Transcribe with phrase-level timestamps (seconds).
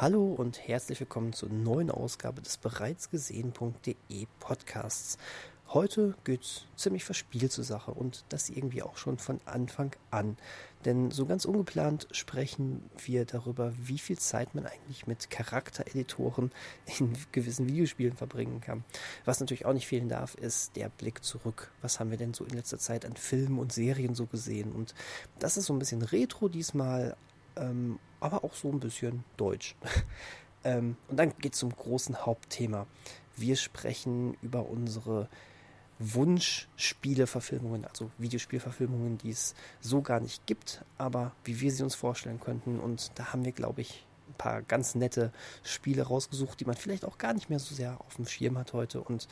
[0.00, 5.18] Hallo und herzlich willkommen zur neuen Ausgabe des bereits gesehen.de Podcasts.
[5.70, 10.36] Heute geht's ziemlich verspielt zur Sache und das irgendwie auch schon von Anfang an.
[10.84, 16.52] Denn so ganz ungeplant sprechen wir darüber, wie viel Zeit man eigentlich mit Charaktereditoren
[17.00, 18.84] in gewissen Videospielen verbringen kann.
[19.24, 21.72] Was natürlich auch nicht fehlen darf, ist der Blick zurück.
[21.82, 24.70] Was haben wir denn so in letzter Zeit an Filmen und Serien so gesehen?
[24.70, 24.94] Und
[25.40, 27.16] das ist so ein bisschen retro diesmal,
[27.58, 29.76] ähm, aber auch so ein bisschen deutsch.
[30.64, 32.86] ähm, und dann geht's zum großen Hauptthema.
[33.36, 35.28] Wir sprechen über unsere
[36.00, 42.40] Wunschspieleverfilmungen, also Videospielverfilmungen, die es so gar nicht gibt, aber wie wir sie uns vorstellen
[42.40, 42.78] könnten.
[42.78, 45.32] Und da haben wir, glaube ich, ein paar ganz nette
[45.62, 48.72] Spiele rausgesucht, die man vielleicht auch gar nicht mehr so sehr auf dem Schirm hat
[48.72, 49.28] heute und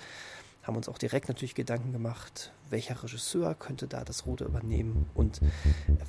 [0.66, 5.40] haben uns auch direkt natürlich Gedanken gemacht, welcher Regisseur könnte da das Ruder übernehmen und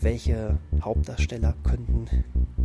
[0.01, 2.07] welche Hauptdarsteller könnten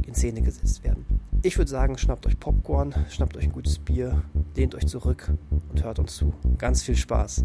[0.06, 1.04] in Szene gesetzt werden.
[1.42, 4.22] Ich würde sagen, schnappt euch Popcorn, schnappt euch ein gutes Bier,
[4.56, 5.30] lehnt euch zurück
[5.70, 6.32] und hört uns zu.
[6.56, 7.44] Ganz viel Spaß.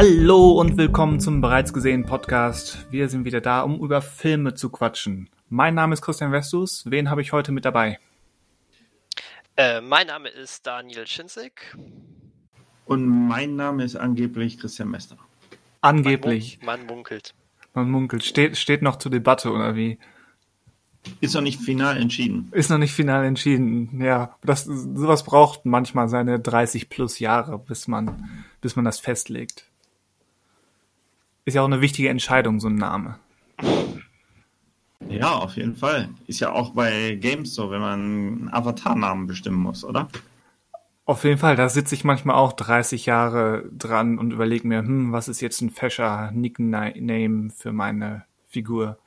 [0.00, 2.86] Hallo und willkommen zum bereits gesehenen Podcast.
[2.92, 5.28] Wir sind wieder da, um über Filme zu quatschen.
[5.48, 6.84] Mein Name ist Christian Westus.
[6.86, 7.98] Wen habe ich heute mit dabei?
[9.56, 11.76] Äh, mein Name ist Daniel Schinzig.
[12.84, 15.18] Und mein Name ist angeblich Christian Mester.
[15.80, 16.60] Angeblich.
[16.62, 17.34] Man, mun man munkelt.
[17.74, 18.22] Man munkelt.
[18.22, 19.98] Steht, steht noch zur Debatte, oder wie?
[21.20, 22.52] Ist noch nicht final entschieden.
[22.52, 24.36] Ist noch nicht final entschieden, ja.
[24.44, 29.68] Das, sowas braucht manchmal seine 30 plus Jahre, bis man, bis man das festlegt.
[31.48, 33.18] Ist ja auch eine wichtige Entscheidung, so ein Name.
[35.08, 36.10] Ja, auf jeden Fall.
[36.26, 40.08] Ist ja auch bei Games so, wenn man einen Avatar-Namen bestimmen muss, oder?
[41.06, 45.10] Auf jeden Fall, da sitze ich manchmal auch 30 Jahre dran und überlege mir, hm,
[45.10, 48.98] was ist jetzt ein fescher Nickname für meine Figur?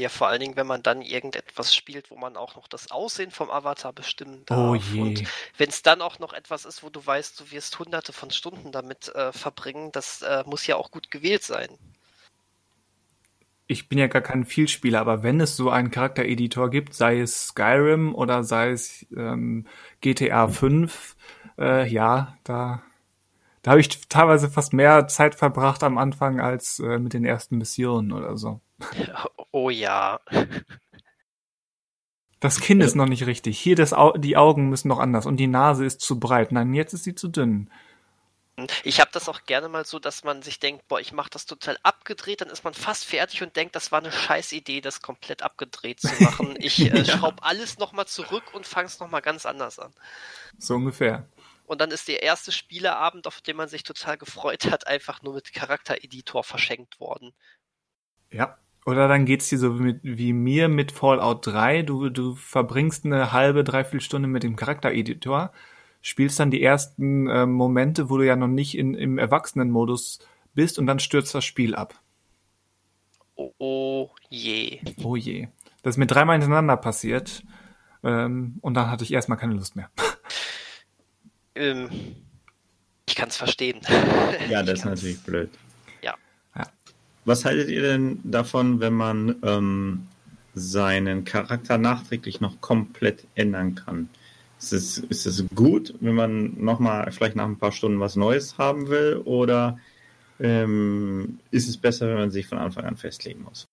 [0.00, 3.30] Ja, vor allen Dingen, wenn man dann irgendetwas spielt, wo man auch noch das Aussehen
[3.30, 4.58] vom Avatar bestimmen darf.
[4.58, 5.00] Oh je.
[5.02, 5.24] Und
[5.58, 8.72] wenn es dann auch noch etwas ist, wo du weißt, du wirst hunderte von Stunden
[8.72, 11.68] damit äh, verbringen, das äh, muss ja auch gut gewählt sein.
[13.66, 17.48] Ich bin ja gar kein Vielspieler, aber wenn es so einen Charaktereditor gibt, sei es
[17.48, 19.66] Skyrim oder sei es ähm,
[20.00, 21.14] GTA 5,
[21.58, 22.82] äh, ja, da,
[23.62, 27.58] da habe ich teilweise fast mehr Zeit verbracht am Anfang als äh, mit den ersten
[27.58, 28.60] Missionen oder so.
[29.52, 30.20] Oh ja.
[32.38, 33.58] Das Kinn ist noch nicht richtig.
[33.58, 36.52] Hier das Au die Augen müssen noch anders und die Nase ist zu breit.
[36.52, 37.68] Nein, jetzt ist sie zu dünn.
[38.84, 41.46] Ich habe das auch gerne mal so, dass man sich denkt, boah, ich mache das
[41.46, 45.00] total abgedreht, dann ist man fast fertig und denkt, das war eine scheiß Idee, das
[45.00, 46.54] komplett abgedreht zu machen.
[46.58, 47.18] Ich äh, Ja.
[47.18, 49.92] schraube alles nochmal zurück und fange es nochmal ganz anders an.
[50.58, 51.26] So ungefähr.
[51.70, 55.34] Und dann ist der erste Spieleabend, auf den man sich total gefreut hat, einfach nur
[55.34, 57.30] mit Charaktereditor verschenkt worden.
[58.32, 58.58] Ja.
[58.86, 61.82] Oder dann geht's dir so mit, wie mir mit Fallout 3.
[61.82, 65.52] Du, du verbringst eine halbe, dreiviertel Stunde mit dem Charaktereditor,
[66.00, 70.18] spielst dann die ersten äh, Momente, wo du ja noch nicht in, im Erwachsenenmodus
[70.54, 71.94] bist und dann stürzt das Spiel ab.
[73.36, 74.80] Oh, oh je.
[75.04, 75.46] Oh je.
[75.84, 77.44] Das ist mir dreimal hintereinander passiert.
[78.02, 79.88] Ähm, und dann hatte ich erstmal keine Lust mehr.
[81.54, 81.88] Ähm,
[83.06, 83.80] ich kann es verstehen.
[84.48, 85.50] Ja, das ist natürlich blöd.
[86.02, 86.14] Ja.
[86.56, 86.66] Ja.
[87.24, 90.06] Was haltet ihr denn davon, wenn man ähm,
[90.54, 94.08] seinen Charakter nachträglich noch komplett ändern kann?
[94.58, 98.58] Ist es, ist es gut, wenn man nochmal vielleicht nach ein paar Stunden was Neues
[98.58, 99.16] haben will?
[99.24, 99.78] Oder
[100.38, 103.66] ähm, ist es besser, wenn man sich von Anfang an festlegen muss?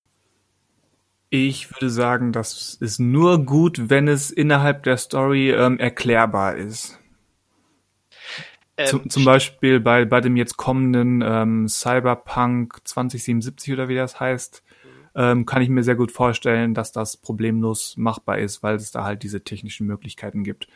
[1.29, 6.97] Ich würde sagen, das ist nur gut, wenn es innerhalb der Story ähm, erklärbar ist.
[8.77, 14.19] Ähm, Zum, zum Beispiel bei, bei dem jetzt kommenden ähm, Cyberpunk 2077 oder wie das
[14.19, 14.63] heißt,
[15.15, 19.03] ähm, kann ich mir sehr gut vorstellen, dass das problemlos machbar ist, weil es da
[19.03, 20.67] halt diese technischen Möglichkeiten gibt.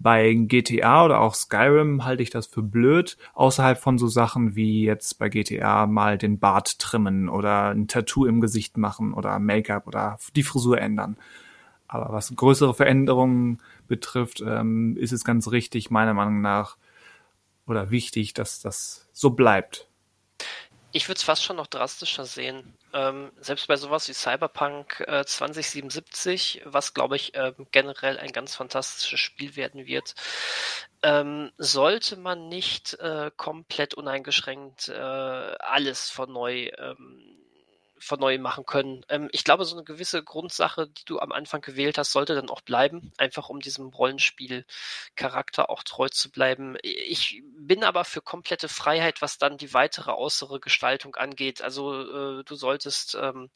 [0.00, 4.84] Bei GTA oder auch Skyrim halte ich das für blöd, außerhalb von so Sachen wie
[4.84, 9.86] jetzt bei GTA mal den Bart trimmen oder ein Tattoo im Gesicht machen oder Make-up
[9.86, 11.16] oder die Frisur ändern.
[11.86, 16.76] Aber was größere Veränderungen betrifft, ähm, ist es ganz richtig, meiner Meinung nach,
[17.66, 19.88] oder wichtig, dass das so bleibt.
[20.92, 22.78] Ich würde es fast schon noch drastischer sehen.
[22.92, 28.54] Ähm, selbst bei sowas wie Cyberpunk äh, 2077, was glaube ich ähm, generell ein ganz
[28.54, 30.14] fantastisches Spiel werden wird,
[31.02, 37.43] ähm, sollte man nicht äh, komplett uneingeschränkt äh, alles von neu ähm,
[37.98, 39.04] von neu machen können.
[39.08, 42.50] Ähm, ich glaube, so eine gewisse Grundsache, die du am Anfang gewählt hast, sollte dann
[42.50, 46.76] auch bleiben, einfach um diesem Rollenspiel-Charakter auch treu zu bleiben.
[46.82, 51.62] Ich bin aber für komplette Freiheit, was dann die weitere äußere Gestaltung angeht.
[51.62, 53.50] Also äh, du solltest ähm,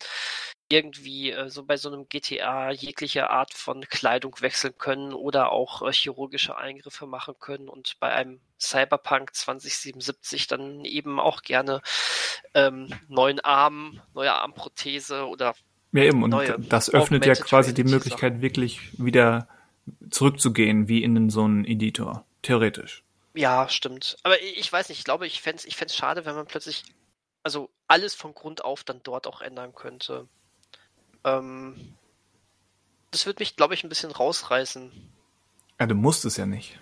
[0.69, 5.83] irgendwie äh, so bei so einem GTA jegliche Art von Kleidung wechseln können oder auch
[5.83, 11.81] äh, chirurgische Eingriffe machen können und bei einem Cyberpunk 2077 dann eben auch gerne
[12.55, 15.55] ähm, neuen Arm, neue Armprothese oder
[15.93, 16.35] ja eben und
[16.69, 18.43] das öffnet ja quasi die Möglichkeit Sachen.
[18.43, 19.49] wirklich wieder
[20.11, 23.05] zurückzugehen wie in so einen Editor theoretisch.
[23.35, 24.17] Ja, stimmt.
[24.23, 26.85] Aber ich weiß nicht, ich glaube, ich fände es ich fänd's schade, wenn man plötzlich
[27.43, 30.29] also alles von Grund auf dann dort auch ändern könnte.
[31.25, 31.75] Ähm,
[33.11, 34.91] das wird mich, glaube ich, ein bisschen rausreißen.
[35.81, 36.79] Ja, du musst es ja nicht.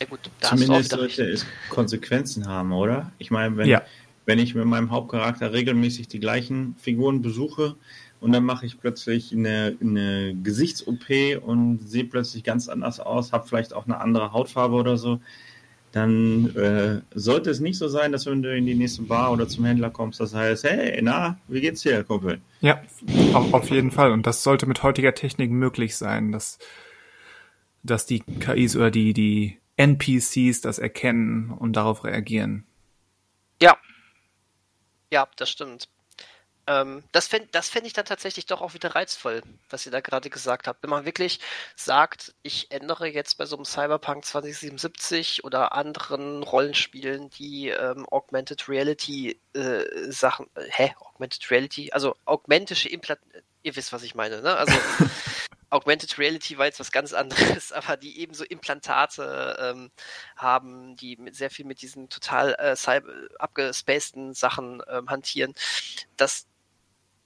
[0.00, 3.10] Ja gut, Zumindest sollte es Konsequenzen haben, oder?
[3.18, 3.82] Ich meine, wenn, ja.
[4.26, 7.74] wenn ich mit meinem Hauptcharakter regelmäßig die gleichen Figuren besuche
[8.20, 13.48] und dann mache ich plötzlich eine, eine Gesichts-OP und sehe plötzlich ganz anders aus, habe
[13.48, 15.20] vielleicht auch eine andere Hautfarbe oder so,
[15.92, 19.48] dann äh, sollte es nicht so sein, dass wenn du in die nächste Bar oder
[19.48, 22.40] zum Händler kommst, das heißt, hey, na, wie geht's dir, Kumpel?
[22.60, 22.82] Ja,
[23.32, 24.12] auf, auf jeden Fall.
[24.12, 26.58] Und das sollte mit heutiger Technik möglich sein, dass,
[27.82, 32.66] dass die KIs oder die, die NPCs das erkennen und darauf reagieren.
[33.62, 33.76] Ja.
[35.10, 35.88] Ja, das stimmt.
[36.68, 40.00] Ähm, das fände das fänd ich dann tatsächlich doch auch wieder reizvoll, was ihr da
[40.00, 40.82] gerade gesagt habt.
[40.82, 41.40] Wenn man wirklich
[41.76, 48.68] sagt, ich ändere jetzt bei so einem Cyberpunk 2077 oder anderen Rollenspielen die ähm, Augmented
[48.68, 50.94] Reality äh, Sachen, äh, hä?
[51.00, 51.90] Augmented Reality?
[51.92, 53.20] Also augmentische Implant,
[53.62, 54.54] ihr wisst, was ich meine, ne?
[54.54, 54.74] Also
[55.70, 59.90] Augmented Reality war jetzt was ganz anderes, aber die eben so Implantate ähm,
[60.36, 62.76] haben, die mit sehr viel mit diesen total äh,
[63.38, 65.54] abgespaceden Sachen ähm, hantieren,
[66.16, 66.46] dass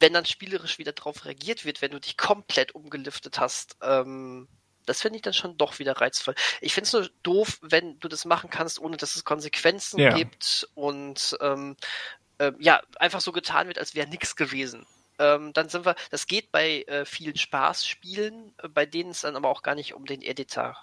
[0.03, 4.49] wenn dann spielerisch wieder drauf reagiert wird, wenn du dich komplett umgeliftet hast, ähm,
[4.85, 6.35] das finde ich dann schon doch wieder reizvoll.
[6.61, 10.13] Ich finde es nur doof, wenn du das machen kannst, ohne dass es Konsequenzen ja.
[10.13, 11.77] gibt und ähm,
[12.39, 14.87] äh, ja, einfach so getan wird, als wäre nichts gewesen.
[15.21, 19.37] Ähm, dann sind wir, das geht bei äh, vielen Spaßspielen, äh, bei denen es dann
[19.37, 20.77] aber auch gar nicht um den Editor,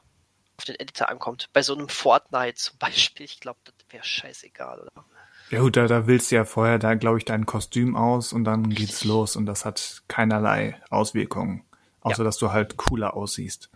[0.58, 1.50] auf den Editor ankommt.
[1.52, 5.06] Bei so einem Fortnite zum Beispiel, ich glaube, das wäre scheißegal, oder?
[5.50, 8.44] Ja gut, da, da willst du ja vorher da, glaube ich, dein Kostüm aus und
[8.44, 11.64] dann geht's los und das hat keinerlei Auswirkungen.
[12.02, 12.24] Außer ja.
[12.24, 13.70] dass du halt cooler aussiehst.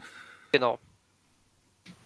[0.52, 0.80] Genau.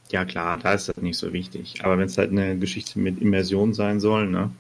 [0.09, 1.83] Ja klar, da ist das nicht so wichtig.
[1.83, 4.51] Aber wenn es halt eine Geschichte mit Immersion sein soll, ne?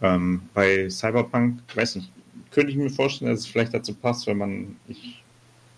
[0.00, 2.12] Ähm, bei Cyberpunk, weiß nicht,
[2.52, 5.22] könnte ich mir vorstellen, dass es vielleicht dazu passt, wenn man, ich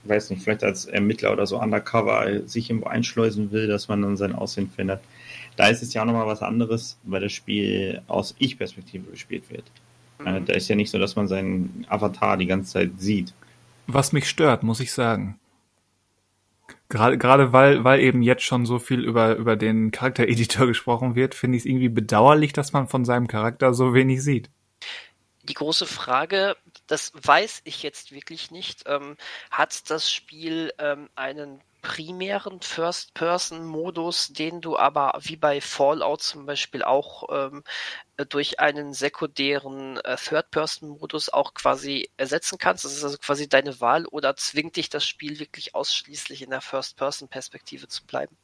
[0.05, 4.19] weiß nicht, vielleicht als Ermittler oder so undercover sich irgendwo einschleusen will, dass man dann
[4.19, 5.01] sein Aussehen findet.
[5.61, 9.65] Da ist es ja auch nochmal was anderes, weil das Spiel aus Ich-Perspektive gespielt wird.
[10.19, 10.27] Mhm.
[10.27, 13.35] Äh, da ist ja nicht so, dass man seinen Avatar die ganze Zeit sieht.
[13.87, 15.39] Was mich stört, muss ich sagen.
[16.89, 21.35] Gerade, gerade weil, weil eben jetzt schon so viel über, über den Charaktereditor gesprochen wird,
[21.35, 24.49] finde ich es irgendwie bedauerlich, dass man von seinem Charakter so wenig sieht.
[25.43, 26.57] Die große Frage,
[26.87, 29.19] das weiß ich jetzt wirklich nicht, ähm,
[29.51, 36.83] hat das Spiel ähm, einen primären First-Person-Modus, den du aber wie bei Fallout zum Beispiel
[36.83, 37.63] auch ähm,
[38.29, 42.85] durch einen sekundären äh, Third-Person-Modus auch quasi ersetzen kannst.
[42.85, 46.61] Das ist also quasi deine Wahl oder zwingt dich das Spiel wirklich ausschließlich in der
[46.61, 48.37] First-Person-Perspektive zu bleiben?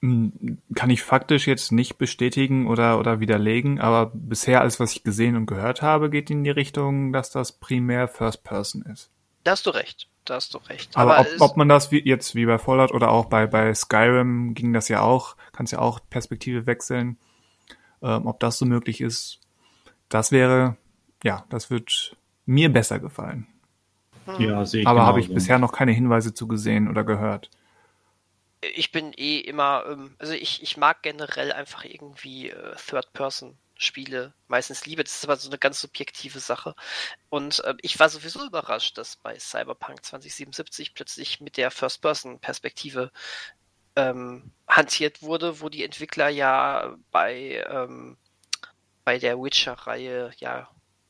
[0.00, 5.02] Hm, kann ich faktisch jetzt nicht bestätigen oder, oder widerlegen, aber bisher alles, was ich
[5.02, 9.10] gesehen und gehört habe, geht in die Richtung, dass das primär First Person ist.
[9.44, 10.96] Da hast du recht da hast du recht.
[10.96, 13.72] Aber, Aber ob, ob, man das wie, jetzt wie bei Fallout oder auch bei, bei
[13.74, 17.18] Skyrim ging das ja auch, kannst ja auch Perspektive wechseln.
[18.02, 19.40] Ähm, ob das so möglich ist,
[20.08, 20.76] das wäre,
[21.24, 22.16] ja, das wird
[22.46, 23.46] mir besser gefallen.
[24.38, 27.50] Ja, sehe ich Aber habe ich bisher noch keine Hinweise zu gesehen oder gehört.
[28.60, 33.56] Ich bin eh immer, ähm, also ich, ich mag generell einfach irgendwie äh, Third Person
[33.78, 35.04] Spiele meistens liebe.
[35.04, 36.74] Das ist aber so eine ganz subjektive Sache.
[37.30, 43.12] Und äh, ich war sowieso überrascht, dass bei Cyberpunk 2077 plötzlich mit der First-Person-Perspektive
[43.96, 48.18] ähm, hantiert wurde, wo die Entwickler ja bei, ähm,
[49.04, 50.68] bei der Witcher-Reihe ja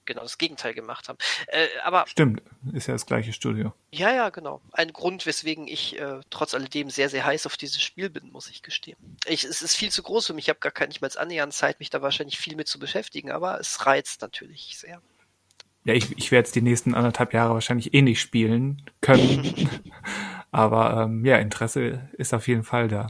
[0.08, 1.18] genau das Gegenteil gemacht haben.
[1.46, 3.72] Äh, aber Stimmt, ist ja das gleiche Studio.
[3.92, 4.60] Ja, ja, genau.
[4.72, 8.50] Ein Grund, weswegen ich äh, trotz alledem sehr, sehr heiß auf dieses Spiel bin, muss
[8.50, 8.98] ich gestehen.
[9.26, 10.46] Ich, es ist viel zu groß für mich.
[10.46, 13.30] Ich habe gar keine, nicht mal annähernd Zeit, mich da wahrscheinlich viel mit zu beschäftigen,
[13.30, 15.00] aber es reizt natürlich sehr.
[15.84, 19.70] Ja, ich, ich werde es die nächsten anderthalb Jahre wahrscheinlich eh nicht spielen können.
[20.50, 23.08] aber ähm, ja, Interesse ist auf jeden Fall da.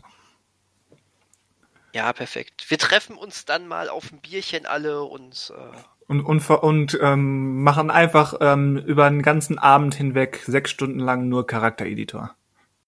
[1.94, 2.70] Ja, perfekt.
[2.70, 5.76] Wir treffen uns dann mal auf ein Bierchen alle und äh,
[6.08, 11.28] Und, und, und ähm, machen einfach ähm, über einen ganzen Abend hinweg sechs Stunden lang
[11.28, 12.34] nur Charaktereditor.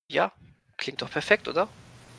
[0.08, 0.32] Ja,
[0.78, 1.68] klingt doch perfekt, oder?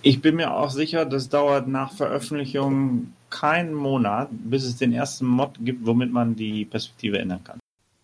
[0.04, 5.26] Ich bin mir auch sicher, das dauert nach Veröffentlichung keinen Monat, bis es den ersten
[5.26, 7.60] Mod gibt, womit man die Perspektive ändern kann.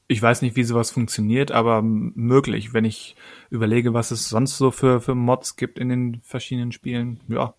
[0.07, 3.15] Ich weiß nicht, wie sowas funktioniert, aber möglich, wenn ich
[3.49, 7.19] überlege, was es sonst so für, für Mods gibt in den verschiedenen Spielen.
[7.27, 7.53] Ja.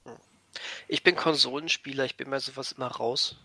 [0.88, 3.38] Ich bin Konsolenspieler, ich bin mir sowas immer raus.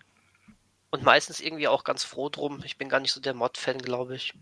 [0.93, 2.59] Und meistens irgendwie auch ganz froh drum.
[2.63, 4.35] Ich bin gar nicht so der Mod-Fan, glaube ich.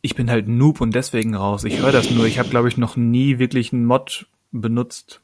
[0.00, 1.64] Ich bin halt Noob und deswegen raus.
[1.64, 2.26] Ich höre das nur.
[2.26, 5.20] Ich habe, glaube ich, noch nie wirklich einen Mod benutzt.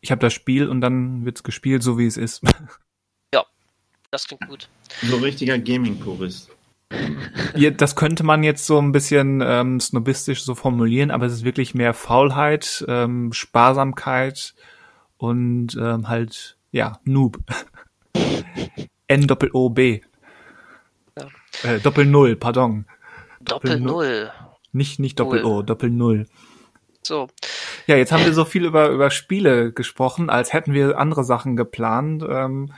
[0.00, 2.42] Ich habe das Spiel und dann wird's gespielt, so wie es ist.
[3.34, 3.44] Ja,
[4.10, 4.70] das klingt gut.
[5.02, 6.48] So richtiger Gaming-Purist.
[7.56, 11.44] Ja, das könnte man jetzt so ein bisschen ähm, snobistisch so formulieren, aber es ist
[11.44, 14.54] wirklich mehr Faulheit, ähm, Sparsamkeit
[15.18, 17.38] und ähm, halt, ja, Noob.
[19.08, 20.00] N-Doppel-O-B.
[21.16, 21.26] Ja.
[21.62, 22.86] Äh, Doppel-Null, pardon.
[23.40, 24.30] Doppel-Null.
[24.72, 26.26] Nicht, nicht Doppel-O, Doppel-Null.
[27.02, 27.28] So.
[27.86, 31.56] Ja, jetzt haben wir so viel über, über Spiele gesprochen, als hätten wir andere Sachen
[31.56, 32.24] geplant.
[32.28, 32.72] Ähm,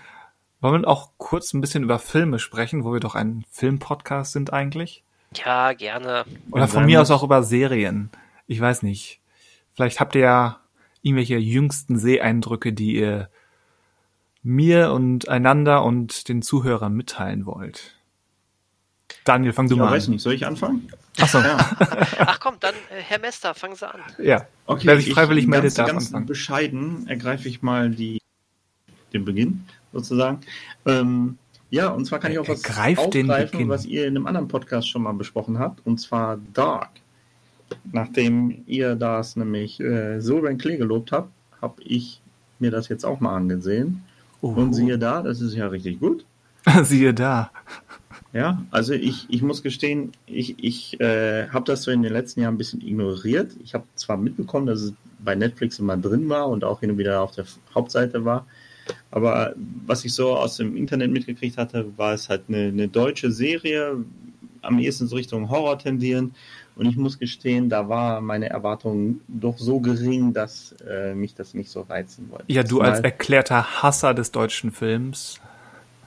[0.60, 4.52] wollen wir auch kurz ein bisschen über Filme sprechen, wo wir doch ein Filmpodcast sind
[4.52, 5.02] eigentlich?
[5.34, 6.24] Ja, gerne.
[6.50, 8.10] Oder von mir aus auch über Serien.
[8.46, 9.20] Ich weiß nicht.
[9.74, 10.60] Vielleicht habt ihr ja
[11.02, 13.30] irgendwelche jüngsten Seeeindrücke, die ihr
[14.42, 17.94] mir und einander und den Zuhörern mitteilen wollt.
[19.24, 20.12] Daniel, fang du Ich mal weiß an.
[20.12, 20.88] nicht, soll ich anfangen?
[21.20, 21.56] Achso, Ja.
[22.20, 24.00] Ach komm, dann äh, Herr Mester, fangen Sie an.
[24.22, 24.46] ja.
[24.66, 26.26] Okay, Wer sich freiwillig ich, meldet, ganz, darf ganz anfangen.
[26.26, 28.18] bescheiden ergreife ich mal die,
[29.12, 30.40] den Beginn sozusagen.
[30.86, 31.38] Ähm,
[31.70, 35.02] ja, und zwar kann ich auch was aufgreifen, was ihr in einem anderen Podcast schon
[35.02, 36.90] mal besprochen habt, und zwar Dark.
[37.92, 41.30] Nachdem ihr das nämlich äh, so über den Klee gelobt habt,
[41.60, 42.22] habe ich
[42.58, 44.04] mir das jetzt auch mal angesehen.
[44.40, 44.48] Oh.
[44.48, 46.24] Und siehe da, das ist ja richtig gut.
[46.82, 47.50] Siehe da.
[48.32, 52.40] Ja, also ich, ich muss gestehen, ich, ich äh, habe das so in den letzten
[52.40, 53.52] Jahren ein bisschen ignoriert.
[53.64, 56.98] Ich habe zwar mitbekommen, dass es bei Netflix immer drin war und auch hin und
[56.98, 58.46] wieder auf der Hauptseite war,
[59.10, 59.54] aber
[59.86, 64.04] was ich so aus dem Internet mitgekriegt hatte, war es halt eine, eine deutsche Serie,
[64.68, 66.34] am ehesten so Richtung Horror tendieren.
[66.76, 71.52] Und ich muss gestehen, da war meine Erwartung doch so gering, dass äh, mich das
[71.54, 72.44] nicht so reizen wollte.
[72.46, 75.40] Ja, du als Zumal- erklärter Hasser des deutschen Films.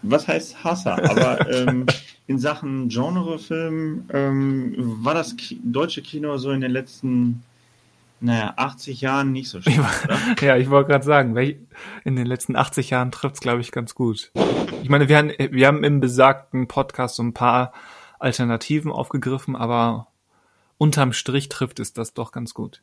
[0.01, 0.95] was heißt Hasser?
[1.09, 1.85] Aber ähm,
[2.27, 7.43] in Sachen Genrefilm ähm, war das Ki deutsche Kino so in den letzten,
[8.21, 10.17] naja, 80 Jahren nicht so oder?
[10.41, 11.35] Ja, ich wollte gerade sagen,
[12.05, 14.31] in den letzten 80 Jahren trifft's, glaube ich, ganz gut.
[14.83, 17.73] Ich meine, wir haben, wir haben im besagten Podcast so ein paar
[18.21, 20.07] Alternativen aufgegriffen, aber
[20.77, 22.81] unterm Strich trifft es das doch ganz gut.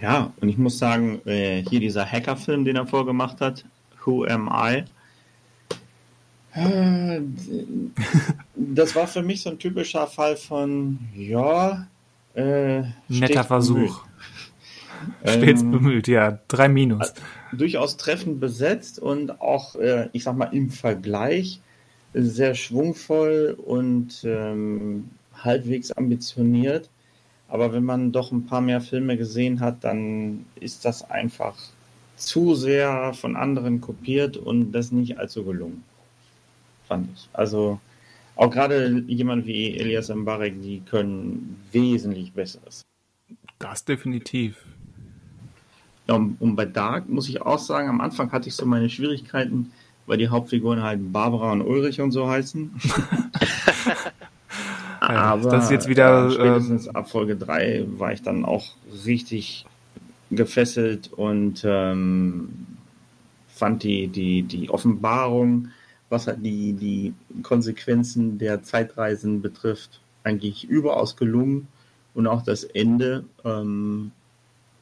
[0.00, 3.64] Ja, und ich muss sagen, äh, hier dieser Hackerfilm, den er vorgemacht hat,
[4.04, 4.84] Who Am I?
[6.54, 7.20] Äh,
[8.54, 11.86] Das war für mich so ein typischer Fall von, ja,
[12.34, 13.76] äh, Netter Versuch.
[13.76, 14.02] bemüht.
[15.24, 16.40] Stets Ähm, bemüht, ja.
[16.48, 17.12] Drei Minus.
[17.52, 21.60] durchaus treffend besetzt und auch, äh, ich sag mal, im Vergleich
[22.14, 26.88] sehr schwungvoll und ähm, halbwegs ambitioniert.
[27.48, 31.56] Aber wenn man doch ein paar mehr Filme gesehen hat, dann ist das einfach
[32.16, 35.84] zu sehr von anderen kopiert und das nicht allzu gelungen.
[36.86, 37.28] Fand ich.
[37.32, 37.80] Also
[38.36, 42.84] auch gerade jemand wie Elias Mbarek, die können wesentlich Besseres.
[43.58, 44.64] Das definitiv.
[46.06, 48.88] Ja, und, und bei Dark muss ich auch sagen, am Anfang hatte ich so meine
[48.88, 49.72] Schwierigkeiten,
[50.08, 52.72] weil die Hauptfiguren halt Barbara und Ulrich und so heißen.
[55.00, 58.66] Ja, das ist jetzt wieder, äh, spätestens ab Folge 3 war ich dann auch
[59.06, 59.64] richtig
[60.30, 62.66] gefesselt und ähm,
[63.48, 65.68] fand die, die, die Offenbarung,
[66.08, 71.68] was halt die, die Konsequenzen der Zeitreisen betrifft, eigentlich überaus gelungen.
[72.14, 74.10] Und auch das Ende, ähm,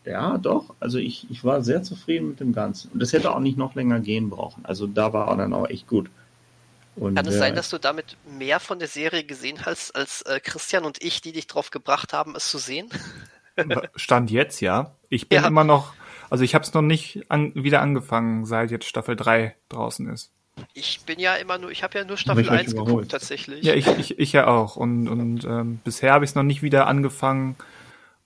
[0.07, 0.75] ja, doch.
[0.81, 2.93] Also ich, ich war sehr zufrieden mit dem Ganzen.
[2.93, 4.65] Und das hätte auch nicht noch länger gehen brauchen.
[4.65, 6.09] Also da war er dann auch echt gut.
[6.97, 10.23] Und, Kann es äh, sein, dass du damit mehr von der Serie gesehen hast, als
[10.23, 12.89] äh, Christian und ich, die dich drauf gebracht haben, es zu sehen?
[13.97, 14.97] Stand jetzt, ja.
[15.09, 15.49] Ich bin Ja.
[15.49, 15.95] immer noch,
[16.31, 20.31] also ich habe es noch nicht an, wieder angefangen, seit jetzt Staffel 3 draußen ist.
[20.73, 22.89] Ich bin ja immer nur, ich habe ja nur Staffel ich euch 1 überholt.
[22.89, 23.65] geguckt, tatsächlich.
[23.65, 24.77] Ja, ich, ich, ich ja auch.
[24.77, 27.57] Und, und ähm, bisher habe ich es noch nicht wieder angefangen,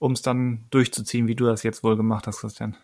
[0.01, 2.75] um es dann durchzuziehen, wie du das jetzt wohl gemacht hast, Christian.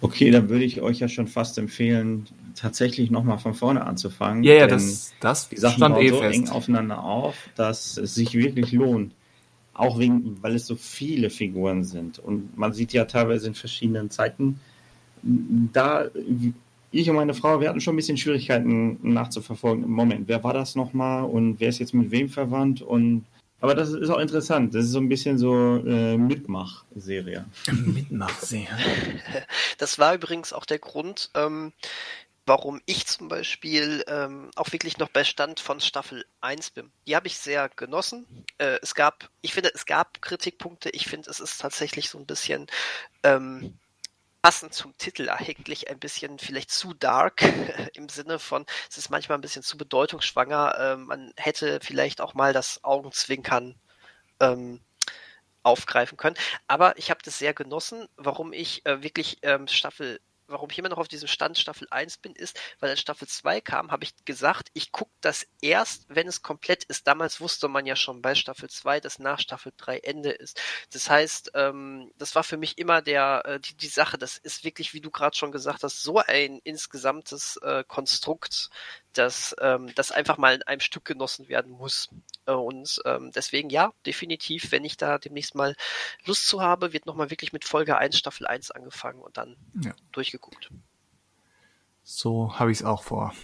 [0.00, 2.26] Okay, dann würde ich euch ja schon fast empfehlen,
[2.56, 4.42] tatsächlich nochmal von vorne anzufangen.
[4.42, 6.34] Ja, ja, denn das, das die Sachen stand eh so fest.
[6.34, 9.14] eng aufeinander auf, dass es sich wirklich lohnt.
[9.74, 12.18] Auch wegen, weil es so viele Figuren sind.
[12.18, 14.58] Und man sieht ja teilweise in verschiedenen Zeiten,
[15.22, 16.06] da
[16.90, 19.88] ich und meine Frau, wir hatten schon ein bisschen Schwierigkeiten nachzuverfolgen.
[19.88, 22.82] Moment, wer war das nochmal und wer ist jetzt mit wem verwandt?
[22.82, 23.24] Und
[23.64, 24.74] aber das ist auch interessant.
[24.74, 27.46] Das ist so ein bisschen so äh, Mitmach-Serie.
[27.72, 28.68] Mitmach-Serie.
[29.78, 31.72] Das war übrigens auch der Grund, ähm,
[32.44, 36.90] warum ich zum Beispiel ähm, auch wirklich noch bei Stand von Staffel 1 bin.
[37.06, 38.26] Die habe ich sehr genossen.
[38.58, 40.90] Äh, es gab, ich finde, es gab Kritikpunkte.
[40.90, 42.66] Ich finde, es ist tatsächlich so ein bisschen
[43.22, 43.78] ähm,
[44.44, 47.40] passend zum Titel eigentlich ein bisschen vielleicht zu dark
[47.94, 50.76] im Sinne von, es ist manchmal ein bisschen zu bedeutungsschwanger.
[50.78, 53.74] Ähm, man hätte vielleicht auch mal das Augenzwinkern
[54.40, 54.80] ähm,
[55.62, 56.36] aufgreifen können.
[56.66, 60.88] Aber ich habe das sehr genossen, warum ich äh, wirklich ähm, Staffel warum ich immer
[60.88, 64.14] noch auf diesem Stand Staffel 1 bin, ist, weil als Staffel 2 kam, habe ich
[64.24, 67.06] gesagt, ich gucke das erst, wenn es komplett ist.
[67.06, 70.60] Damals wusste man ja schon bei Staffel 2, dass nach Staffel 3 Ende ist.
[70.92, 74.64] Das heißt, ähm, das war für mich immer der, äh, die, die Sache, das ist
[74.64, 78.70] wirklich, wie du gerade schon gesagt hast, so ein insgesamtes äh, Konstrukt,
[79.18, 82.08] dass ähm, das einfach mal in einem Stück genossen werden muss.
[82.46, 85.74] Äh, und ähm, deswegen ja, definitiv, wenn ich da demnächst mal
[86.24, 89.94] Lust zu habe, wird nochmal wirklich mit Folge 1, Staffel 1 angefangen und dann ja.
[90.12, 90.70] durchgeguckt.
[92.02, 93.34] So habe ich es auch vor.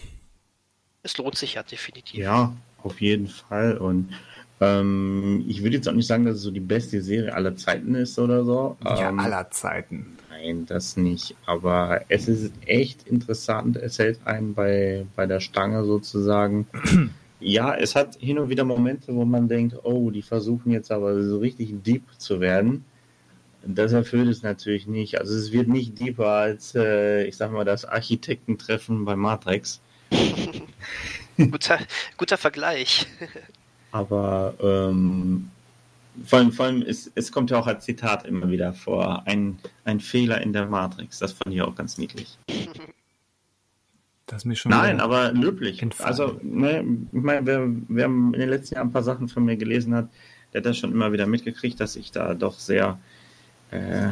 [1.03, 2.21] Es lohnt sich ja definitiv.
[2.21, 3.79] Ja, auf jeden Fall.
[3.79, 4.13] Und
[4.61, 7.95] ähm, ich würde jetzt auch nicht sagen, dass es so die beste Serie aller Zeiten
[7.95, 8.77] ist oder so.
[8.85, 10.19] Ja, ähm, aller Zeiten.
[10.29, 11.35] Nein, das nicht.
[11.47, 13.77] Aber es ist echt interessant.
[13.77, 16.67] Es hält einen bei, bei der Stange sozusagen.
[17.41, 21.23] ja, es hat hin und wieder Momente, wo man denkt, oh, die versuchen jetzt aber
[21.23, 22.85] so richtig deep zu werden.
[23.63, 25.19] Das erfüllt es natürlich nicht.
[25.19, 29.81] Also es wird nicht deeper als, äh, ich sag mal, das Architektentreffen bei Matrix.
[31.37, 31.79] guter,
[32.19, 33.07] guter Vergleich.
[33.93, 35.51] aber ähm,
[36.25, 39.59] vor allem, vor allem ist, es kommt ja auch als Zitat immer wieder vor, ein,
[39.85, 41.19] ein Fehler in der Matrix.
[41.19, 42.39] Das fand ich auch ganz niedlich.
[44.27, 45.83] Das mir schon Nein, aber löblich.
[45.83, 46.09] Entfallen.
[46.09, 49.57] Also, ne, ich meine, wer, wer in den letzten Jahren ein paar Sachen von mir
[49.57, 50.09] gelesen hat,
[50.53, 52.99] der hat das schon immer wieder mitgekriegt, dass ich da doch sehr,
[53.71, 54.09] äh,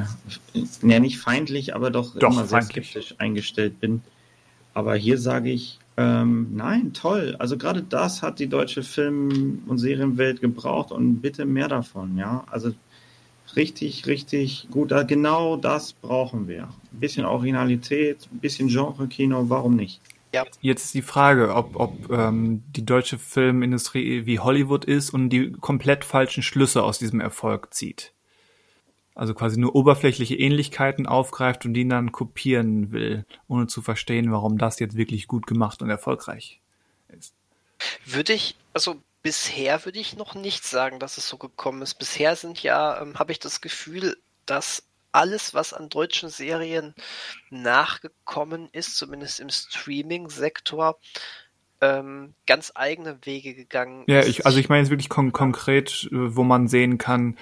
[0.82, 4.02] ja, nicht feindlich, aber doch, doch immer sehr skeptisch eingestellt bin.
[4.74, 7.34] Aber hier sage ich, ähm, nein, toll.
[7.40, 12.44] Also gerade das hat die deutsche Film- und Serienwelt gebraucht und bitte mehr davon, ja.
[12.48, 12.72] Also
[13.56, 14.94] richtig, richtig gut.
[15.08, 16.68] Genau das brauchen wir.
[16.92, 20.00] Ein bisschen Originalität, ein bisschen Genre-Kino, warum nicht?
[20.32, 20.44] Ja.
[20.60, 25.50] Jetzt ist die Frage, ob, ob ähm, die deutsche Filmindustrie wie Hollywood ist und die
[25.50, 28.12] komplett falschen Schlüsse aus diesem Erfolg zieht
[29.18, 34.58] also quasi nur oberflächliche Ähnlichkeiten aufgreift und die dann kopieren will, ohne zu verstehen, warum
[34.58, 36.60] das jetzt wirklich gut gemacht und erfolgreich
[37.08, 37.34] ist.
[38.04, 41.94] Würde ich, also bisher würde ich noch nicht sagen, dass es so gekommen ist.
[41.94, 46.94] Bisher sind ja, ähm, habe ich das Gefühl, dass alles, was an deutschen Serien
[47.50, 50.96] nachgekommen ist, zumindest im Streaming-Sektor,
[51.80, 54.26] ähm, ganz eigene Wege gegangen ja, ist.
[54.26, 57.36] Ja, ich, also ich meine jetzt wirklich kon konkret, äh, wo man sehen kann,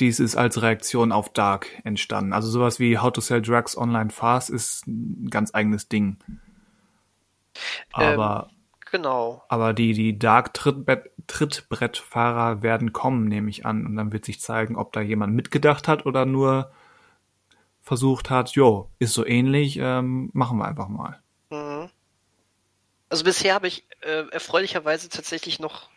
[0.00, 2.32] dies ist als Reaktion auf Dark entstanden.
[2.32, 6.18] Also sowas wie How to Sell Drugs Online Fast ist ein ganz eigenes Ding.
[7.92, 8.56] Aber ähm,
[8.90, 9.42] genau.
[9.48, 14.40] Aber die die Dark Trittbrett, Trittbrettfahrer werden kommen, nehme ich an, und dann wird sich
[14.40, 16.72] zeigen, ob da jemand mitgedacht hat oder nur
[17.82, 21.20] versucht hat, jo, ist so ähnlich, ähm, machen wir einfach mal.
[21.50, 21.90] Mhm.
[23.08, 25.88] Also bisher habe ich äh, erfreulicherweise tatsächlich noch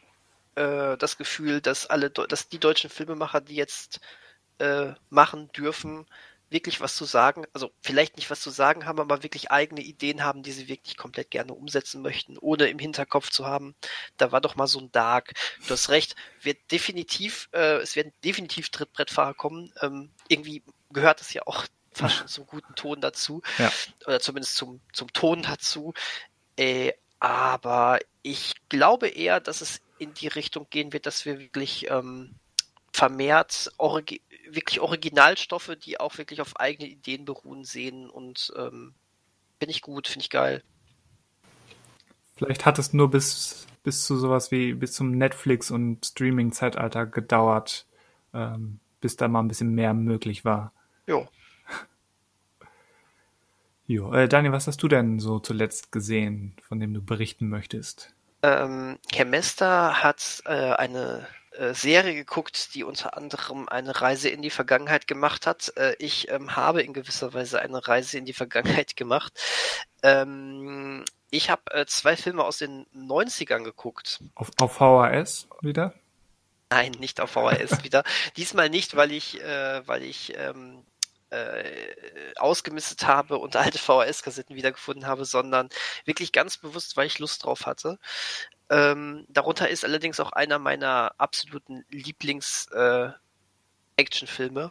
[0.56, 4.00] äh, das Gefühl, dass alle, dass die deutschen Filmemacher, die jetzt
[4.60, 6.06] äh, machen dürfen,
[6.52, 10.24] wirklich was zu sagen, also vielleicht nicht was zu sagen haben, aber wirklich eigene Ideen
[10.24, 13.74] haben, die sie wirklich komplett gerne umsetzen möchten, ohne im Hinterkopf zu haben,
[14.18, 15.34] da war doch mal so ein Dark.
[15.66, 19.72] Du hast recht, wird definitiv, äh, es werden definitiv Trittbrettfahrer kommen.
[19.82, 20.62] Ähm, irgendwie
[20.92, 23.42] gehört es ja auch fast schon zum guten Ton dazu.
[23.58, 23.72] Ja.
[24.06, 25.94] Oder zumindest zum, zum Ton dazu.
[26.58, 31.90] Äh, aber ich glaube eher, dass es in die Richtung gehen wird, dass wir wirklich
[31.92, 32.34] ähm,
[32.92, 38.94] vermehrt origi wirklich Originalstoffe, die auch wirklich auf eigene Ideen beruhen, sehen und ähm,
[39.60, 40.64] finde ich gut, finde ich geil.
[42.36, 47.86] Vielleicht hat es nur bis, bis zu sowas wie bis zum Netflix und Streaming-Zeitalter gedauert,
[48.34, 50.74] ähm, bis da mal ein bisschen mehr möglich war.
[51.08, 51.30] Jo.
[53.86, 58.16] Jo, äh, Daniel, was hast du denn so zuletzt gesehen, von dem du berichten möchtest?
[58.44, 64.50] Ähm, Chemester hat äh, eine äh, Serie geguckt, die unter anderem eine Reise in die
[64.50, 65.74] Vergangenheit gemacht hat.
[65.76, 69.34] Äh, ich ähm, habe in gewisser Weise eine Reise in die Vergangenheit gemacht.
[70.02, 74.24] Ähm, ich habe äh, zwei Filme aus den 90ern geguckt.
[74.36, 75.94] Auf, auf VHS wieder?
[76.70, 78.04] Nein, nicht auf VHS wieder.
[78.38, 80.86] Diesmal nicht, weil ich, äh, weil ich ähm,
[81.32, 81.96] äh,
[82.38, 85.70] ausgemistet habe und alte VHS-Kassetten wiedergefunden habe, sondern
[86.06, 88.00] wirklich ganz bewusst, weil ich Lust drauf hatte.
[88.70, 94.70] Ähm, darunter ist allerdings auch einer meiner absoluten Lieblings-Actionfilme,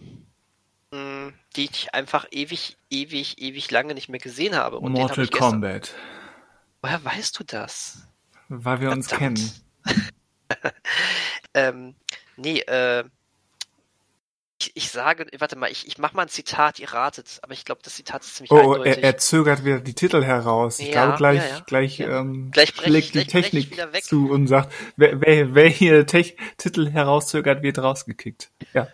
[0.92, 4.78] äh, die ich einfach ewig, ewig, ewig lange nicht mehr gesehen habe.
[4.78, 5.94] Und Mortal Kombat.
[6.82, 8.08] Woher weißt du das?
[8.48, 8.96] Weil wir Verdammt.
[8.96, 9.52] uns kennen.
[11.54, 11.94] ähm,
[12.36, 13.04] nee, äh,
[14.74, 17.64] ich, ich, sage, warte mal, ich, ich mache mal ein Zitat, ihr ratet, aber ich
[17.64, 18.96] glaube, das Zitat ist ziemlich oh, eindeutig.
[18.98, 20.78] Er, er zögert wieder die Titel heraus.
[20.78, 21.60] Ich ja, glaube, gleich, ja, ja.
[21.66, 22.20] gleich, ja.
[22.20, 26.90] Ähm, gleich brech, schlägt die Technik zu und sagt, wer, wer, wer hier Tech Titel
[26.90, 28.50] herauszögert, wird rausgekickt.
[28.72, 28.88] Ja.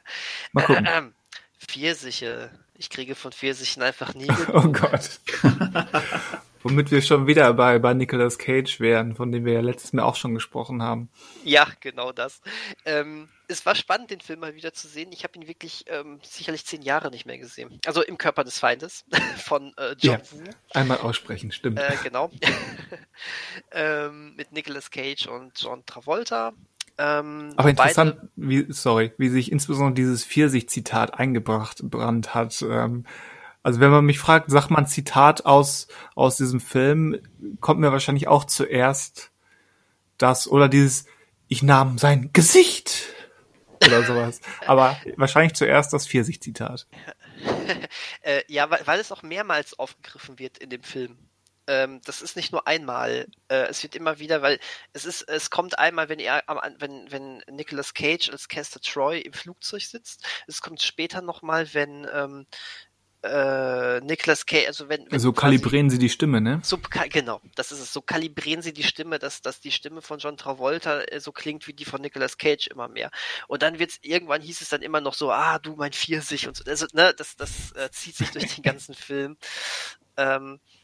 [0.52, 0.88] Mal gucken.
[0.90, 1.14] Ähm,
[1.58, 2.50] Pfirsiche.
[2.76, 4.28] Ich kriege von Pfirsichen einfach nie.
[4.52, 5.20] oh Gott.
[6.62, 10.02] Womit wir schon wieder bei, bei Nicolas Cage wären, von dem wir ja letztes Mal
[10.02, 11.08] auch schon gesprochen haben.
[11.44, 12.40] Ja, genau das.
[12.84, 15.10] Ähm, es war spannend, den Film mal wieder zu sehen.
[15.12, 17.80] Ich habe ihn wirklich ähm, sicherlich zehn Jahre nicht mehr gesehen.
[17.84, 19.04] Also im Körper des Feindes
[19.38, 20.50] von äh, John ja, Woo.
[20.72, 21.78] Einmal aussprechen, stimmt.
[21.78, 22.30] Äh, genau.
[23.72, 26.52] ähm, mit Nicolas Cage und John Travolta.
[26.98, 28.30] Ähm, Aber interessant, beide...
[28.36, 31.82] wie, sorry, wie sich insbesondere dieses Pfirsich-Zitat eingebracht
[32.28, 32.62] hat.
[32.62, 33.06] Ähm,
[33.62, 37.20] also wenn man mich fragt, sag mal ein Zitat aus, aus diesem Film,
[37.60, 39.30] kommt mir wahrscheinlich auch zuerst
[40.18, 41.06] das oder dieses,
[41.48, 43.08] ich nahm sein Gesicht
[43.84, 44.40] oder sowas.
[44.66, 46.86] Aber wahrscheinlich zuerst das Pfirsich-Zitat.
[48.22, 51.18] äh, ja, weil, weil es auch mehrmals aufgegriffen wird in dem Film.
[51.68, 53.28] Ähm, das ist nicht nur einmal.
[53.48, 54.58] Äh, es wird immer wieder, weil
[54.92, 56.42] es ist, es kommt einmal, wenn er,
[56.78, 60.26] wenn, wenn Nicolas Cage als Caster Troy im Flugzeug sitzt.
[60.48, 62.46] Es kommt später nochmal, wenn ähm,
[63.22, 66.60] äh, Nicolas Cage, also wenn, wenn so kalibrieren sie die Stimme, ne?
[66.64, 66.78] So
[67.10, 67.92] genau, das ist es.
[67.92, 71.66] So kalibrieren sie die Stimme, dass dass die Stimme von John Travolta äh, so klingt
[71.68, 73.10] wie die von Nicolas Cage immer mehr.
[73.46, 76.56] Und dann wird's irgendwann hieß es dann immer noch so, ah du mein Pfirsich und
[76.56, 76.64] so.
[76.66, 79.36] Also ne, das das äh, zieht sich durch den ganzen Film.
[80.16, 80.81] Ähm, äh,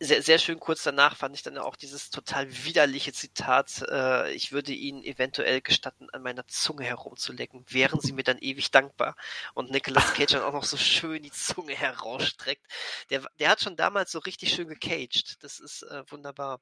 [0.00, 4.52] sehr, sehr schön kurz danach fand ich dann auch dieses total widerliche Zitat, äh, ich
[4.52, 9.16] würde Ihnen eventuell gestatten, an meiner Zunge herumzulecken, wären Sie mir dann ewig dankbar.
[9.54, 12.66] Und Nicolas Cage dann auch noch so schön die Zunge herausstreckt.
[13.10, 15.42] Der, der hat schon damals so richtig schön gecaged.
[15.42, 16.60] Das ist äh, wunderbar.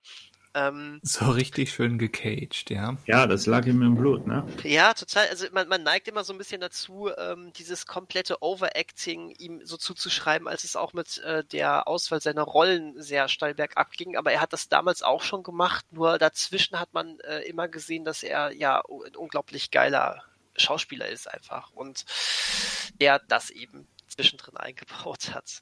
[0.55, 2.97] Ähm, so richtig schön gecaged, ja.
[3.07, 4.47] Ja, das lag ihm im Blut, ne?
[4.63, 5.27] Ja, total.
[5.29, 9.77] Also man, man neigt immer so ein bisschen dazu, ähm, dieses komplette Overacting ihm so
[9.77, 14.17] zuzuschreiben, als es auch mit äh, der Auswahl seiner Rollen sehr steil bergab ging.
[14.17, 15.85] Aber er hat das damals auch schon gemacht.
[15.91, 20.23] Nur dazwischen hat man äh, immer gesehen, dass er ja ein unglaublich geiler
[20.57, 21.73] Schauspieler ist einfach.
[21.73, 22.05] Und
[23.01, 25.61] der das eben zwischendrin eingebaut hat.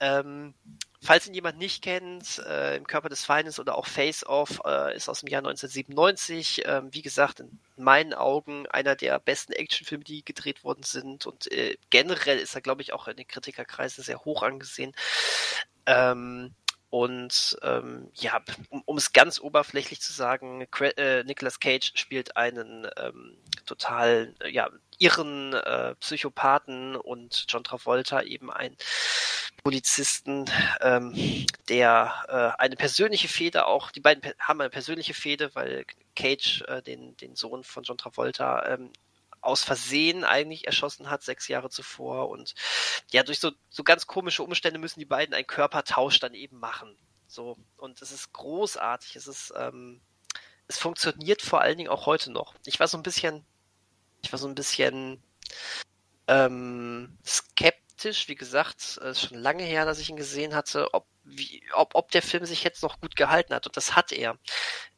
[0.00, 0.54] Ähm,
[1.02, 4.96] falls ihn jemand nicht kennt, äh, im Körper des Feindes oder auch Face Off äh,
[4.96, 6.62] ist aus dem Jahr 1997.
[6.64, 11.26] Ähm, wie gesagt, in meinen Augen einer der besten Actionfilme, die gedreht worden sind.
[11.26, 14.92] Und äh, generell ist er, glaube ich, auch in den Kritikerkreisen sehr hoch angesehen.
[15.86, 16.54] Ähm,
[16.90, 22.88] und ähm, ja, um, um es ganz oberflächlich zu sagen, äh, Nicolas Cage spielt einen
[22.96, 24.68] ähm, total ja,
[25.00, 28.76] irren äh, Psychopathen und John Travolta eben ein
[29.64, 30.44] Polizisten,
[30.80, 35.84] ähm, der äh, eine persönliche Fehde auch, die beiden haben eine persönliche Fehde, weil
[36.14, 38.92] Cage äh, den, den Sohn von John Travolta ähm,
[39.40, 42.28] aus Versehen eigentlich erschossen hat, sechs Jahre zuvor.
[42.28, 42.54] Und
[43.10, 46.94] ja, durch so, so ganz komische Umstände müssen die beiden einen Körpertausch dann eben machen.
[47.26, 49.16] So, und es ist großartig.
[49.16, 50.00] Es ist, ähm,
[50.66, 52.54] es funktioniert vor allen Dingen auch heute noch.
[52.66, 53.46] Ich war so ein bisschen,
[54.22, 55.22] ich war so ein bisschen
[56.28, 61.06] ähm, skeptisch, wie gesagt, es ist schon lange her, dass ich ihn gesehen hatte, ob,
[61.24, 63.66] wie, ob, ob der Film sich jetzt noch gut gehalten hat.
[63.66, 64.38] Und das hat er.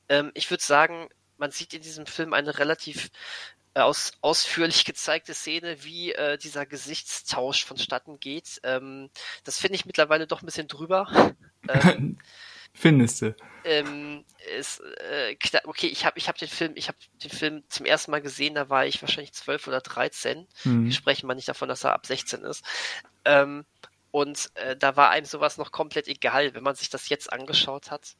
[0.08, 1.08] Ähm, ich würde sagen,
[1.38, 3.11] man sieht in diesem Film eine relativ
[3.74, 8.61] äh, aus, ausführlich gezeigte Szene, wie äh, dieser Gesichtstausch vonstatten geht.
[8.62, 9.11] Ähm,
[9.44, 11.35] das finde ich mittlerweile doch ein bisschen drüber.
[11.68, 12.18] Ähm,
[12.74, 13.37] Findest du?
[13.64, 14.24] Ähm,
[14.58, 18.11] ist, äh, okay, ich habe ich hab den Film, ich habe den Film zum ersten
[18.11, 20.48] Mal gesehen, da war ich wahrscheinlich zwölf oder dreizehn.
[20.64, 20.87] Mhm.
[20.87, 22.64] Wir sprechen mal nicht davon, dass er ab 16 ist.
[23.24, 23.64] Ähm,
[24.11, 27.90] und äh, da war einem sowas noch komplett egal, wenn man sich das jetzt angeschaut
[27.90, 28.16] hat.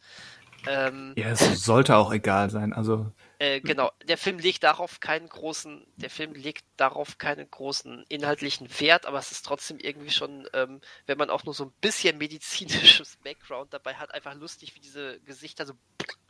[0.66, 2.72] Ähm, ja, es sollte auch egal sein.
[2.72, 3.10] Also
[3.42, 8.68] äh, genau, der Film legt darauf keinen großen, der Film legt darauf keinen großen inhaltlichen
[8.78, 12.18] Wert, aber es ist trotzdem irgendwie schon, ähm, wenn man auch nur so ein bisschen
[12.18, 15.72] medizinisches Background dabei hat, einfach lustig, wie diese Gesichter so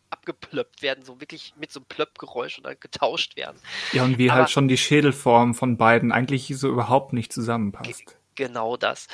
[0.08, 3.58] abgeplöppt werden, so wirklich mit so einem Plöppgeräusch und dann getauscht werden.
[3.92, 8.16] Ja, und wie aber, halt schon die Schädelform von beiden eigentlich so überhaupt nicht zusammenpasst.
[8.36, 9.08] Genau das.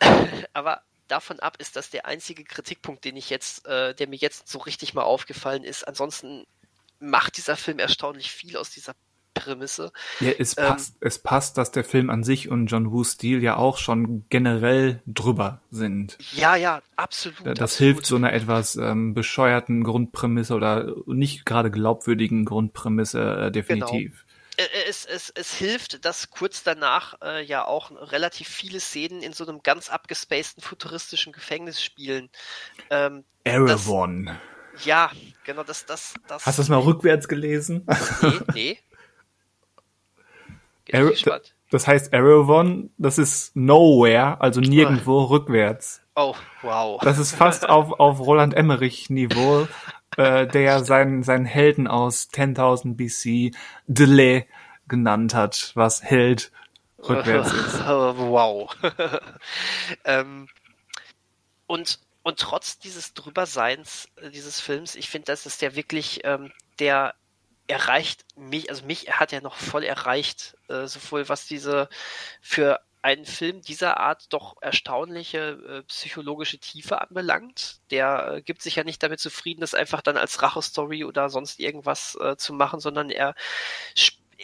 [0.54, 4.48] aber davon ab ist das der einzige Kritikpunkt, den ich jetzt, äh, der mir jetzt
[4.48, 5.86] so richtig mal aufgefallen ist.
[5.86, 6.46] Ansonsten
[7.02, 8.94] macht dieser Film erstaunlich viel aus dieser
[9.34, 9.92] Prämisse.
[10.20, 13.42] Ja, es ähm, passt, es passt, dass der Film an sich und John Woo's Stil
[13.42, 16.18] ja auch schon generell drüber sind.
[16.32, 17.40] Ja, ja, absolut.
[17.46, 17.78] Das absolut.
[17.94, 24.10] hilft so einer etwas ähm, bescheuerten Grundprämisse oder nicht gerade glaubwürdigen Grundprämisse äh, definitiv.
[24.10, 24.32] Genau
[24.88, 29.46] es, es, es hilft, dass kurz danach äh, ja auch relativ viele Szenen in so
[29.46, 32.28] einem ganz abgespaceden futuristischen Gefängnis spielen.
[32.90, 34.38] Ähm, Erevan.
[34.84, 35.10] Ja,
[35.44, 36.46] genau, das, das, das.
[36.46, 37.86] Hast du das mal rückwärts gelesen?
[38.22, 38.78] Nee, nee.
[40.84, 41.10] Er
[41.70, 45.24] das heißt Erevan, das ist nowhere, also nirgendwo oh.
[45.24, 46.02] rückwärts.
[46.14, 47.00] Oh, wow.
[47.02, 49.66] Das ist fast auf, auf Roland Emmerich Niveau,
[50.18, 54.46] äh, der seinen, seinen Helden aus 10.000 BC Delay
[54.86, 56.52] genannt hat, was Held
[56.98, 57.86] rückwärts ist.
[57.86, 58.70] Wow.
[60.04, 60.48] ähm,
[61.66, 66.52] und, und trotz dieses Drüberseins äh, dieses Films, ich finde, das ist der wirklich, ähm,
[66.78, 67.14] der
[67.66, 71.88] erreicht mich, also mich hat er noch voll erreicht, äh, sowohl was diese
[72.40, 77.80] für einen Film dieser Art doch erstaunliche äh, psychologische Tiefe anbelangt.
[77.90, 81.58] Der äh, gibt sich ja nicht damit zufrieden, das einfach dann als Rache-Story oder sonst
[81.58, 83.34] irgendwas äh, zu machen, sondern er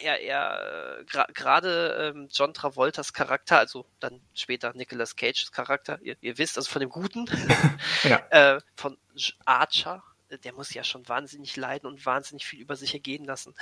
[0.01, 6.15] er, er äh, gerade ähm, John Travoltas Charakter, also dann später Nicolas Cages Charakter, ihr,
[6.21, 7.25] ihr wisst, also von dem Guten,
[8.03, 8.17] ja.
[8.55, 8.97] äh, von
[9.45, 10.03] Archer,
[10.43, 13.55] der muss ja schon wahnsinnig leiden und wahnsinnig viel über sich ergehen lassen.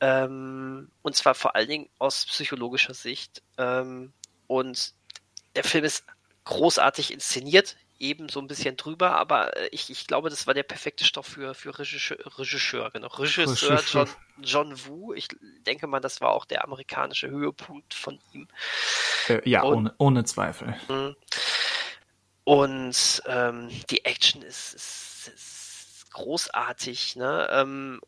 [0.00, 3.42] Ähm, und zwar vor allen Dingen aus psychologischer Sicht.
[3.56, 4.12] Ähm,
[4.46, 4.94] und
[5.54, 6.04] der Film ist
[6.44, 10.62] großartig inszeniert, eben so ein bisschen drüber, aber äh, ich, ich glaube, das war der
[10.62, 13.08] perfekte Stoff für, für Regisseur, Regisseur, genau.
[13.08, 14.08] Regisseur John,
[14.42, 15.12] John Woo.
[15.14, 15.28] Ich
[15.66, 18.48] denke mal, das war auch der amerikanische Höhepunkt von ihm.
[19.28, 20.76] Äh, ja, und, ohne, ohne Zweifel.
[20.88, 21.16] Mhm.
[22.44, 27.48] Und ähm, die Action ist, ist, ist großartig, ne?
[27.50, 28.00] Ähm,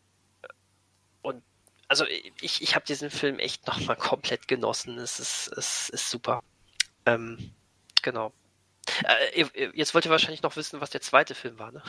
[1.23, 1.43] und
[1.89, 2.05] also
[2.41, 4.99] ich, ich habe diesen Film echt nochmal komplett genossen.
[4.99, 6.43] Es ist, es ist super.
[7.07, 7.53] Ähm,
[8.03, 8.33] genau.
[9.05, 11.83] Äh, jetzt wollt ihr wahrscheinlich noch wissen, was der zweite Film war, ne?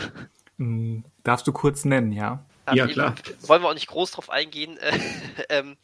[0.58, 2.46] Mm, darfst du kurz nennen, ja?
[2.74, 3.16] Ja, klar.
[3.42, 4.78] Wollen wir auch nicht groß drauf eingehen.
[5.50, 5.78] ähm,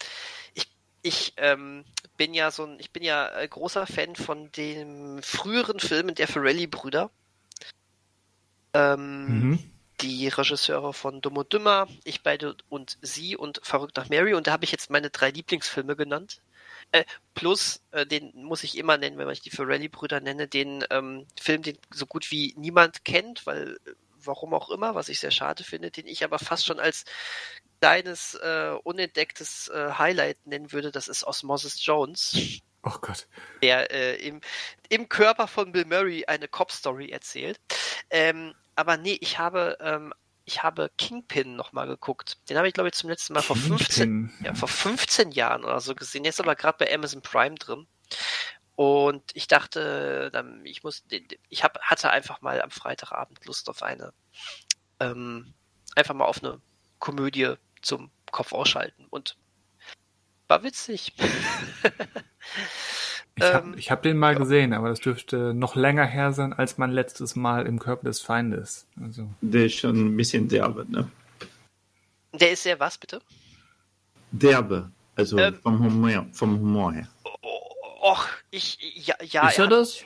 [0.54, 0.70] ich
[1.02, 1.84] ich ähm,
[2.18, 6.28] bin ja so ein, ich bin ja äh, großer Fan von dem früheren Filmen der
[6.28, 7.10] Ferrelli-Brüder.
[8.74, 9.72] Ähm, mhm.
[10.02, 14.34] Die Regisseure von Dumm und Dümmer, ich beide und sie und Verrückt nach Mary.
[14.34, 16.42] Und da habe ich jetzt meine drei Lieblingsfilme genannt.
[16.92, 21.28] Äh, plus, äh, den muss ich immer nennen, wenn ich die Ferrelli-Brüder nenne, den ähm,
[21.40, 25.32] Film, den so gut wie niemand kennt, weil äh, warum auch immer, was ich sehr
[25.32, 27.06] schade finde, den ich aber fast schon als
[27.82, 32.62] kleines, äh, unentdecktes äh, Highlight nennen würde, das ist Osmosis Jones.
[32.84, 33.28] Oh Gott.
[33.64, 34.42] Der äh, im,
[34.90, 37.60] im Körper von Bill Murray eine Cop-Story erzählt.
[38.10, 40.14] Ähm, aber nee, ich habe ähm,
[40.46, 42.38] ich habe Kingpin nochmal geguckt.
[42.50, 45.82] Den habe ich, glaube ich, zum letzten Mal vor 15, ja, vor 15 Jahren oder
[45.82, 46.24] so gesehen.
[46.24, 47.88] Jetzt aber gerade bei Amazon Prime drin.
[48.76, 50.32] Und ich dachte,
[50.64, 51.04] ich muss,
[51.50, 54.14] ich hab, hatte einfach mal am Freitagabend Lust auf eine,
[55.00, 55.54] ähm,
[55.96, 56.62] einfach mal auf eine
[57.00, 59.08] Komödie zum Kopf ausschalten.
[59.10, 59.38] Und
[60.48, 61.14] war witzig.
[63.38, 64.40] Ich habe ähm, hab den mal ja.
[64.40, 68.22] gesehen, aber das dürfte noch länger her sein als mein letztes Mal im Körper des
[68.22, 68.88] Feindes.
[69.02, 69.30] Also.
[69.42, 71.10] Der ist schon ein bisschen derbe, ne?
[72.34, 73.22] Der ist sehr was, bitte?
[74.32, 77.08] Derbe, also ähm, vom, Humor, vom Humor her.
[78.02, 79.50] Och, ich, ja, ja.
[79.50, 80.06] Ist er, er das?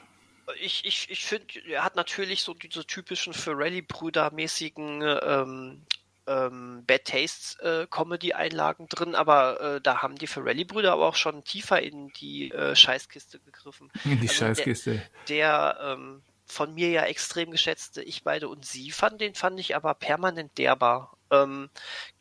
[0.59, 5.81] ich, ich, ich finde, er hat natürlich so diese typischen Ferrelli-Brüder-mäßigen ähm,
[6.29, 11.43] ähm, Bad Taste äh, Comedy-Einlagen drin, aber äh, da haben die Ferrelli-Brüder aber auch schon
[11.43, 13.91] tiefer in die äh, Scheißkiste gegriffen.
[14.05, 15.01] In die also Scheißkiste.
[15.27, 19.59] Der, der ähm, von mir ja extrem geschätzte Ich beide und sie fand, den fand
[19.59, 21.15] ich aber permanent derbar.
[21.31, 21.69] Ähm,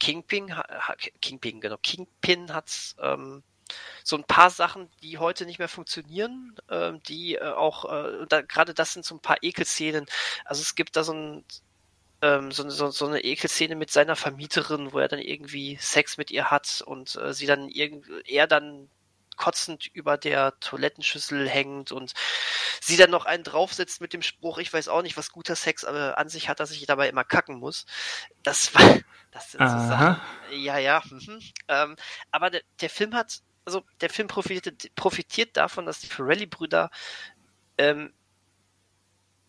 [0.01, 3.42] Kingpin, ha, Kingpin, genau, Kingpin hat's ähm,
[4.05, 8.42] so ein paar Sachen, die heute nicht mehr funktionieren, ähm, die äh, auch, äh, da,
[8.42, 10.07] gerade das sind so ein paar Ekelszenen.
[10.44, 11.44] Also es gibt da so ein,
[12.22, 16.31] ähm, so, so, so eine Ekelszene mit seiner Vermieterin, wo er dann irgendwie Sex mit
[16.31, 18.88] ihr hat und äh, sie dann er dann
[19.37, 22.12] kotzend über der Toilettenschüssel hängt und
[22.81, 25.85] sie dann noch einen draufsetzt mit dem Spruch, ich weiß auch nicht, was guter Sex
[25.85, 27.87] aber an sich hat, dass ich dabei immer kacken muss.
[28.42, 28.83] Das war,
[29.31, 30.20] das sind so Sachen.
[30.50, 31.02] Ja, ja.
[31.09, 31.40] Mhm.
[31.68, 31.96] Ähm,
[32.31, 36.90] aber der, der Film hat, also der Film profitiert, profitiert davon, dass die Pirelli-Brüder
[37.78, 38.12] ähm,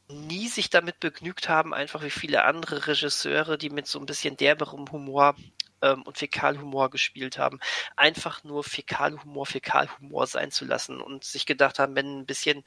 [0.09, 4.37] nie sich damit begnügt haben, einfach wie viele andere Regisseure, die mit so ein bisschen
[4.37, 5.35] derberem Humor
[5.81, 7.59] ähm, und Fäkalhumor gespielt haben,
[7.95, 12.63] einfach nur Fäkalhumor, Fäkalhumor sein zu lassen und sich gedacht haben, wenn ein bisschen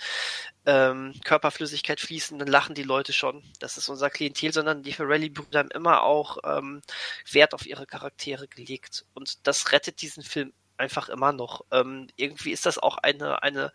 [0.66, 3.42] ähm, Körperflüssigkeit fließt, dann lachen die Leute schon.
[3.58, 6.82] Das ist unser Klientel, sondern die Ferrelli-Brüder haben immer auch ähm,
[7.30, 11.64] Wert auf ihre Charaktere gelegt und das rettet diesen Film einfach immer noch.
[11.70, 13.72] Ähm, irgendwie ist das auch eine, eine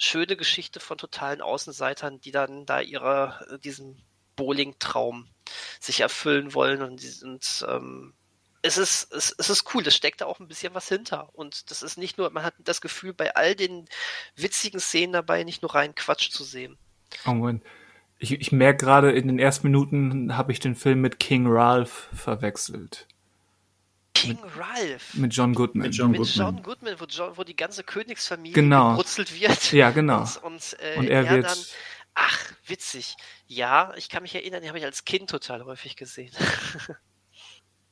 [0.00, 4.02] schöne Geschichte von totalen Außenseitern, die dann da ihre, diesen
[4.34, 5.28] Bowling-Traum
[5.78, 8.14] sich erfüllen wollen und, und ähm,
[8.62, 11.30] es ist, es, es ist cool, es steckt da auch ein bisschen was hinter.
[11.34, 13.86] Und das ist nicht nur, man hat das Gefühl, bei all den
[14.36, 16.76] witzigen Szenen dabei nicht nur rein Quatsch zu sehen.
[17.26, 17.62] Oh Moment.
[18.18, 22.10] Ich, ich merke gerade, in den ersten Minuten habe ich den Film mit King Ralph
[22.12, 23.08] verwechselt.
[24.14, 25.14] King mit, Ralph.
[25.14, 25.86] Mit John Goodman.
[25.86, 26.46] Mit John, mit Goodman.
[26.54, 28.90] John Goodman, wo, John, wo die ganze Königsfamilie genau.
[28.90, 29.72] gebrutzelt wird.
[29.72, 30.20] Ja, genau.
[30.20, 31.46] Und, und, äh, und er, er wird.
[31.46, 31.58] Dann,
[32.14, 33.16] ach, witzig.
[33.46, 36.32] Ja, ich kann mich erinnern, den habe ich als Kind total häufig gesehen.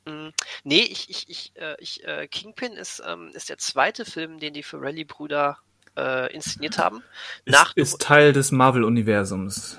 [0.09, 0.29] Mm,
[0.65, 4.55] nee, ich, ich, ich, äh, ich äh, Kingpin ist, ähm, ist der zweite Film, den
[4.55, 5.59] die Ferrelli-Brüder
[5.99, 7.03] äh, inszeniert haben.
[7.45, 9.79] Ist, Nach ist Teil des Marvel-Universums.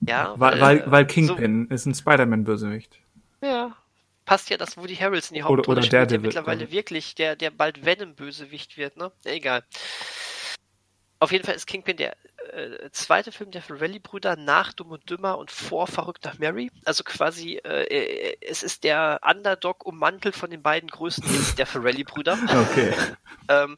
[0.00, 2.98] Ja, weil, weil, weil Kingpin so, ist ein Spider-Man-Bösewicht.
[3.40, 3.74] Ja,
[4.24, 7.50] passt ja, dass Woody Harrelson die Hauptrolle oder, oder spielt, der mittlerweile wirklich, der, der
[7.50, 9.12] bald Venom-Bösewicht wird, ne?
[9.24, 9.64] Egal.
[11.20, 12.16] Auf jeden Fall ist Kingpin der
[12.52, 16.70] äh, zweite Film der Ferrelli-Brüder nach Dumm und Dümmer und vor Verrückt nach Mary.
[16.84, 21.66] Also quasi, äh, äh es ist der Underdog ummantelt von den beiden größten Hits der
[21.66, 22.38] Ferrelli-Brüder.
[22.54, 22.94] Okay.
[23.48, 23.76] ähm,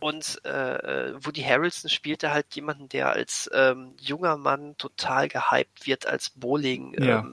[0.00, 6.06] und äh, Woody Harrelson spielte halt jemanden, der als ähm, junger Mann total gehypt wird
[6.06, 6.94] als Bowling.
[7.02, 7.26] Ja.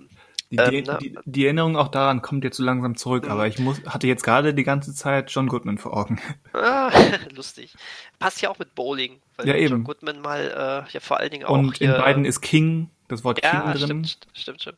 [0.55, 0.97] Die, ähm, ne?
[1.01, 3.31] die, die, Erinnerung auch daran kommt jetzt so langsam zurück, mhm.
[3.31, 6.19] aber ich muss, hatte jetzt gerade die ganze Zeit John Goodman vor Augen.
[6.53, 6.89] Ah,
[7.35, 7.75] lustig.
[8.17, 9.69] Passt ja auch mit Bowling, weil ja, eben.
[9.69, 11.53] John Goodman mal äh, ja vor allen Dingen auch.
[11.53, 14.05] Und hier, in beiden ist King, das Wort ja, King drin.
[14.05, 14.77] Stimmt, stimmt, stimmt.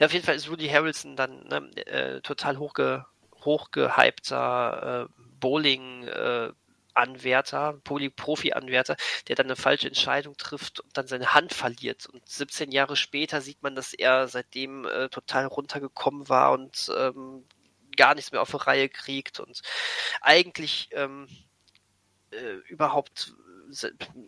[0.00, 3.06] Ja, auf jeden Fall ist Woody Harrelson dann ne, äh, total hochge,
[3.44, 6.50] hochgehypter äh, Bowling äh,
[6.94, 8.96] Anwärter, Profi-Anwärter,
[9.28, 12.06] der dann eine falsche Entscheidung trifft und dann seine Hand verliert.
[12.06, 17.44] Und 17 Jahre später sieht man, dass er seitdem äh, total runtergekommen war und ähm,
[17.96, 19.62] gar nichts mehr auf die Reihe kriegt und
[20.20, 21.28] eigentlich ähm,
[22.30, 23.34] äh, überhaupt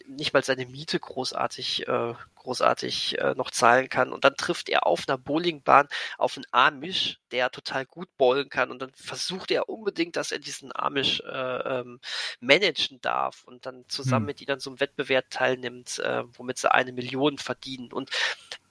[0.06, 4.12] nicht mal seine Miete großartig, äh, großartig äh, noch zahlen kann.
[4.12, 8.70] Und dann trifft er auf einer Bowlingbahn auf einen Amish, der total gut bowlen kann.
[8.70, 12.00] Und dann versucht er unbedingt, dass er diesen Amish äh, ähm,
[12.40, 14.26] managen darf und dann zusammen hm.
[14.26, 17.92] mit ihnen an so einem Wettbewerb teilnimmt, äh, womit sie eine Million verdienen.
[17.92, 18.10] Und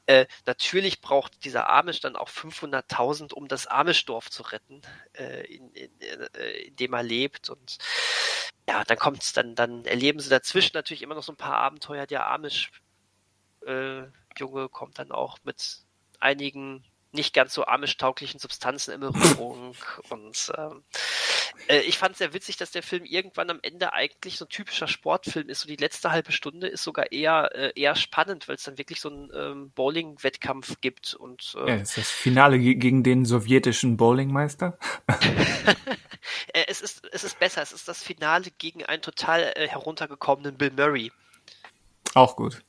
[0.06, 4.82] äh, natürlich braucht dieser Amish dann auch 500.000, um das Amish-Dorf zu retten,
[5.14, 7.50] äh, in, in, äh, in, dem er lebt.
[7.50, 7.78] Und
[8.68, 12.06] ja, dann kommt's, dann, dann erleben sie dazwischen natürlich immer noch so ein paar Abenteuer.
[12.06, 14.12] Der Amish-Junge
[14.66, 15.86] äh, kommt dann auch mit
[16.20, 16.84] einigen
[17.14, 19.76] nicht ganz so amisch-tauglichen Substanzen in Berührung.
[20.10, 20.84] und ähm,
[21.68, 24.50] äh, ich fand es sehr witzig, dass der Film irgendwann am Ende eigentlich so ein
[24.50, 25.62] typischer Sportfilm ist.
[25.62, 29.00] So die letzte halbe Stunde ist sogar eher, äh, eher spannend, weil es dann wirklich
[29.02, 31.14] so einen ähm, Bowling-Wettkampf gibt.
[31.14, 34.78] Und, äh, ja, ist das Finale gegen den sowjetischen Bowlingmeister?
[36.54, 37.62] äh, es, ist, es ist besser.
[37.62, 41.12] Es ist das Finale gegen einen total äh, heruntergekommenen Bill Murray.
[42.16, 42.62] Auch gut.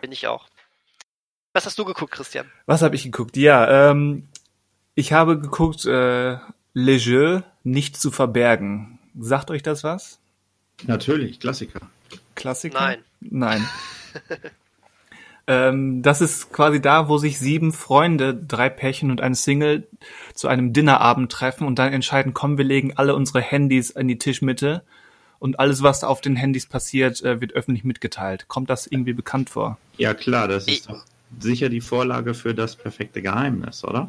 [0.00, 0.46] Bin ich auch.
[1.54, 2.46] Was hast du geguckt, Christian?
[2.66, 3.36] Was habe ich geguckt?
[3.36, 4.26] Ja, ähm,
[4.96, 6.36] ich habe geguckt äh,
[6.72, 8.98] Le Jeu nicht zu verbergen.
[9.16, 10.18] Sagt euch das was?
[10.82, 11.80] Natürlich, Klassiker.
[12.34, 12.80] Klassiker?
[12.80, 12.98] Nein.
[13.20, 13.68] Nein.
[15.46, 19.86] ähm, das ist quasi da, wo sich sieben Freunde, drei Pärchen und ein Single
[20.34, 24.18] zu einem Dinnerabend treffen und dann entscheiden, komm, wir legen alle unsere Handys in die
[24.18, 24.82] Tischmitte
[25.38, 28.48] und alles, was auf den Handys passiert, äh, wird öffentlich mitgeteilt.
[28.48, 29.78] Kommt das irgendwie bekannt vor?
[29.98, 31.04] Ja, klar, das ist doch
[31.40, 34.08] sicher die Vorlage für das perfekte Geheimnis, oder?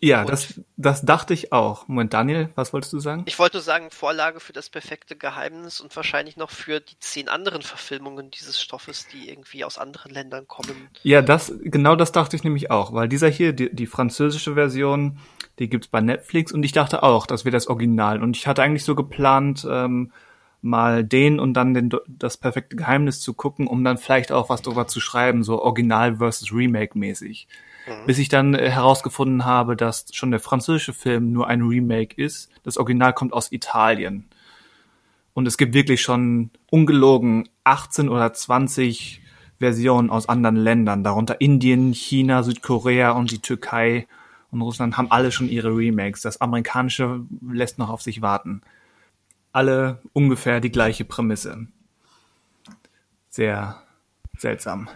[0.00, 1.88] Ja, das, das dachte ich auch.
[1.88, 3.24] Moment, Daniel, was wolltest du sagen?
[3.26, 7.28] Ich wollte nur sagen, Vorlage für das perfekte Geheimnis und wahrscheinlich noch für die zehn
[7.28, 10.88] anderen Verfilmungen dieses Stoffes, die irgendwie aus anderen Ländern kommen.
[11.02, 15.18] Ja, das, genau das dachte ich nämlich auch, weil dieser hier, die, die französische Version,
[15.58, 18.22] die gibt's bei Netflix und ich dachte auch, das wäre das Original.
[18.22, 20.12] Und ich hatte eigentlich so geplant, ähm,
[20.60, 24.62] mal den und dann den, das perfekte Geheimnis zu gucken, um dann vielleicht auch was
[24.62, 27.46] darüber zu schreiben, so Original versus Remake mäßig.
[27.86, 28.06] Mhm.
[28.06, 32.50] Bis ich dann äh, herausgefunden habe, dass schon der französische Film nur ein Remake ist.
[32.64, 34.26] Das Original kommt aus Italien.
[35.32, 39.22] Und es gibt wirklich schon ungelogen 18 oder 20
[39.60, 44.06] Versionen aus anderen Ländern, darunter Indien, China, Südkorea und die Türkei
[44.50, 46.22] und Russland haben alle schon ihre Remakes.
[46.22, 48.62] Das amerikanische lässt noch auf sich warten
[49.58, 51.66] alle ungefähr die gleiche Prämisse.
[53.28, 53.82] Sehr
[54.38, 54.88] seltsam.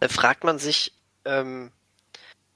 [0.00, 0.94] Da fragt man sich,
[1.26, 1.70] ähm,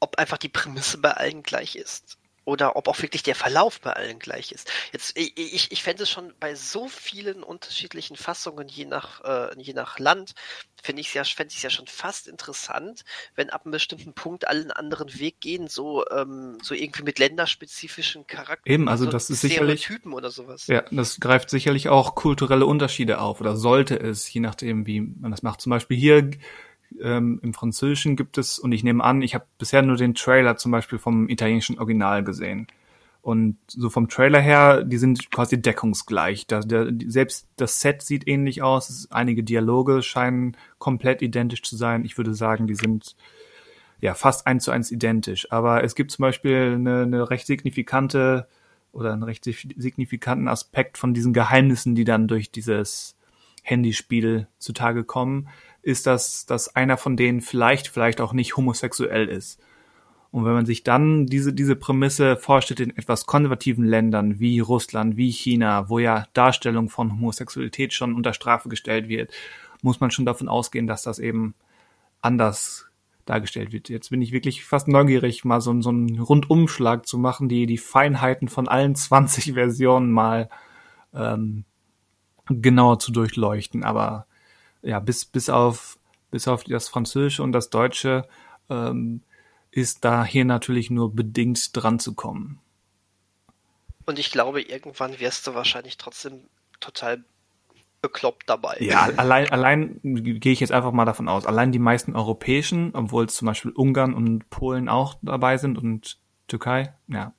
[0.01, 2.20] ob einfach die Prämisse bei allen gleich ist
[2.51, 4.69] oder ob auch wirklich der Verlauf bei allen gleich ist.
[4.93, 9.73] Jetzt, ich, ich fände es schon bei so vielen unterschiedlichen Fassungen, je nach, äh, je
[9.73, 10.35] nach Land,
[10.83, 13.05] finde ich es ja, fände ich ja schon fast interessant,
[13.37, 17.21] wenn ab einem bestimmten Punkt alle einen anderen Weg gehen, so, ähm, so irgendwie mit
[17.21, 18.83] länderspezifischen Charakteren.
[18.83, 19.83] Eben, also das ist sicherlich.
[19.83, 20.67] Typen oder sowas.
[20.67, 25.31] Ja, das greift sicherlich auch kulturelle Unterschiede auf oder sollte es, je nachdem, wie man
[25.31, 25.61] das macht.
[25.61, 26.31] Zum Beispiel hier
[27.01, 30.57] ähm, Im Französischen gibt es, und ich nehme an, ich habe bisher nur den Trailer
[30.57, 32.67] zum Beispiel vom italienischen Original gesehen.
[33.23, 36.47] Und so vom Trailer her, die sind quasi deckungsgleich.
[36.47, 39.09] Da, der, selbst das Set sieht ähnlich aus.
[39.11, 42.05] Einige Dialoge scheinen komplett identisch zu sein.
[42.05, 43.17] Ich würde sagen, die sind
[44.01, 45.53] ja fast eins zu eins identisch.
[45.53, 48.49] Aber es gibt zum Beispiel eine, eine recht signifikante
[48.93, 53.17] oder einen recht signifikanten Aspekt von diesen Geheimnissen, die dann durch dieses
[53.71, 55.49] Handyspiel zutage kommen
[55.83, 59.61] ist, dass, dass einer von denen vielleicht, vielleicht auch nicht homosexuell ist.
[60.33, 65.17] Und wenn man sich dann diese, diese Prämisse vorstellt in etwas konservativen Ländern wie Russland,
[65.17, 69.33] wie China, wo ja Darstellung von Homosexualität schon unter Strafe gestellt wird,
[69.83, 71.55] muss man schon davon ausgehen, dass das eben
[72.21, 72.87] anders
[73.25, 73.89] dargestellt wird.
[73.89, 77.79] Jetzt bin ich wirklich fast neugierig, mal so, so einen Rundumschlag zu machen, die, die
[77.79, 80.49] Feinheiten von allen 20 Versionen mal
[81.15, 81.65] ähm,
[82.51, 83.85] genauer zu durchleuchten.
[83.85, 84.27] Aber
[84.83, 85.99] ja, bis, bis auf,
[86.31, 88.29] bis auf das Französische und das Deutsche
[88.69, 89.23] ähm,
[89.71, 92.59] ist da hier natürlich nur bedingt dran zu kommen.
[94.07, 96.41] Und ich glaube, irgendwann wirst du wahrscheinlich trotzdem
[96.81, 97.23] total
[98.03, 98.77] bekloppt dabei.
[98.81, 103.27] Ja, allein, allein gehe ich jetzt einfach mal davon aus, allein die meisten europäischen, obwohl
[103.27, 107.35] es zum Beispiel Ungarn und Polen auch dabei sind und Türkei, ja.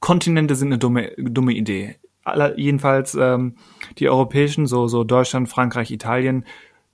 [0.00, 3.56] Kontinente sind eine dumme, dumme Idee aller, jedenfalls ähm,
[3.98, 6.44] die europäischen, so, so Deutschland, Frankreich, Italien,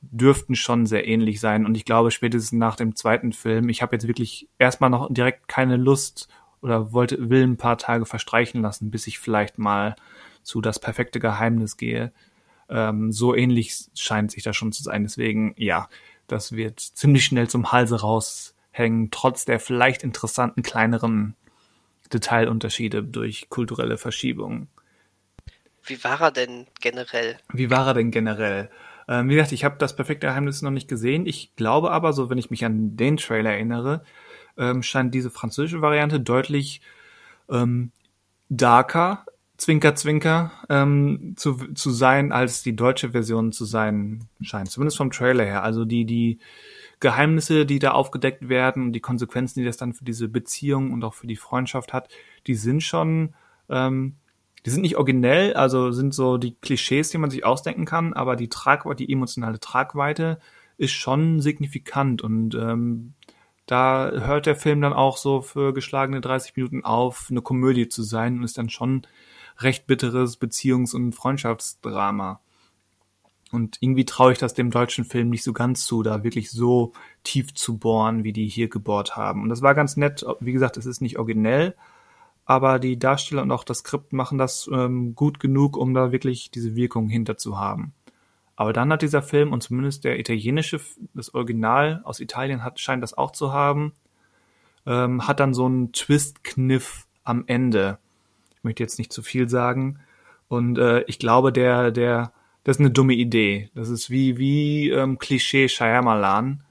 [0.03, 1.67] dürften schon sehr ähnlich sein.
[1.67, 5.49] Und ich glaube, spätestens nach dem zweiten Film, ich habe jetzt wirklich erstmal noch direkt
[5.49, 6.29] keine Lust
[6.63, 9.97] oder wollte, will ein paar Tage verstreichen lassen, bis ich vielleicht mal
[10.43, 12.13] zu das perfekte Geheimnis gehe.
[12.69, 15.03] Ähm, so ähnlich scheint sich das schon zu sein.
[15.03, 15.89] Deswegen, ja,
[16.27, 21.35] das wird ziemlich schnell zum Halse raushängen, trotz der vielleicht interessanten kleineren
[22.13, 24.69] Detailunterschiede durch kulturelle Verschiebungen.
[25.85, 27.39] Wie war er denn generell?
[27.53, 28.71] Wie war er denn generell?
[29.09, 31.27] Ähm, wie gesagt, ich habe das perfekte Geheimnis noch nicht gesehen.
[31.27, 34.05] Ich glaube aber, so wenn ich mich an den Trailer erinnere,
[34.57, 36.81] ähm, scheint diese französische Variante deutlich
[37.51, 37.93] ähm,
[38.49, 39.25] darker,
[39.57, 44.71] Zwinker, Zwinker, ähm, zu, zu sein, als die deutsche Version zu sein scheint.
[44.71, 45.63] Zumindest vom Trailer her.
[45.63, 46.39] Also die, die
[47.01, 51.03] Geheimnisse, die da aufgedeckt werden und die Konsequenzen, die das dann für diese Beziehung und
[51.05, 52.09] auch für die Freundschaft hat,
[52.47, 53.35] die sind schon
[53.69, 54.17] ähm,
[54.67, 58.37] die sind nicht originell, also sind so die Klischees, die man sich ausdenken kann, aber
[58.37, 60.39] die Tragweite, die emotionale Tragweite
[60.77, 63.15] ist schon signifikant und ähm,
[63.67, 68.03] da hört der Film dann auch so für geschlagene 30 Minuten auf, eine Komödie zu
[68.03, 69.07] sein und ist dann schon
[69.59, 72.41] recht bitteres Beziehungs- und Freundschaftsdrama.
[73.53, 76.93] Und irgendwie traue ich das dem deutschen Film nicht so ganz zu, da wirklich so
[77.25, 79.43] tief zu bohren, wie die hier gebohrt haben.
[79.43, 80.25] Und das war ganz nett.
[80.41, 81.77] Wie gesagt, es ist nicht originell,
[82.51, 86.51] aber die Darsteller und auch das Skript machen das ähm, gut genug, um da wirklich
[86.51, 87.95] diese Wirkung hinter zu haben.
[88.57, 90.81] Aber dann hat dieser Film, und zumindest der italienische,
[91.15, 93.93] das Original aus Italien hat, scheint das auch zu haben,
[94.85, 97.99] ähm, hat dann so einen Twist-Kniff am Ende.
[98.57, 100.01] Ich möchte jetzt nicht zu viel sagen.
[100.49, 102.33] Und äh, ich glaube, der, der,
[102.65, 103.71] das ist eine dumme Idee.
[103.77, 106.65] Das ist wie, wie ähm, Klischee Shyamalan,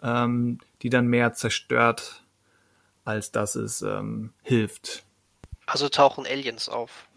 [0.00, 2.24] ähm, die dann mehr zerstört,
[3.04, 5.04] als dass es ähm, hilft.
[5.66, 7.08] Also tauchen Aliens auf?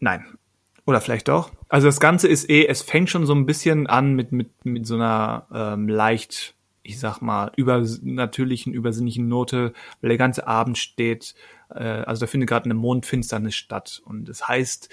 [0.00, 0.38] Nein.
[0.86, 1.50] Oder vielleicht doch.
[1.68, 4.86] Also das Ganze ist eh, es fängt schon so ein bisschen an mit, mit, mit
[4.86, 11.34] so einer ähm, leicht, ich sag mal, übernatürlichen, übersinnlichen Note, weil der ganze Abend steht,
[11.74, 14.00] äh, also da findet gerade eine Mondfinsternis statt.
[14.06, 14.88] Und es das heißt,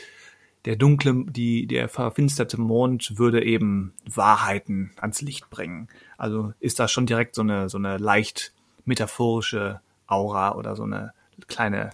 [0.65, 5.87] der dunkle, die, der verfinsterte Mond würde eben Wahrheiten ans Licht bringen.
[6.17, 8.51] Also ist da schon direkt so eine, so eine leicht
[8.83, 11.13] metaphorische Aura oder so eine
[11.47, 11.91] kleine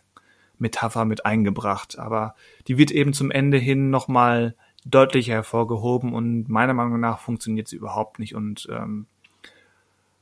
[0.61, 2.35] Metapher mit eingebracht, aber
[2.67, 4.55] die wird eben zum Ende hin nochmal
[4.85, 9.07] deutlich hervorgehoben und meiner Meinung nach funktioniert sie überhaupt nicht und ähm,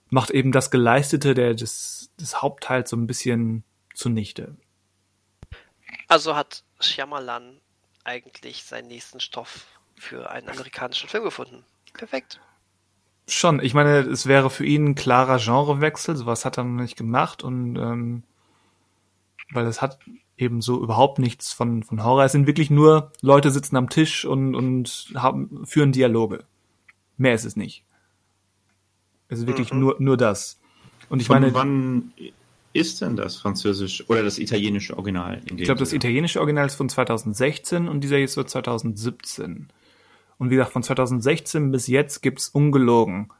[0.09, 3.63] macht eben das Geleistete der, des, des Hauptteils so ein bisschen
[3.93, 4.55] zunichte.
[6.07, 7.59] Also hat Shyamalan
[8.03, 9.65] eigentlich seinen nächsten Stoff
[9.97, 11.63] für einen amerikanischen Film gefunden.
[11.93, 12.39] Perfekt.
[13.27, 16.97] Schon, ich meine, es wäre für ihn ein klarer Genrewechsel, sowas hat er noch nicht
[16.97, 18.23] gemacht und ähm,
[19.51, 19.99] weil es hat
[20.37, 22.23] eben so überhaupt nichts von, von Horror.
[22.23, 26.45] Es sind wirklich nur Leute sitzen am Tisch und, und haben, führen Dialoge.
[27.17, 27.83] Mehr ist es nicht.
[29.27, 29.79] Es ist wirklich mhm.
[29.79, 30.59] nur, nur das.
[31.09, 32.13] Und ich Von meine, wann
[32.73, 35.41] ist denn das französische oder das italienische Original?
[35.45, 39.69] ich glaube, das italienische Original ist von 2016 und dieser jetzt wird 2017.
[40.37, 43.31] Und wie gesagt, von 2016 bis jetzt gibt's ungelogen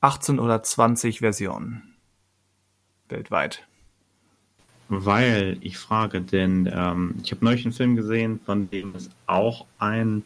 [0.00, 1.94] 18 oder 20 Versionen.
[3.08, 3.66] Weltweit.
[4.92, 9.64] Weil ich frage, denn ähm, ich habe neulich einen Film gesehen, von dem es auch
[9.78, 10.24] ein,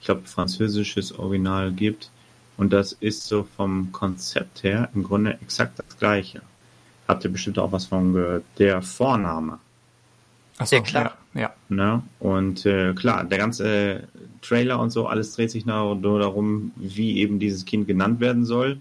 [0.00, 2.10] ich glaube, französisches Original gibt.
[2.58, 6.42] Und das ist so vom Konzept her im Grunde exakt das gleiche.
[7.08, 8.44] Habt ihr bestimmt auch was von gehört?
[8.58, 9.58] Der Vorname.
[10.58, 11.16] Achso, Ja, klar.
[11.32, 11.54] Ja, ja.
[11.70, 12.02] Ne?
[12.18, 14.08] Und äh, klar, der ganze
[14.42, 18.44] Trailer und so, alles dreht sich nur nur darum, wie eben dieses Kind genannt werden
[18.44, 18.78] soll.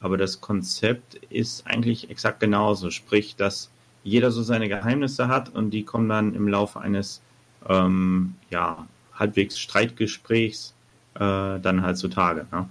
[0.00, 2.90] Aber das Konzept ist eigentlich exakt genauso.
[2.90, 3.70] Sprich, dass
[4.04, 7.22] jeder so seine Geheimnisse hat und die kommen dann im Laufe eines
[7.68, 10.74] ähm, ja, halbwegs Streitgesprächs
[11.14, 11.18] äh,
[11.60, 12.46] dann halt zutage.
[12.50, 12.68] Ne?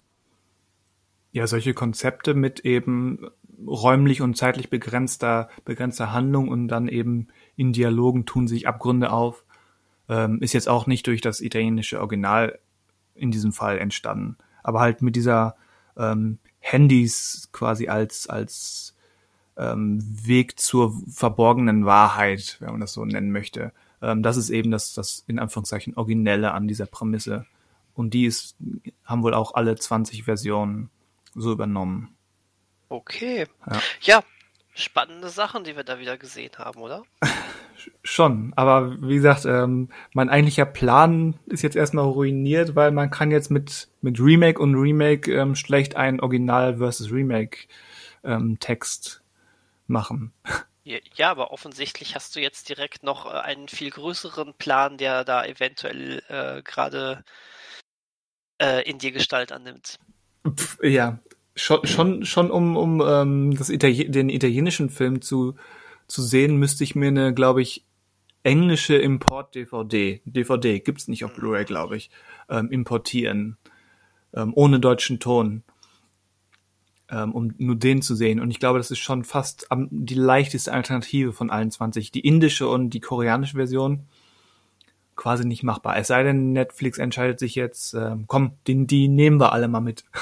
[1.31, 3.27] Ja, solche Konzepte mit eben
[3.65, 9.45] räumlich und zeitlich begrenzter, begrenzter Handlung und dann eben in Dialogen tun sich Abgründe auf,
[10.09, 12.59] ähm, ist jetzt auch nicht durch das italienische Original
[13.15, 14.37] in diesem Fall entstanden.
[14.63, 15.55] Aber halt mit dieser
[15.97, 18.95] ähm, Handys quasi als, als
[19.57, 23.71] ähm, Weg zur verborgenen Wahrheit, wenn man das so nennen möchte.
[24.01, 27.45] Ähm, das ist eben das, das in Anführungszeichen Originelle an dieser Prämisse.
[27.93, 28.55] Und die ist,
[29.03, 30.89] haben wohl auch alle 20 Versionen
[31.35, 32.15] so übernommen.
[32.89, 33.47] Okay.
[33.69, 33.79] Ja.
[34.01, 34.23] Ja,
[34.73, 37.03] spannende Sachen, die wir da wieder gesehen haben, oder?
[38.03, 43.31] Schon, aber wie gesagt, ähm, mein eigentlicher Plan ist jetzt erstmal ruiniert, weil man kann
[43.31, 47.67] jetzt mit, mit Remake und Remake ähm, schlecht einen Original versus Remake
[48.23, 49.20] ähm, Text
[49.91, 50.33] machen.
[50.83, 55.45] Ja, aber offensichtlich hast du jetzt direkt noch äh, einen viel größeren Plan, der da
[55.45, 57.23] eventuell äh, gerade
[58.59, 59.99] äh, in dir Gestalt annimmt.
[60.47, 61.19] Pff, ja,
[61.55, 65.55] schon, schon, schon um, um ähm, das Itali den italienischen Film zu,
[66.07, 67.85] zu sehen, müsste ich mir eine, glaube ich,
[68.43, 72.09] englische Import-DVD, DVD, gibt's nicht auf Blu-ray, glaube ich,
[72.49, 73.57] ähm, importieren,
[74.33, 75.63] ähm, ohne deutschen Ton,
[77.11, 78.39] ähm, um nur den zu sehen.
[78.39, 82.11] Und ich glaube, das ist schon fast am, die leichteste Alternative von allen 20.
[82.11, 84.07] Die indische und die koreanische Version
[85.15, 85.97] quasi nicht machbar.
[85.97, 89.81] Es sei denn, Netflix entscheidet sich jetzt, ähm, komm, die, die nehmen wir alle mal
[89.81, 90.05] mit.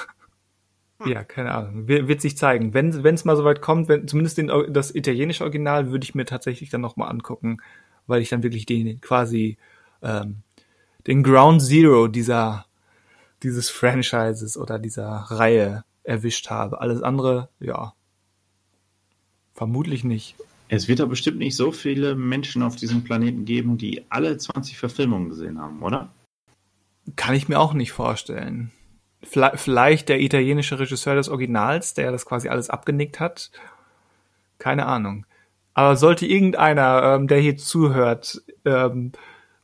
[1.06, 1.88] Ja, keine Ahnung.
[1.88, 2.74] Wir, wird sich zeigen.
[2.74, 6.72] Wenn es mal soweit kommt, wenn zumindest den, das italienische Original würde ich mir tatsächlich
[6.72, 7.62] dann nochmal angucken,
[8.06, 9.58] weil ich dann wirklich den quasi
[10.02, 10.42] ähm,
[11.08, 12.66] den Ground Zero dieser
[13.44, 16.82] dieses Franchises oder dieser Reihe erwischt habe.
[16.82, 17.94] Alles andere, ja,
[19.54, 20.36] vermutlich nicht.
[20.68, 24.78] Es wird doch bestimmt nicht so viele Menschen auf diesem Planeten geben, die alle 20
[24.78, 26.10] Verfilmungen gesehen haben, oder?
[27.16, 28.72] Kann ich mir auch nicht vorstellen.
[29.22, 33.52] Vielleicht der italienische Regisseur des Originals, der das quasi alles abgenickt hat.
[34.60, 35.26] Keine Ahnung.
[35.74, 39.12] Aber sollte irgendeiner, ähm, der hier zuhört, ähm,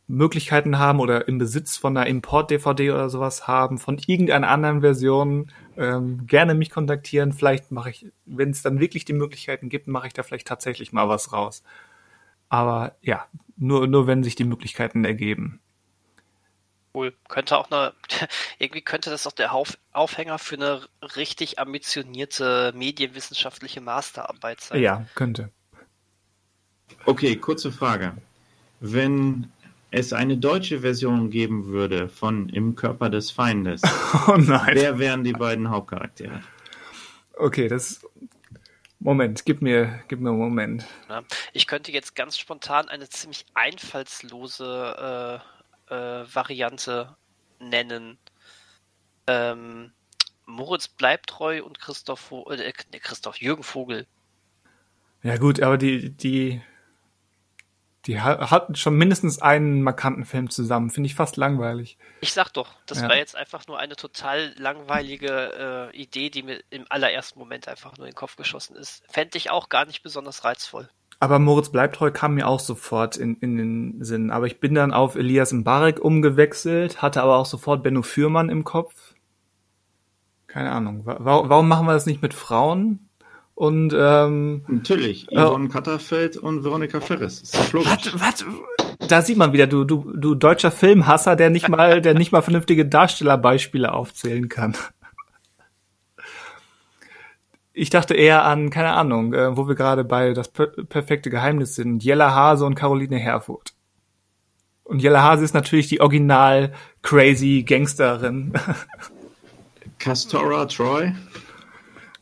[0.07, 5.51] Möglichkeiten haben oder im Besitz von einer Import-DVD oder sowas haben, von irgendeiner anderen Version,
[5.77, 7.33] ähm, gerne mich kontaktieren.
[7.33, 10.93] Vielleicht mache ich, wenn es dann wirklich die Möglichkeiten gibt, mache ich da vielleicht tatsächlich
[10.93, 11.63] mal was raus.
[12.49, 15.59] Aber ja, nur, nur wenn sich die Möglichkeiten ergeben.
[16.93, 17.13] Cool.
[17.27, 17.93] Könnte auch eine,
[18.59, 24.81] irgendwie könnte das auch der Auf, Aufhänger für eine richtig ambitionierte medienwissenschaftliche Masterarbeit sein.
[24.81, 25.49] Ja, könnte.
[27.05, 28.13] Okay, kurze Frage.
[28.79, 29.51] Wenn
[29.95, 33.81] es eine deutsche Version geben würde von Im Körper des Feindes,
[34.27, 34.71] Oh nein.
[34.73, 36.41] wer wären die beiden Hauptcharaktere?
[37.37, 38.05] Okay, das.
[38.99, 40.85] Moment, gib mir, gib mir einen Moment.
[41.53, 45.41] Ich könnte jetzt ganz spontan eine ziemlich einfallslose
[45.89, 47.15] äh, äh, Variante
[47.59, 48.17] nennen.
[49.27, 49.91] Ähm,
[50.45, 54.07] Moritz bleibt treu und Christoph, äh, Christoph Jürgen Vogel.
[55.23, 56.61] Ja gut, aber die, die,
[58.07, 60.89] die ha- hatten schon mindestens einen markanten Film zusammen.
[60.91, 61.97] Finde ich fast langweilig.
[62.21, 63.09] Ich sag doch, das Ja.
[63.09, 67.97] war jetzt einfach nur eine total langweilige äh, Idee, die mir im allerersten Moment einfach
[67.97, 69.03] nur in den Kopf geschossen ist.
[69.09, 70.89] Fände ich auch gar nicht besonders reizvoll.
[71.19, 74.31] Aber Moritz bleibt treu kam mir auch sofort in, in den Sinn.
[74.31, 78.63] Aber ich bin dann auf Elias Mbarek umgewechselt, hatte aber auch sofort Benno Fürmann im
[78.65, 79.15] Kopf.
[80.47, 81.05] Keine Ahnung.
[81.05, 83.04] Wa- wa- Warum machen wir das nicht mit Frauen?
[83.55, 85.47] Und ähm, Natürlich, Ja.
[85.49, 87.41] Yvonne Katterfeld und Veronika Ferris.
[87.71, 88.45] Was, was?
[89.07, 92.41] Da sieht man wieder, du, du, du deutscher Filmhasser, der nicht mal, der nicht mal
[92.41, 94.75] vernünftige Darstellerbeispiele aufzählen kann.
[97.71, 101.75] Ich dachte eher an, keine Ahnung, äh, wo wir gerade bei das per perfekte Geheimnis
[101.75, 103.73] sind, Jella Hase und Caroline Herfurth.
[104.83, 108.53] Und Jella Hase ist natürlich die original crazy Gangsterin.
[109.99, 111.13] Castora Troy.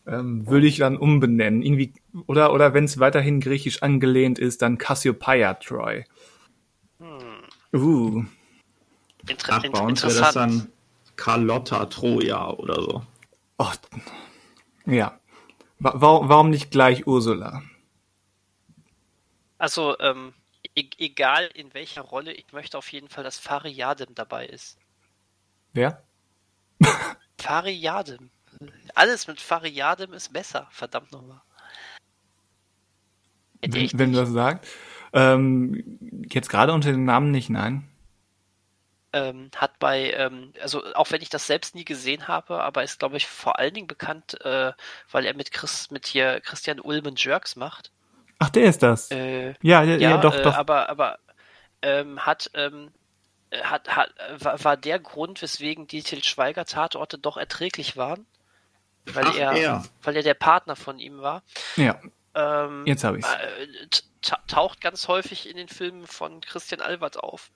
[0.05, 1.61] Ähm, würde ich dann umbenennen.
[1.61, 1.93] Irgendwie,
[2.27, 6.05] oder, oder wenn es weiterhin griechisch angelehnt ist, dann Cassiopeia Troy.
[6.99, 7.43] Hm.
[7.73, 8.25] Uh.
[9.27, 10.69] Inter Ach, bei uns wäre das dann
[11.15, 13.03] Carlotta Troja oder so.
[13.57, 13.71] Oh,
[14.85, 15.19] ja.
[15.79, 17.61] Wa warum nicht gleich Ursula?
[19.57, 20.33] Also, ähm,
[20.75, 24.77] e egal in welcher Rolle, ich möchte auf jeden Fall, dass Fariadim dabei ist.
[25.71, 26.03] Wer?
[27.37, 28.29] Fariadim.
[28.95, 31.41] Alles mit Fariadim ist besser, verdammt nochmal.
[33.61, 34.71] Wenn, wenn du das sagst.
[35.13, 37.87] Ähm, jetzt gerade unter dem Namen nicht, nein.
[39.13, 42.97] Ähm, hat bei, ähm, also auch wenn ich das selbst nie gesehen habe, aber ist,
[42.97, 44.73] glaube ich, vor allen Dingen bekannt, äh,
[45.11, 47.91] weil er mit Chris, mit hier Christian Ulmen Jerks macht.
[48.39, 49.11] Ach, der ist das.
[49.11, 50.55] Äh, ja, ja, ja, doch, äh, doch.
[50.55, 51.19] Aber, aber
[51.83, 52.91] ähm, hat, ähm,
[53.61, 58.25] hat, hat, war, war der Grund, weswegen die Til Schweiger Tatorte doch erträglich waren?
[59.05, 59.83] Weil Ach, er, er.
[60.03, 61.43] weil er der Partner von ihm war.
[61.75, 61.99] Ja,
[62.35, 63.27] Ähm, jetzt habe ich's.
[63.31, 63.67] äh,
[64.21, 67.51] ta- taucht ganz häufig in den Filmen von Christian Albert auf.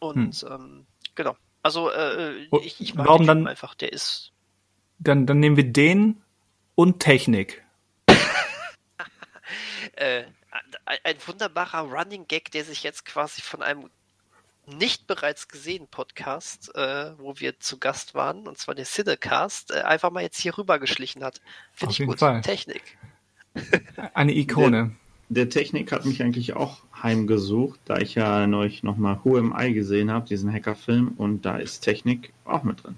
[0.00, 1.36] Und ähm, genau.
[1.62, 2.46] Also äh, Hm.
[2.50, 3.74] Oh, ich, ich mag warum dann- einfach.
[3.74, 4.32] Der ist
[4.98, 6.22] Dann, dann nehmen wir den
[6.74, 7.62] und Technik.
[9.96, 10.24] äh,
[10.86, 13.90] ein, ein wunderbarer Running Gag, der sich jetzt quasi von einem
[14.66, 19.82] nicht bereits gesehenen Podcast, äh, wo wir zu Gast waren, und zwar der Cinecast, äh,
[19.82, 21.40] einfach mal jetzt hier rübergeschlichen hat.
[21.72, 22.20] Finde ich jeden gut.
[22.20, 22.40] Fall.
[22.42, 22.98] Technik.
[24.14, 24.96] Eine Ikone.
[25.28, 29.72] Der Technik hat mich eigentlich auch heimgesucht, da ich ja neulich nochmal Who Am I
[29.72, 32.96] gesehen habe, diesen Hackerfilm, und da ist Technik auch mit drin.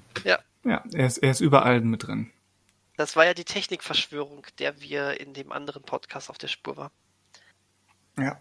[0.66, 2.30] Ja, er ist, er ist überall mit drin.
[2.96, 6.90] Das war ja die Technikverschwörung, der wir in dem anderen Podcast auf der Spur waren.
[8.18, 8.40] Ja.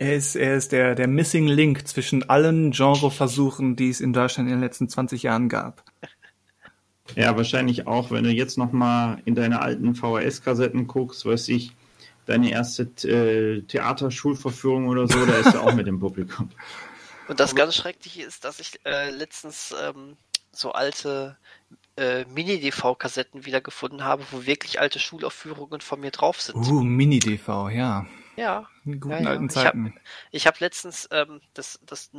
[0.00, 4.48] Er ist, er ist der, der Missing Link zwischen allen Genreversuchen, die es in Deutschland
[4.48, 5.84] in den letzten 20 Jahren gab.
[7.16, 11.72] Ja, wahrscheinlich auch, wenn du jetzt nochmal in deine alten VHS-Kassetten guckst, weiß ich,
[12.24, 16.48] deine erste äh, Theaterschulverführung oder so, da ist er auch mit dem Publikum.
[17.28, 20.16] Und das ganz Schreckliche ist, dass ich äh, letztens ähm,
[20.50, 21.36] so alte
[21.96, 26.56] äh, Mini-DV-Kassetten wiedergefunden habe, wo wirklich alte Schulaufführungen von mir drauf sind.
[26.56, 28.06] Uh, Mini-DV, ja.
[28.40, 29.28] Ja, In guten Ja, ja.
[29.30, 29.94] alten Ich hab- Zeiten.
[30.30, 32.10] ich habe letztens ähm, das, das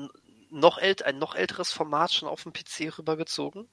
[0.50, 3.68] noch ält ein noch älteres Format schon auf dem PC rübergezogen.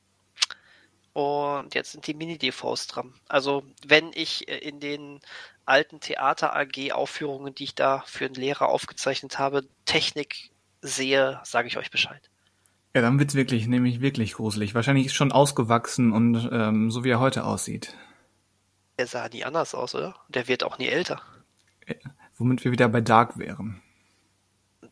[1.12, 3.12] Und jetzt sind die Mini-DVs dran.
[3.28, 5.20] Also wenn ich äh, in den
[5.64, 11.66] alten Theater AG Aufführungen, die ich da für einen Lehrer aufgezeichnet habe, Technik sehe, sage
[11.68, 12.30] ich euch Bescheid.
[12.94, 14.74] Ja, dann wird's wirklich, nämlich wirklich gruselig.
[14.74, 17.94] Wahrscheinlich ist schon ausgewachsen und ähm, so wie er heute aussieht.
[18.99, 20.14] Der sah nie anders aus, oder?
[20.28, 21.20] Der wird auch nie älter.
[22.39, 23.82] Womit wir wieder bei Dark wären.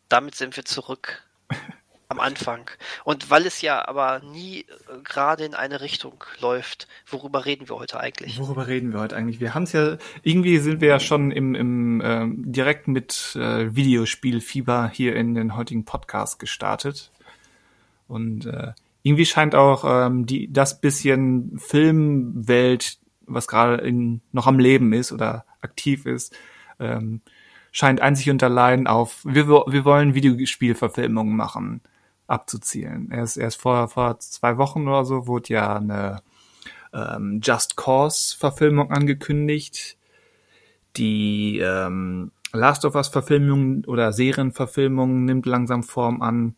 [0.09, 1.23] Damit sind wir zurück
[2.09, 2.71] am Anfang.
[3.05, 4.65] Und weil es ja aber nie äh,
[5.03, 8.39] gerade in eine Richtung läuft, worüber reden wir heute eigentlich?
[8.39, 9.41] Worüber reden wir heute eigentlich?
[9.41, 13.75] Wir haben es ja, irgendwie sind wir ja schon im, im ähm, direkt mit äh,
[13.75, 17.11] Videospielfieber hier in den heutigen Podcast gestartet.
[18.09, 18.73] Und äh,
[19.03, 23.89] irgendwie scheint auch ähm, die das bisschen Filmwelt, was gerade
[24.33, 26.37] noch am Leben ist oder aktiv ist,
[26.79, 27.21] ähm,
[27.77, 31.83] scheint einzig und allein auf wir, wir wollen Videospielverfilmungen machen
[32.27, 33.11] abzuzielen.
[33.11, 36.23] Erst erst vor vor zwei Wochen oder so wurde ja eine
[36.95, 39.99] ähm, Just Cause Verfilmung angekündigt.
[40.97, 46.57] Die ähm, Last of Us Verfilmung oder Serienverfilmung nimmt langsam Form an.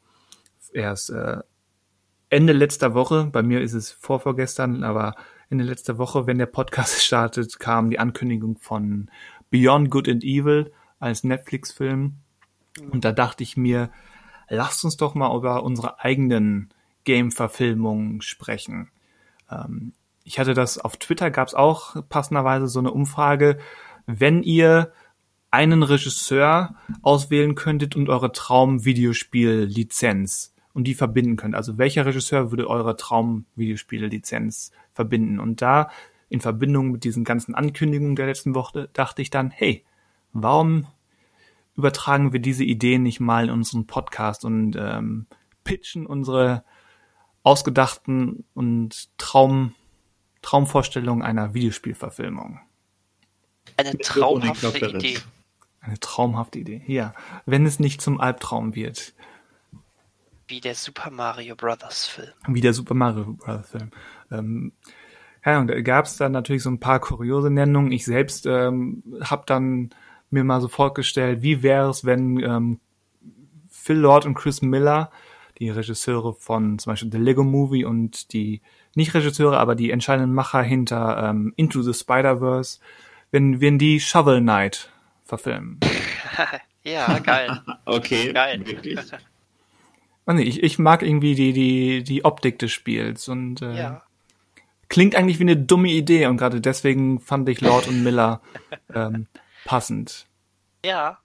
[0.73, 1.39] Erst äh,
[2.29, 5.17] Ende letzter Woche, bei mir ist es vorvorgestern, aber
[5.51, 9.11] Ende letzter Woche, wenn der Podcast startet, kam die Ankündigung von
[9.51, 10.71] Beyond Good and Evil
[11.01, 12.15] als Netflix-Film.
[12.91, 13.91] Und da dachte ich mir,
[14.49, 16.71] lasst uns doch mal über unsere eigenen
[17.05, 18.91] Game-Verfilmungen sprechen.
[19.51, 19.93] Ähm,
[20.25, 23.59] ich hatte das auf Twitter, gab es auch passenderweise so eine Umfrage,
[24.07, 24.93] wenn ihr
[25.51, 31.55] einen Regisseur auswählen könntet und eure Traum-Videospiel-Lizenz und die verbinden könnt.
[31.55, 35.41] Also welcher Regisseur würde eure Traum-Videospiel-Lizenz verbinden?
[35.41, 35.89] Und da
[36.29, 39.87] in Verbindung mit diesen ganzen Ankündigungen der letzten Woche dachte ich dann, hey,
[40.33, 40.87] warum
[41.77, 45.27] übertragen wir diese Idee nicht mal in unseren Podcast und ähm,
[45.65, 46.65] pitchen unsere
[47.43, 49.75] ausgedachten und Traum,
[50.43, 52.61] Traumvorstellungen einer Videospielverfilmung?
[53.77, 54.89] Eine traumhafte.
[54.89, 55.19] Idee.
[55.81, 56.83] Eine traumhafte Idee.
[56.87, 57.15] Ja,
[57.47, 59.15] wenn es nicht zum Albtraum wird.
[60.49, 62.33] Wie der Super Mario Brothers Film.
[62.49, 63.71] Wie der Super Mario Bros.
[63.71, 63.91] Film.
[64.31, 64.73] Ähm,
[65.45, 67.93] ja, und da gab es dann natürlich so ein paar kuriose Nennungen.
[67.93, 69.91] Ich selbst ähm, habe dann
[70.31, 72.81] mir mal so vorgestellt, wie wäre es, wenn ähm,
[73.71, 75.11] Phil Lord und Chris Miller
[75.59, 78.61] die Regisseure von zum Beispiel The Lego Movie und die,
[78.95, 82.79] nicht Regisseure, aber die entscheidenden Macher hinter ähm, Into the Spider-Verse,
[83.33, 84.91] wenn, wenn die Shovel Knight
[85.25, 85.81] verfilmen.
[86.85, 87.61] ja, geil.
[87.87, 88.65] okay, Geil.
[88.67, 88.99] wirklich.
[90.27, 94.03] Und ich, ich mag irgendwie die, die, die Optik des Spiels und äh, Ja.
[94.91, 98.43] klingt eigentlich wie eine dumme Idee und gerade deswegen fand ich Lord und Miller
[98.95, 99.27] ähm,
[99.69, 100.27] passend.
[100.83, 101.19] Ja.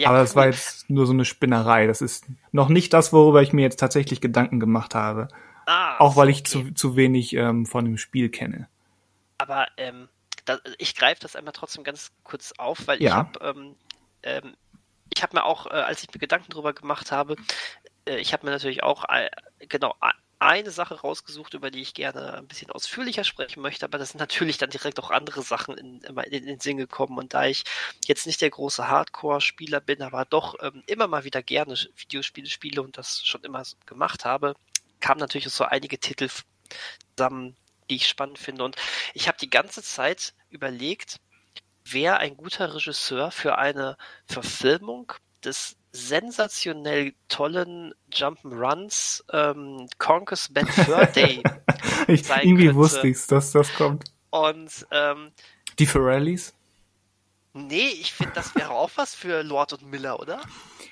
[0.00, 1.86] Ja, Aber das war jetzt nur so eine Spinnerei.
[1.86, 5.28] Das ist noch nicht das, worüber ich mir jetzt tatsächlich Gedanken gemacht habe.
[5.66, 6.68] Ah, Auch weil so, ich okay.
[6.68, 8.68] zu, zu wenig ähm, von dem Spiel kenne.
[9.36, 10.08] Aber ähm,
[10.46, 13.16] da, ich greife das einmal trotzdem ganz kurz auf, weil ich Ja.
[13.16, 13.76] habe ähm,
[14.22, 14.56] ähm,
[15.14, 17.36] ich habe mir auch, äh, als ich mir Gedanken drüber gemacht habe,
[18.06, 19.28] äh, ich habe mir natürlich auch äh,
[19.68, 19.94] genau
[20.40, 24.20] eine Sache rausgesucht, über die ich gerne ein bisschen ausführlicher sprechen möchte, aber das sind
[24.20, 27.18] natürlich dann direkt auch andere Sachen in, in, in den Sinn gekommen.
[27.18, 27.64] Und da ich
[28.06, 32.82] jetzt nicht der große Hardcore-Spieler bin, aber doch ähm, immer mal wieder gerne Videospiele spiele
[32.82, 34.54] und das schon immer so gemacht habe,
[35.00, 36.28] kamen natürlich so einige Titel
[37.16, 37.56] zusammen,
[37.90, 38.64] die ich spannend finde.
[38.64, 38.76] Und
[39.12, 41.20] ich habe die ganze Zeit überlegt,
[41.84, 45.12] wer ein guter Regisseur für eine Verfilmung
[45.44, 51.42] des sensationell tollen Jump'n'Runs ähm, Conker's Bad Fur Day.
[52.06, 52.74] Ich, irgendwie könnte.
[52.76, 54.04] wusste ich's, dass das kommt.
[54.30, 55.30] Und ähm,
[55.78, 56.54] Die Ferrellis?
[57.52, 60.40] nee, ich finde, das wäre auch was für Lord und Miller, oder?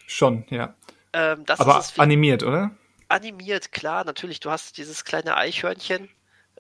[0.07, 0.75] Schon, ja.
[1.13, 2.71] Ähm, das Aber animiert, oder?
[3.09, 4.39] animiert, klar, natürlich.
[4.41, 6.09] Du hast dieses kleine Eichhörnchen,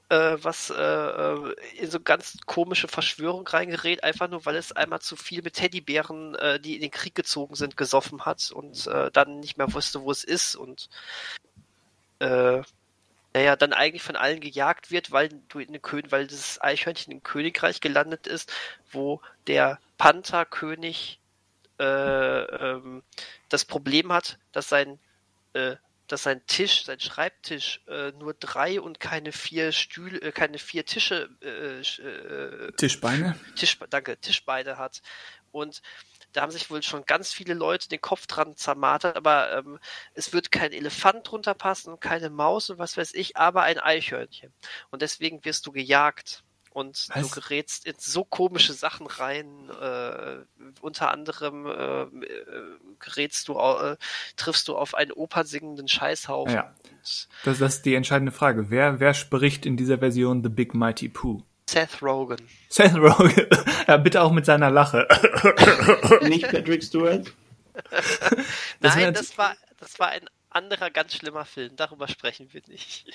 [0.08, 5.00] äh, was äh, äh, in so ganz komische Verschwörung reingerät, einfach nur, weil es einmal
[5.00, 9.10] zu viel mit Teddybären, äh, die in den Krieg gezogen sind, gesoffen hat und äh,
[9.10, 10.88] dann nicht mehr wusste, wo es ist und
[12.20, 12.62] äh,
[13.34, 17.12] naja, dann eigentlich von allen gejagt wird, weil du in den Kön weil das Eichhörnchen
[17.12, 18.52] im Königreich gelandet ist,
[18.90, 21.20] wo der Pantherkönig
[21.78, 23.02] äh, ähm,
[23.48, 24.98] das Problem hat, dass sein
[25.52, 25.76] äh,
[26.08, 30.84] dass sein Tisch, sein Schreibtisch äh, nur drei und keine vier Stühle, äh, keine vier
[30.84, 33.38] Tische, äh, äh, Tischbeine?
[33.54, 35.02] Tisch, danke, Tischbeine hat.
[35.50, 35.82] Und
[36.32, 39.78] da haben sich wohl schon ganz viele Leute den Kopf dran zermartert, aber ähm,
[40.14, 43.78] es wird kein Elefant drunter passen und keine Maus und was weiß ich, aber ein
[43.78, 44.52] Eichhörnchen.
[44.90, 46.44] Und deswegen wirst du gejagt.
[46.72, 47.32] Und du Was?
[47.32, 49.70] gerätst in so komische Sachen rein.
[49.80, 50.38] Äh,
[50.80, 52.08] unter anderem äh, äh,
[52.98, 53.96] gerätst du, äh,
[54.36, 56.54] triffst du auf einen opernsingenden Scheißhaufen.
[56.54, 56.74] Ja.
[57.44, 58.70] Das, das ist die entscheidende Frage.
[58.70, 61.42] Wer, wer spricht in dieser Version The Big Mighty Pooh?
[61.68, 62.38] Seth Rogen.
[62.68, 63.46] Seth Rogen.
[63.86, 65.06] ja, bitte auch mit seiner Lache.
[66.22, 67.30] Nicht Patrick Stewart?
[68.80, 71.76] Das Nein, das war, das war ein anderer ganz schlimmer Film.
[71.76, 73.06] Darüber sprechen wir nicht.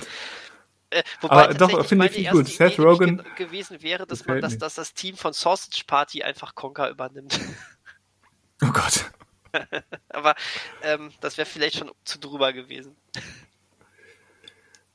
[0.94, 2.48] Äh, wobei Aber doch, finde ich gut.
[2.48, 6.24] Seth Rogen ge gewesen wäre, dass man gefällt das, dass das Team von Sausage Party
[6.24, 7.40] einfach Conker übernimmt.
[8.62, 9.12] Oh Gott.
[10.10, 10.36] Aber
[10.82, 12.96] ähm, das wäre vielleicht schon zu drüber gewesen.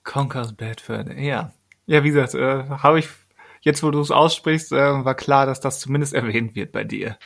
[0.05, 1.11] Conker's Bad Fur.
[1.13, 1.53] Ja.
[1.87, 3.09] Ja, wie gesagt, äh, habe ich,
[3.61, 7.19] jetzt wo du es aussprichst, äh, war klar, dass das zumindest erwähnt wird bei dir.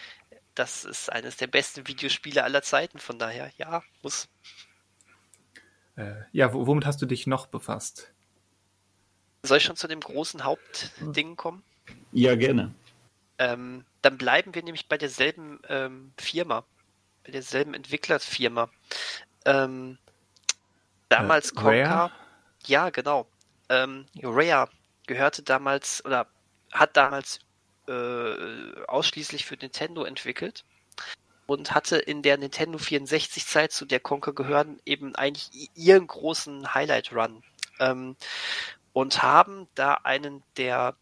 [0.55, 4.29] Das ist eines der besten Videospiele aller Zeiten, von daher, ja, muss.
[5.97, 8.12] Äh, ja, wo- womit hast du dich noch befasst?
[9.45, 11.65] Soll ich schon zu dem großen Hauptding kommen?
[12.13, 12.73] Ja, gerne.
[13.39, 16.65] Ähm, dann bleiben wir nämlich bei derselben ähm, Firma,
[17.25, 18.71] bei derselben Entwicklerfirma.
[19.45, 19.99] Ähm,
[21.09, 22.13] damals Äh, Conker, Rare?
[22.67, 23.27] ja genau.
[23.69, 24.69] Ähm, Rare
[25.09, 26.29] gehörte damals oder
[26.71, 27.41] hat damals
[27.89, 30.65] äh, ausschließlich für Nintendo entwickelt
[31.47, 36.75] und hatte in der Nintendo 64 Zeit, zu der Conker gehören, eben eigentlich ihren großen
[36.75, 37.43] Highlight Run.
[37.81, 38.15] Ähm,
[38.93, 40.95] und haben da einen der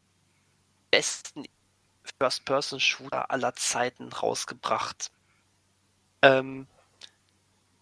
[0.90, 1.44] besten
[2.18, 5.10] First-Person-Shooter aller Zeiten rausgebracht.
[6.22, 6.66] Ähm,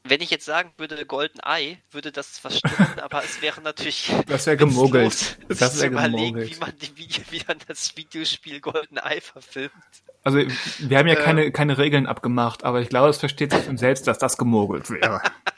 [0.04, 4.11] wenn ich jetzt sagen würde Golden Eye, würde das zwar stimmen, aber es wäre natürlich
[4.26, 5.38] Das wäre gemogelt.
[5.48, 6.56] Das zu wäre überlegen, gemogelt.
[6.56, 9.72] wie man, die Video, wie man das Videospiel Golden Eye verfilmt.
[10.24, 10.38] Also,
[10.78, 11.22] wir haben ja Äh.
[11.24, 14.90] keine, keine Regeln abgemacht, aber ich glaube, es versteht sich von selbst, dass das gemogelt
[14.90, 15.20] wäre.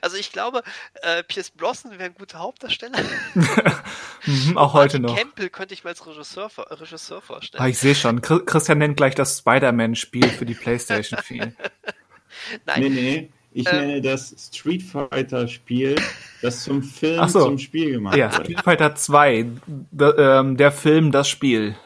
[0.00, 0.62] Also ich glaube,
[1.02, 2.98] äh, Pierce Brosnan wäre ein guter Hauptdarsteller.
[4.26, 5.16] mhm, auch heute Martin noch.
[5.16, 7.62] Campbell könnte ich mir als Regisseur, Regisseur vorstellen.
[7.62, 8.20] Ah, ich sehe schon.
[8.22, 11.52] Chris- Christian nennt gleich das Spider-Man-Spiel für die Playstation 4.
[12.66, 13.30] Nein, Nee, nee.
[13.54, 13.80] Ich Ähm.
[13.80, 15.96] nenne das Street Fighter Spiel,
[16.40, 17.44] das zum Film Ach so.
[17.44, 18.44] zum Spiel gemacht Ja, wurde.
[18.44, 19.46] Street Fighter 2,
[19.90, 21.76] da, ähm, der Film, das Spiel.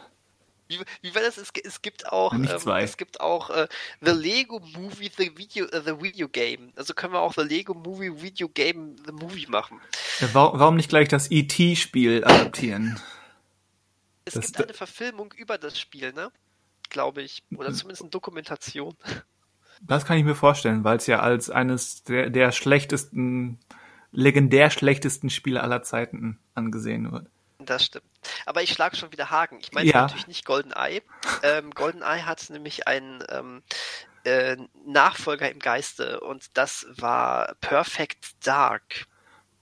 [0.69, 1.39] Wie, wie war das?
[1.39, 2.45] Es, es gibt auch, ähm,
[2.79, 3.69] es gibt auch äh,
[4.01, 6.73] The Lego Movie The Video äh, The Video Game.
[6.77, 9.81] Also können wir auch The Lego Movie Video Game The Movie machen.
[10.21, 13.01] Ja, wa- Warum nicht gleich das E.T.-Spiel adaptieren?
[14.25, 16.33] Es Das- gibt eine Verfilmung über das Spiel, ne?
[16.91, 17.43] Glaube ich.
[17.57, 18.95] Oder zumindest eine Dokumentation.
[19.83, 23.59] Das kann ich mir vorstellen, weil es ja als eines der, der schlechtesten,
[24.11, 27.27] legendär schlechtesten Spiele aller Zeiten angesehen wird.
[27.59, 28.05] Das stimmt.
[28.45, 29.59] Aber ich schlage schon wieder Haken.
[29.61, 30.03] Ich meine Ja.
[30.03, 31.03] natürlich nicht GoldenEye.
[31.43, 33.63] Ähm, GoldenEye hat nämlich einen ähm,
[34.25, 39.07] äh, Nachfolger im Geiste und das war Perfect Dark.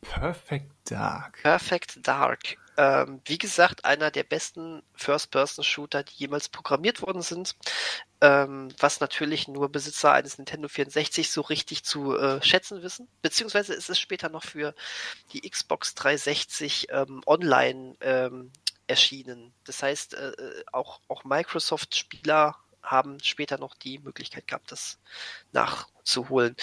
[0.00, 1.40] Perfect Dark.
[1.42, 2.56] Perfect Dark.
[2.76, 7.54] Ähm, wie gesagt, einer der besten First-Person-Shooter, die jemals programmiert worden sind.
[8.20, 13.08] Ähm, was natürlich nur Besitzer eines Nintendo 64 so richtig zu äh, schätzen wissen.
[13.22, 14.74] Beziehungsweise ist es später noch für
[15.32, 18.50] die Xbox 360 ähm, online ähm,
[18.86, 19.52] erschienen.
[19.64, 24.98] Das heißt, äh, äh, auch, auch Microsoft-Spieler haben später noch die Möglichkeit gehabt, das
[25.52, 26.54] nachzuholen.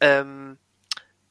[0.00, 0.58] Ähm,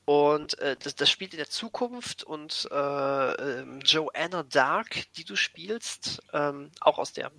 [0.06, 5.36] und äh, das, das spielt in der Zukunft und äh, ähm, Joanna Dark, die du
[5.36, 7.32] spielst, ähm, auch aus der.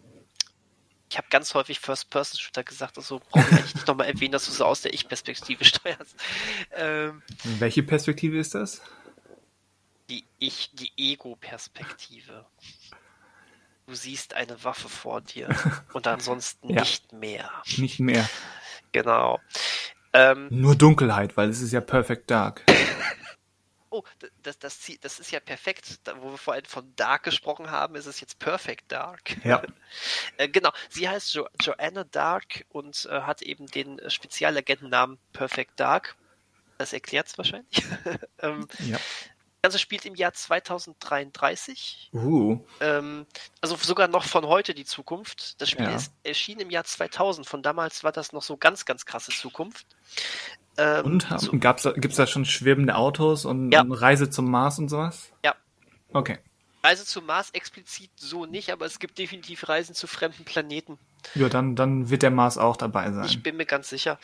[1.09, 4.65] Ich habe ganz häufig First-Person-Shooter gesagt, also brauche ich nicht nochmal erwähnen, dass du so
[4.65, 6.17] aus der Ich-Perspektive steuerst.
[6.73, 8.83] Ähm, Welche Perspektive ist das?
[10.11, 12.47] die Ich, die Ego-Perspektive.
[13.87, 15.49] Du siehst eine Waffe vor dir
[15.93, 16.81] und ansonsten Ja.
[16.81, 17.51] nicht mehr.
[17.77, 18.29] Nicht mehr.
[18.91, 19.39] Genau.
[20.17, 22.63] Ähm, Nur Dunkelheit, weil es ist ja Perfect Dark.
[23.89, 24.03] Oh,
[24.43, 26.01] das, das, das ist ja perfekt.
[26.05, 29.43] Da, wo wir vorhin von Dark gesprochen haben, ist es jetzt Perfect Dark.
[29.45, 29.63] Ja.
[30.37, 36.17] Äh, genau, sie heißt jo Joanna Dark und äh, hat eben den Spezialagentennamen Perfect Dark.
[36.77, 37.87] Das erklärt's wahrscheinlich.
[38.41, 38.99] ähm, Ja.
[39.67, 42.11] Das Ganze spielt im Jahr 2033.
[42.13, 43.27] Uh, Ähm,
[43.61, 45.61] also sogar noch von heute die Zukunft.
[45.61, 45.97] Das Spiel Ja.
[45.97, 47.49] ist erschienen im Jahr 2000.
[47.49, 49.85] Von damals war das noch so ganz, ganz krasse Zukunft.
[50.79, 53.81] Ähm, und so, haben, gab's, da- schon schwebende Autos und Ja.
[53.81, 55.31] eine Reise zum Mars und sowas?
[55.45, 55.57] Ja.
[56.13, 56.39] Okay.
[56.85, 60.97] Reise zum Mars explizit so nicht, aber es gibt definitiv Reisen zu fremden Planeten.
[61.35, 63.25] Ja, dann, dann wird der Mars auch dabei sein.
[63.25, 64.21] Ich bin mir ganz sicher.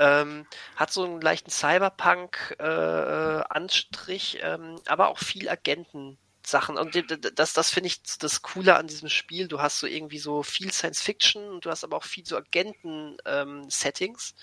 [0.00, 0.46] Ähm,
[0.76, 6.76] hat so einen leichten Cyberpunk-Anstrich, ähm, aber auch viel Agenten-Sachen.
[6.78, 9.46] Und d- d- das, das finde ich das Coole an diesem Spiel.
[9.46, 14.34] Du hast so irgendwie so viel Science-Fiction und du hast aber auch viel so Agenten-Settings.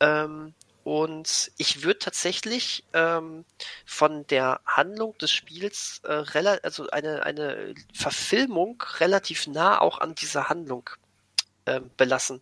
[0.00, 0.54] Ähm,
[0.84, 3.44] und ich würde tatsächlich ähm,
[3.84, 6.22] von der Handlung des Spiels äh,
[6.62, 10.88] also eine, eine Verfilmung relativ nah auch an dieser Handlung
[11.66, 12.40] ähm, belassen.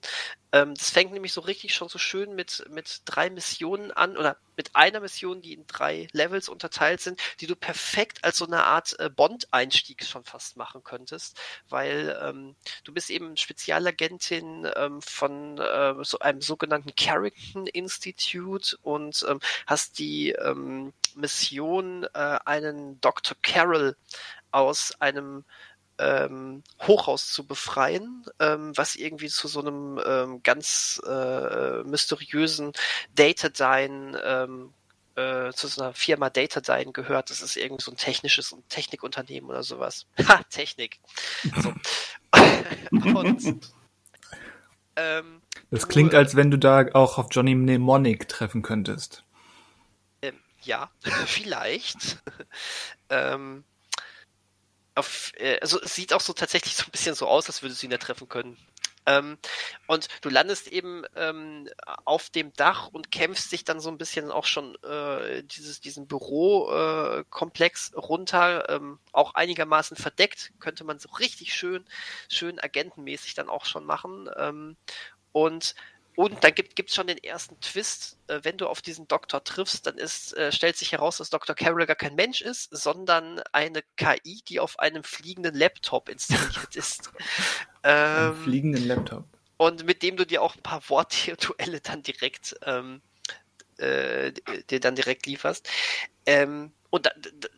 [0.54, 4.36] Ähm, das fängt nämlich so richtig schon so schön mit, mit drei Missionen an oder
[4.56, 8.62] mit einer Mission, die in drei Levels unterteilt sind, die du perfekt als so eine
[8.62, 15.58] Art äh, Bond-Einstieg schon fast machen könntest, weil ähm, du bist eben Spezialagentin ähm, von
[15.58, 23.36] äh, so einem sogenannten Carrington Institute und ähm, hast die ähm, Mission, äh, einen Dr.
[23.42, 23.96] Carroll
[24.52, 25.44] aus einem
[25.98, 32.72] ähm, Hochhaus zu befreien, ähm, was irgendwie zu so einem ähm, ganz äh, mysteriösen
[33.14, 34.74] Datadyne ähm,
[35.16, 37.30] äh, zu so einer Firma Datadyne gehört.
[37.30, 40.06] Das ist irgendwie so ein technisches Technikunternehmen oder sowas.
[40.28, 41.00] Ha, Technik.
[41.62, 41.72] So.
[42.90, 43.60] Und
[44.96, 49.24] ähm, Das du, klingt, äh, als wenn du da auch auf Johnny Mnemonic treffen könntest.
[50.22, 50.90] Ähm, ja,
[51.26, 52.22] vielleicht.
[53.10, 53.64] ähm,
[54.94, 57.82] auf, äh, also es sieht auch so tatsächlich so ein bisschen so aus, als würdest
[57.82, 58.56] du ihn da treffen können.
[59.06, 59.36] Ähm,
[59.86, 61.68] und du landest eben ähm,
[62.04, 66.06] auf dem Dach und kämpfst dich dann so ein bisschen auch schon äh, dieses, diesen
[66.06, 71.84] Bürokomplex äh, runter, ähm, auch einigermaßen verdeckt, könnte man so richtig schön,
[72.30, 74.30] schön agentenmäßig dann auch schon machen.
[74.36, 74.76] Ähm,
[75.32, 75.74] und
[76.16, 79.86] und dann gibt es schon den ersten Twist, äh, wenn du auf diesen Doktor triffst,
[79.86, 81.54] dann ist, äh, stellt sich heraus, dass Dr.
[81.54, 87.10] Carroll gar kein Mensch ist, sondern eine KI, die auf einem fliegenden Laptop installiert ist.
[87.82, 89.24] Ähm, fliegenden Laptop.
[89.56, 93.02] und mit dem du dir auch ein paar Wortduelle dann direkt ähm,
[93.78, 94.32] äh,
[94.70, 95.68] dir dann direkt lieferst.
[96.26, 97.48] Ähm, und da, da,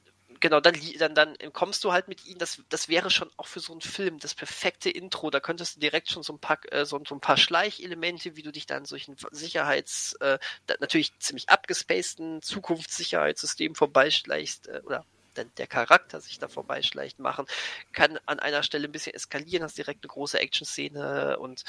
[0.40, 3.60] genau, dann, dann, dann kommst du halt mit ihnen, das, das wäre schon auch für
[3.60, 5.30] so einen Film das perfekte Intro.
[5.30, 8.42] Da könntest du direkt schon so ein paar, äh, so, so ein paar Schleichelemente, wie
[8.42, 10.38] du dich dann solchen Sicherheits, äh,
[10.80, 15.04] natürlich ziemlich abgespaceden Zukunftssicherheitssystemen vorbeischleichst, äh, oder
[15.36, 17.46] der, der Charakter sich da vorbeischleicht machen,
[17.92, 21.64] kann an einer Stelle ein bisschen eskalieren, hast direkt eine große Action-Szene und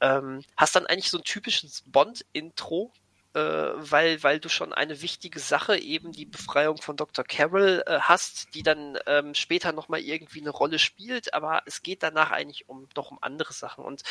[0.00, 2.92] ähm, hast dann eigentlich so ein typisches Bond-Intro,
[3.34, 7.24] äh, weil, weil du schon eine wichtige Sache, eben die Befreiung von Dr.
[7.24, 12.02] Carroll äh, hast, die dann ähm, später nochmal irgendwie eine Rolle spielt, aber es geht
[12.02, 13.84] danach eigentlich um noch um andere Sachen.
[13.84, 14.02] Und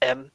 [0.00, 0.30] ähm,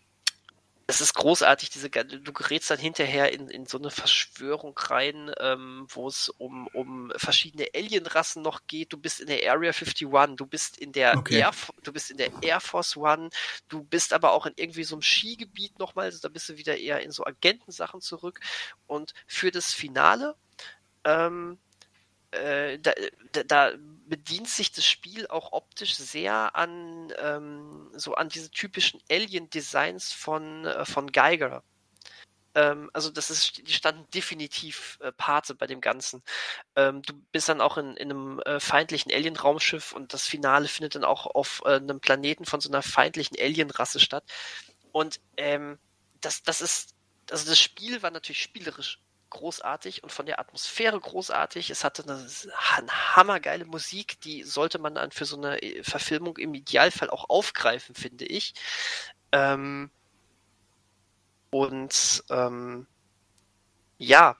[0.87, 5.87] es ist großartig, diese, du gerätst dann hinterher in, in so eine Verschwörung rein, ähm,
[5.89, 8.93] wo es um, um verschiedene Alienrassen noch geht.
[8.93, 11.39] Du bist in der Area 51, du bist in der okay.
[11.39, 13.29] Air, du bist in der Air Force One,
[13.67, 16.77] du bist aber auch in irgendwie so einem Skigebiet nochmal, also da bist du wieder
[16.77, 18.39] eher in so Agentensachen zurück.
[18.85, 20.35] Und für das Finale,
[21.03, 21.57] ähm,
[22.35, 22.93] äh, da,
[23.43, 23.71] da,
[24.07, 30.65] bedient sich das Spiel auch optisch sehr an ähm, so an diese typischen Alien-Designs von,
[30.65, 31.63] äh, von Geiger.
[32.55, 36.23] Ähm, also das ist, die standen definitiv äh, Pate bei dem Ganzen.
[36.75, 40.95] Ähm, du bist dann auch in, in einem äh, feindlichen Alien-Raumschiff und das Finale findet
[40.95, 44.23] dann auch auf äh, einem Planeten von so einer feindlichen Alien-Rasse statt.
[44.91, 45.77] Und ähm,
[46.21, 46.95] das, das ist,
[47.29, 48.99] also das Spiel war natürlich spielerisch
[49.35, 51.69] großartig und von der Atmosphäre großartig.
[51.69, 52.27] Es hatte eine,
[52.77, 57.29] eine hammergeile Musik, die sollte man dann für so eine äh, Verfilmung im Idealfall auch
[57.29, 58.53] aufgreifen, finde ich.
[59.31, 59.91] Ähm,
[61.49, 62.87] und ähm,
[63.97, 64.37] ja,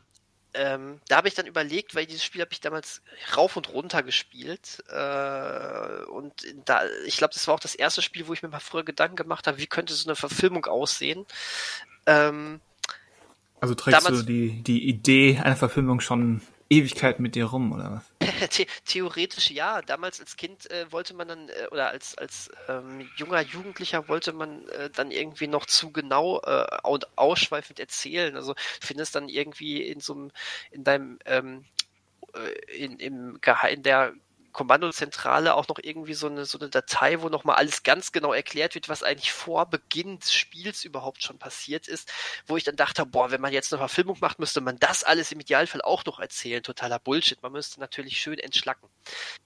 [0.54, 3.02] ähm, da habe ich dann überlegt, weil dieses Spiel habe ich damals
[3.36, 4.84] rauf und runter gespielt.
[4.88, 8.60] Äh, und da, ich glaube, das war auch das erste Spiel, wo ich mir mal
[8.60, 11.26] früher Gedanken gemacht habe, wie könnte so eine Verfilmung aussehen.
[12.06, 12.62] Ähm,
[13.60, 18.02] also trägst Damals, du die, die Idee einer Verfilmung schon Ewigkeit mit dir rum, oder
[18.20, 18.30] was?
[18.52, 19.82] The theoretisch ja.
[19.82, 24.34] Damals als Kind äh, wollte man dann, äh, oder als, als ähm, junger Jugendlicher wollte
[24.34, 28.36] man äh, dann irgendwie noch zu genau äh, und ausschweifend erzählen.
[28.36, 30.32] Also findest dann irgendwie in so einem,
[30.72, 31.66] in deinem ähm,
[32.34, 33.40] äh, in, im
[33.70, 34.14] in der
[34.56, 38.74] Kommandozentrale auch noch irgendwie so eine, so eine Datei, wo nochmal alles ganz genau erklärt
[38.74, 42.10] wird, was eigentlich vor Beginn des Spiels überhaupt schon passiert ist,
[42.48, 45.34] wo ich dann dachte, boah, wenn man jetzt eine Verfilmung macht, müsste man das alles
[45.34, 46.64] im Idealfall auch noch erzählen.
[46.64, 47.44] Totaler Bullshit.
[47.44, 48.88] Man müsste natürlich schön entschlacken.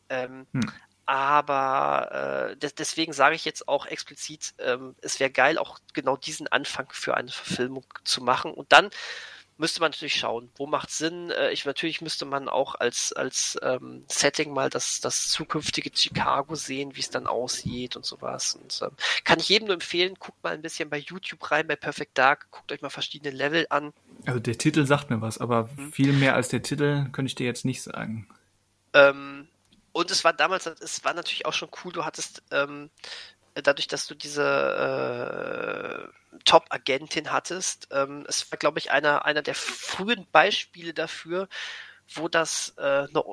[0.09, 0.71] Ähm, hm.
[1.07, 6.47] Aber äh, deswegen sage ich jetzt auch explizit, ähm, es wäre geil, auch genau diesen
[6.49, 8.53] Anfang für eine Verfilmung zu machen.
[8.53, 8.91] Und dann
[9.59, 11.31] müsste man natürlich schauen, wo macht Sinn.
[11.31, 16.55] Äh, ich natürlich müsste man auch als als ähm, Setting mal das das zukünftige Chicago
[16.55, 18.55] sehen, wie es dann aussieht und sowas.
[18.55, 18.95] Und ähm,
[19.25, 22.49] kann ich jedem nur empfehlen, guckt mal ein bisschen bei YouTube rein, bei Perfect Dark,
[22.51, 23.93] guckt euch mal verschiedene Level an.
[24.25, 25.91] Also der Titel sagt mir was, aber mhm.
[25.91, 28.27] viel mehr als der Titel könnte ich dir jetzt nicht sagen.
[28.93, 29.47] Ähm,
[29.91, 32.89] und es war damals, es war natürlich auch schon cool, du hattest ähm,
[33.55, 37.87] dadurch, dass du diese äh, Top-Agentin hattest.
[37.91, 41.47] Ähm, es war, glaube ich, einer, einer der frühen Beispiele dafür,
[42.13, 43.23] wo das, äh, ne,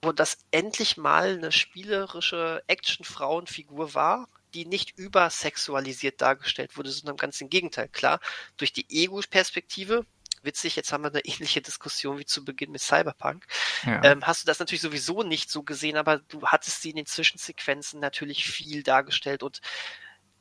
[0.00, 7.40] wo das endlich mal eine spielerische Action-Frauenfigur war, die nicht übersexualisiert dargestellt wurde, sondern ganz
[7.40, 7.88] im Gegenteil.
[7.88, 8.20] Klar,
[8.56, 10.04] durch die Ego-Perspektive
[10.42, 13.46] witzig, jetzt haben wir eine ähnliche Diskussion wie zu Beginn mit Cyberpunk.
[13.84, 14.02] Ja.
[14.04, 17.06] Ähm, hast du das natürlich sowieso nicht so gesehen, aber du hattest sie in den
[17.06, 19.60] Zwischensequenzen natürlich viel dargestellt und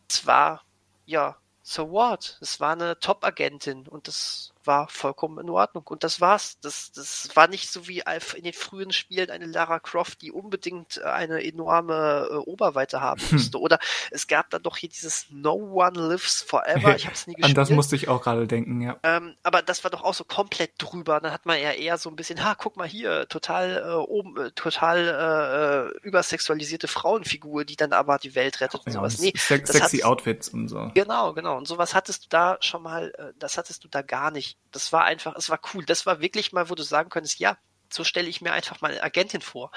[0.07, 0.63] zwar,
[1.05, 1.38] ja,
[1.72, 2.38] so what?
[2.41, 5.86] Es war eine Top-Agentin und das war vollkommen in Ordnung.
[5.88, 6.57] Und das war's.
[6.62, 8.03] Das, das war nicht so wie
[8.36, 13.22] in den frühen Spielen eine Lara Croft, die unbedingt äh, eine enorme äh, Oberweite haben
[13.22, 13.38] hm.
[13.38, 13.57] musste.
[13.57, 13.64] Hm.
[13.64, 13.80] Oder
[14.12, 16.95] es gab dann doch hier dieses No One Lives Forever.
[16.95, 17.57] Ich habe es nie gespielt.
[17.57, 18.97] An das musste ich auch gerade denken, ja.
[19.03, 21.20] Ähm, aber das war doch auch so komplett drüber.
[21.20, 24.38] Dann hat man ja eher so ein bisschen, ha, guck mal hier, total äh, oben,
[24.38, 29.20] äh, total äh, übersexualisierte Frauenfigur, die dann aber die Welt rettet und ja, sowas.
[29.20, 30.91] Nee, se sexy Outfits und so.
[30.93, 31.57] Genau, genau.
[31.57, 34.91] Und sowas hattest du da schon mal, äh, das hattest du da gar nicht das
[34.93, 35.86] war einfach, es war cool.
[35.86, 37.58] Das war wirklich mal, wo du sagen könntest, ja,
[37.89, 39.72] so stelle ich mir einfach mal eine Agentin vor.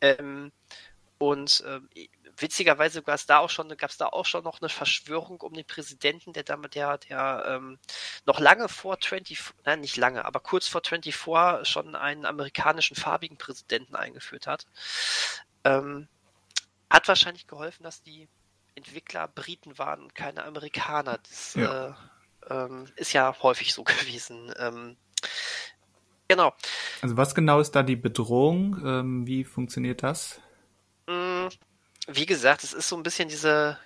[0.00, 0.52] Ähm,
[1.18, 1.80] und äh,
[2.36, 5.52] witzigerweise gab es da auch schon, gab es da auch schon noch eine Verschwörung um
[5.52, 7.78] den Präsidenten, der damit, der, der ähm,
[8.24, 13.36] noch lange vor 20, nein, nicht lange, aber kurz vor 24 schon einen amerikanischen farbigen
[13.36, 14.66] Präsidenten eingeführt hat.
[15.64, 16.08] Ähm,
[16.88, 18.28] hat wahrscheinlich geholfen, dass die
[18.76, 21.18] Entwickler Briten waren und keine Amerikaner.
[21.18, 21.88] Das, ja.
[21.88, 21.94] äh,
[22.50, 24.52] ähm, ist ja häufig so gewesen.
[24.58, 24.96] Ähm,
[26.28, 26.54] genau.
[27.02, 28.80] Also was genau ist da die Bedrohung?
[28.84, 30.40] Ähm, wie funktioniert das?
[31.06, 31.48] Mm,
[32.06, 33.78] wie gesagt, es ist so ein bisschen diese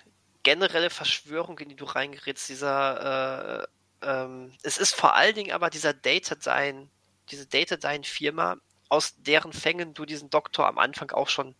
[0.43, 3.67] generelle Verschwörung, in die du reingerätst, dieser äh,
[4.03, 6.89] ähm, es ist vor allen Dingen aber dieser Datadyne,
[7.31, 8.57] diese Datadyne-Firma,
[8.89, 11.55] aus deren Fängen du diesen Doktor am Anfang auch schon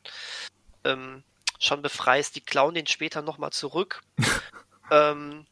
[0.83, 1.23] ähm,
[1.59, 2.35] schon befreist.
[2.35, 4.01] Die klauen den später nochmal zurück.
[4.91, 5.45] ähm,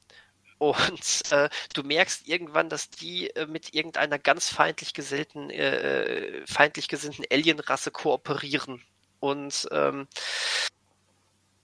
[0.61, 6.87] und äh, du merkst irgendwann, dass die äh, mit irgendeiner ganz feindlich gesinnten, äh, feindlich
[6.87, 8.79] gesinnten Alienrasse kooperieren.
[9.19, 10.07] Und ähm,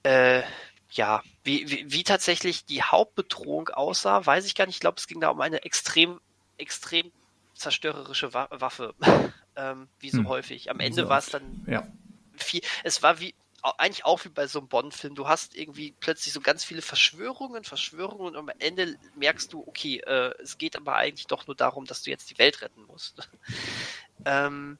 [0.02, 0.42] äh,
[0.90, 4.78] ja, wie, wie, wie tatsächlich die Hauptbedrohung aussah, weiß ich gar nicht.
[4.78, 6.20] Ich glaube, es ging da um eine extrem,
[6.58, 7.12] extrem
[7.54, 8.96] zerstörerische Waffe,
[9.56, 10.28] ähm, wie so hm.
[10.28, 10.72] häufig.
[10.72, 11.88] Am Ende war es dann ja.
[12.36, 12.62] viel.
[12.84, 13.36] Es war wie
[13.78, 15.16] eigentlich auch wie bei so einem Bond-Film.
[15.16, 20.00] Du hast irgendwie plötzlich so ganz viele Verschwörungen, Verschwörungen und am Ende merkst du, okay,
[20.00, 23.30] äh, es geht aber eigentlich doch nur darum, dass du jetzt die Welt retten musst.
[24.26, 24.78] ähm,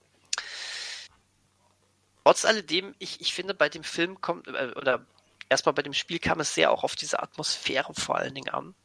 [2.24, 5.06] trotz alledem, ich, ich finde, bei dem Film kommt, äh, oder
[5.50, 8.76] erstmal bei dem Spiel kam es sehr auch auf diese Atmosphäre vor allen Dingen an.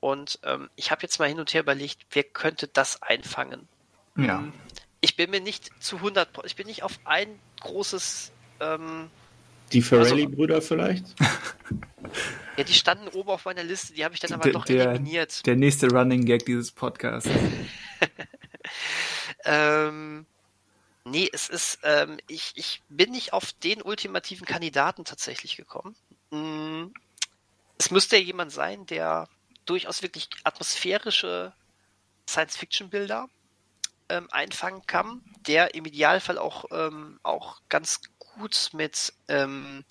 [0.00, 3.68] Und ähm, ich habe jetzt mal hin und her überlegt, wer könnte das einfangen?
[4.16, 4.44] Ja.
[5.00, 8.32] Ich bin mir nicht zu 100%, ich bin nicht auf ein großes.
[8.60, 9.10] Ähm,
[9.72, 11.06] die Ferrelli-Brüder also, vielleicht?
[12.56, 15.44] ja, die standen oben auf meiner Liste, die habe ich dann aber doch der, eliminiert.
[15.46, 17.28] Der nächste Running Gag dieses Podcasts.
[19.44, 20.26] ähm,
[21.04, 25.94] nee, es ist, ähm, ich, ich bin nicht auf den ultimativen Kandidaten tatsächlich gekommen.
[26.30, 26.92] Hm,
[27.78, 29.28] es müsste ja jemand sein, der
[29.66, 31.52] durchaus wirklich atmosphärische
[32.28, 33.28] Science-Fiction-Bilder
[34.08, 38.00] ähm, einfangen kann, der im Idealfall auch, ähm, auch ganz
[38.34, 39.84] gut mit ähm,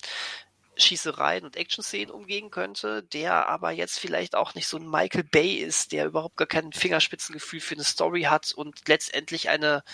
[0.76, 5.56] Schießereien und Action-Szenen umgehen könnte, der aber jetzt vielleicht auch nicht so ein Michael Bay
[5.56, 9.84] ist, der überhaupt gar kein Fingerspitzengefühl für eine Story hat und letztendlich eine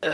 [0.00, 0.12] äh,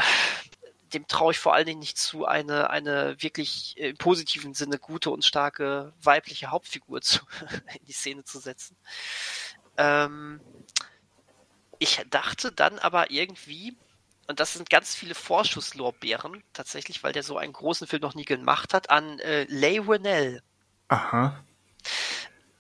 [0.95, 5.11] dem traue ich vor allen Dingen nicht zu, eine, eine wirklich im positiven Sinne gute
[5.11, 7.21] und starke weibliche Hauptfigur zu,
[7.81, 8.77] in die Szene zu setzen.
[9.77, 10.41] Ähm,
[11.79, 13.77] ich dachte dann aber irgendwie,
[14.33, 18.25] und das sind ganz viele Vorschusslorbeeren tatsächlich, weil der so einen großen Film noch nie
[18.25, 20.43] gemacht hat, an äh, Leigh Whannell.
[20.89, 21.45] Aha.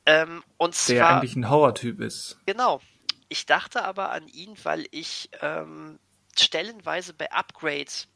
[0.04, 2.38] Ähm, und zwar, der eigentlich ein Horror-Typ ist.
[2.44, 2.82] Genau.
[3.30, 5.98] Ich dachte aber an ihn, weil ich ähm,
[6.38, 8.06] stellenweise bei Upgrades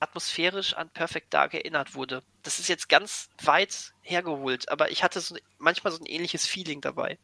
[0.00, 2.22] atmosphärisch an Perfect Dark erinnert wurde.
[2.44, 6.80] Das ist jetzt ganz weit hergeholt, aber ich hatte so, manchmal so ein ähnliches Feeling
[6.80, 7.18] dabei.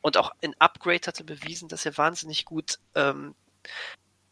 [0.00, 3.34] Und auch in Upgrade hatte bewiesen, dass er wahnsinnig gut ähm,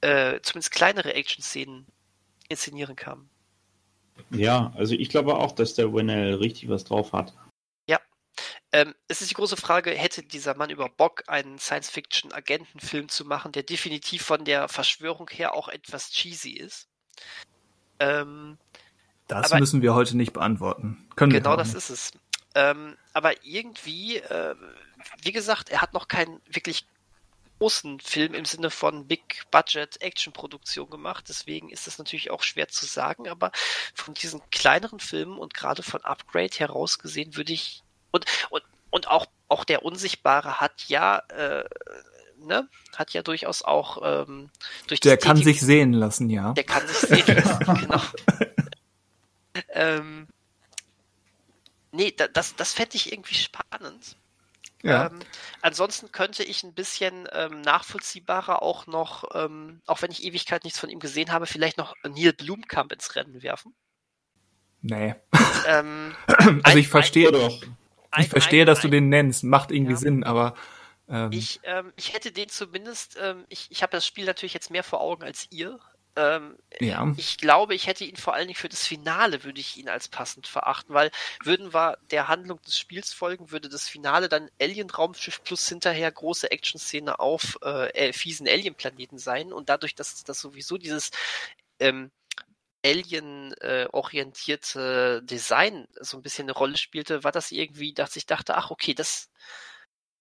[0.06, 1.84] äh, zumindest kleinere Action-Szenen
[2.48, 3.28] inszenieren kann.
[4.30, 7.34] Ja, also ich glaube auch, dass der Winnell richtig was drauf hat.
[7.88, 7.98] Ja.
[8.70, 13.50] Ähm, es ist die große Frage, hätte dieser Mann überhaupt Bock, einen Science-Fiction-Agentenfilm zu machen,
[13.50, 16.88] der definitiv von der Verschwörung her auch etwas cheesy ist?
[17.98, 18.58] Ähm,
[19.26, 21.08] das aber, müssen wir heute nicht beantworten.
[21.16, 22.12] Können genau das ist es.
[22.54, 24.54] Ähm, aber irgendwie, äh,
[25.22, 26.86] wie gesagt, er hat noch keinen wirklich
[27.58, 31.26] großen Film im Sinne von Big Budget Action Produktion gemacht.
[31.28, 33.28] Deswegen ist es natürlich auch schwer zu sagen.
[33.28, 33.52] Aber
[33.94, 39.08] von diesen kleineren Filmen und gerade von Upgrade heraus gesehen würde ich und und und
[39.08, 41.64] auch auch der Unsichtbare hat ja äh,
[42.38, 44.50] ne, hat ja durchaus auch ähm,
[44.86, 46.52] durch Der kann sich sehen lassen, ja.
[46.52, 48.02] Der kann sich sehen lassen, genau.
[49.70, 50.28] ähm,
[51.92, 54.16] nee, da, das, das fände ich irgendwie spannend.
[54.82, 55.06] Ja.
[55.06, 55.18] Ähm,
[55.62, 60.78] ansonsten könnte ich ein bisschen ähm, nachvollziehbarer auch noch, ähm, auch wenn ich Ewigkeit nichts
[60.78, 63.74] von ihm gesehen habe, vielleicht noch Neil Blumkamp ins Rennen werfen.
[64.82, 65.14] Nee.
[65.66, 66.14] Ähm,
[66.62, 67.62] also ich verstehe doch.
[68.18, 69.98] Ich verstehe, dass du den nennst, macht irgendwie ja.
[69.98, 70.54] Sinn, aber
[71.08, 73.18] ähm, ich, ähm, ich hätte den zumindest,
[73.48, 75.78] ich, ich habe das Spiel natürlich jetzt mehr vor Augen als ihr.
[76.16, 77.12] Ähm, ja.
[77.18, 80.08] Ich glaube, ich hätte ihn vor allen Dingen für das Finale würde ich ihn als
[80.08, 81.10] passend verachten, weil
[81.44, 86.50] würden wir der Handlung des Spiels folgen, würde das Finale dann Alien-Raumschiff plus hinterher große
[86.50, 91.10] Action-Szene auf äh, fiesen Alien-Planeten sein und dadurch, dass das sowieso dieses
[91.80, 92.10] ähm,
[92.84, 98.56] Alien-orientierte äh, Design so ein bisschen eine Rolle spielte, war das irgendwie, dass ich dachte,
[98.56, 99.28] ach okay, das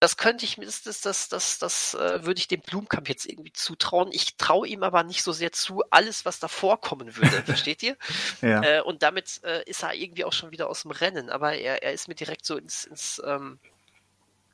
[0.05, 3.51] das könnte ich das, das, das, das, das äh, würde ich dem Blumkamp jetzt irgendwie
[3.53, 4.09] zutrauen.
[4.11, 7.97] Ich traue ihm aber nicht so sehr zu, alles, was da vorkommen würde, versteht ihr?
[8.39, 8.61] Ja.
[8.61, 11.81] Äh, und damit äh, ist er irgendwie auch schon wieder aus dem Rennen, aber er,
[11.81, 13.57] er ist mir direkt so ins, ins ähm,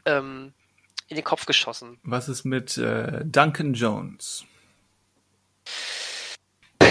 [0.05, 0.53] ähm,
[1.09, 1.99] in den Kopf geschossen.
[2.03, 4.45] Was ist mit äh, Duncan Jones?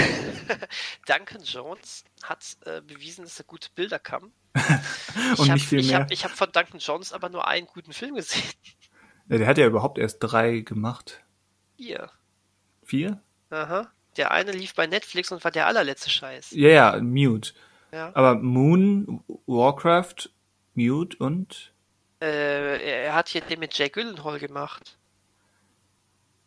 [1.07, 4.31] Duncan Jones hat äh, bewiesen, dass er gute Bilder kann.
[4.55, 6.01] Und hab, nicht viel ich mehr.
[6.01, 8.43] Hab, ich habe von Duncan Jones aber nur einen guten Film gesehen.
[9.29, 11.23] Ja, der hat ja überhaupt erst drei gemacht.
[11.77, 12.11] Vier.
[12.83, 13.23] Vier?
[13.51, 13.93] Aha.
[14.17, 16.51] Der eine lief bei Netflix und war der allerletzte Scheiß.
[16.51, 17.53] Ja, ja, Mute.
[17.93, 18.11] Ja.
[18.15, 20.31] Aber Moon, Warcraft,
[20.75, 21.73] Mute und?
[22.21, 24.99] Äh, er hat hier den mit Jay Gyllenhaal gemacht.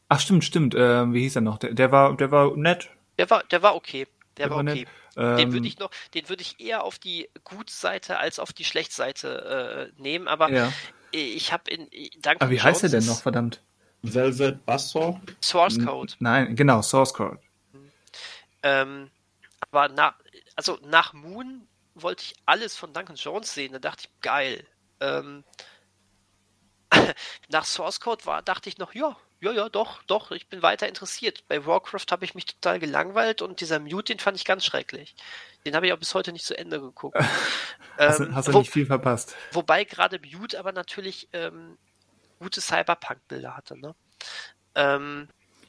[0.10, 0.76] Ach stimmt, stimmt.
[0.76, 1.58] Äh, wie hieß er noch?
[1.58, 2.90] Der, der war, der war nett.
[3.18, 4.08] Der war, der war okay.
[4.38, 4.82] Der, Der war war okay.
[4.82, 8.64] Ähm, Den würde ich noch, den würde ich eher auf die Gut-Seite als auf die
[8.64, 10.74] Schlecht-Seite äh, nehmen, aber ja.
[11.12, 13.62] ich habe in Duncan Aber wie heißt er Jones denn noch, verdammt?
[14.02, 15.20] Velvet Buzzsaw?
[15.42, 16.14] Source Code.
[16.20, 17.40] Nein, genau, Source Code.
[18.64, 19.12] Ähm,
[19.60, 20.16] aber nach,
[20.56, 23.74] also nach Moon wollte ich alles von Duncan Jones sehen.
[23.74, 24.66] Da dachte ich, geil.
[25.00, 25.44] Ähm,
[27.50, 30.88] nach Source Code war, dachte ich noch, ja, ja, ja, doch, doch, ich bin weiter
[30.88, 31.44] interessiert.
[31.50, 35.16] Bei Warcraft habe ich mich total gelangweilt und dieser Mute, den fand ich ganz schrecklich.
[35.66, 37.18] Den habe ich auch bis heute nicht zu Ende geguckt.
[37.98, 39.36] hast, ähm, hast du wo, nicht viel verpasst.
[39.52, 41.78] Wobei gerade Mute aber natürlich ähm,
[42.40, 43.96] gute Cyberpunk-Bilder hatte, ne?
[44.76, 45.28] Ähm,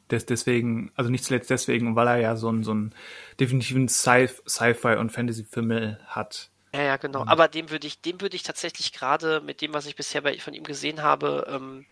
[0.08, 2.94] Des, deswegen, also nicht zuletzt deswegen, weil er ja so einen, so einen
[3.40, 6.50] definitiven Sci-Fi- und Fantasy-Film hat.
[6.72, 7.24] Ja, ja, genau.
[7.26, 10.38] Aber dem würde ich, dem würde ich tatsächlich gerade mit dem, was ich bisher bei,
[10.38, 11.86] von ihm gesehen habe, ähm,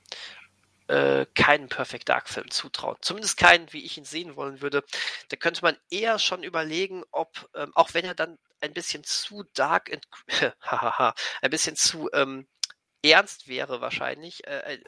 [0.93, 2.97] äh, keinen Perfect Dark Film zutrauen.
[3.01, 4.85] Zumindest keinen, wie ich ihn sehen wollen würde.
[5.31, 9.44] Da könnte man eher schon überlegen, ob, ähm, auch wenn er dann ein bisschen zu
[9.55, 9.90] dark,
[11.40, 12.47] ein bisschen zu ähm,
[13.02, 14.78] ernst wäre wahrscheinlich, äh, äh,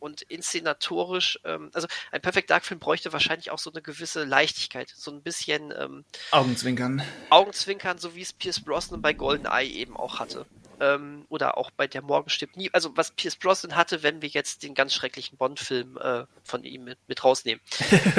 [0.00, 4.92] und inszenatorisch, ähm, also ein Perfect Dark Film bräuchte wahrscheinlich auch so eine gewisse Leichtigkeit,
[4.96, 7.02] so ein bisschen ähm, Augenzwinkern.
[7.28, 10.46] Augenzwinkern, so wie es Pierce Brosnan bei GoldenEye eben auch hatte.
[10.80, 12.70] Ähm, oder auch bei Der Morgen stirbt nie.
[12.72, 16.84] Also was Pierce Brosnan hatte, wenn wir jetzt den ganz schrecklichen Bond-Film äh, von ihm
[16.84, 17.60] mit, mit rausnehmen.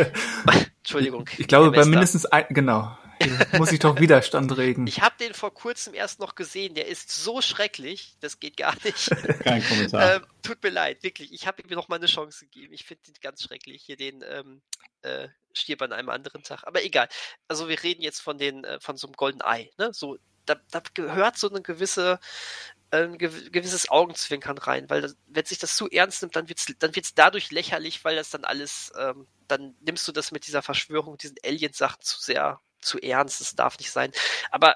[0.80, 1.28] Entschuldigung.
[1.38, 2.98] Ich glaube, bei mindestens ein, genau.
[3.54, 4.88] muss ich doch Widerstand regen.
[4.88, 6.76] Ich habe den vor kurzem erst noch gesehen.
[6.76, 9.10] Der ist so schrecklich, das geht gar nicht.
[9.44, 10.16] Kein Kommentar.
[10.16, 11.34] Ähm, tut mir leid, wirklich.
[11.34, 12.74] Ich habe ihm noch mal eine Chance gegeben.
[12.74, 13.84] Ich finde den ganz schrecklich.
[13.84, 14.62] Hier den ähm,
[15.02, 16.64] äh, stirb an einem anderen Tag.
[16.66, 17.08] Aber egal.
[17.48, 19.72] Also wir reden jetzt von den äh, von so einem Golden Eye.
[19.78, 19.94] Ne?
[19.94, 22.20] So, da, da gehört so eine gewisse
[22.92, 26.94] ein gewisses Augenzwinkern rein, weil das, wenn sich das zu ernst nimmt, dann wird's dann
[26.94, 31.18] wird's dadurch lächerlich, weil das dann alles, ähm, dann nimmst du das mit dieser Verschwörung,
[31.18, 34.12] diesen Alien-Sachen zu sehr zu ernst, das darf nicht sein.
[34.50, 34.76] Aber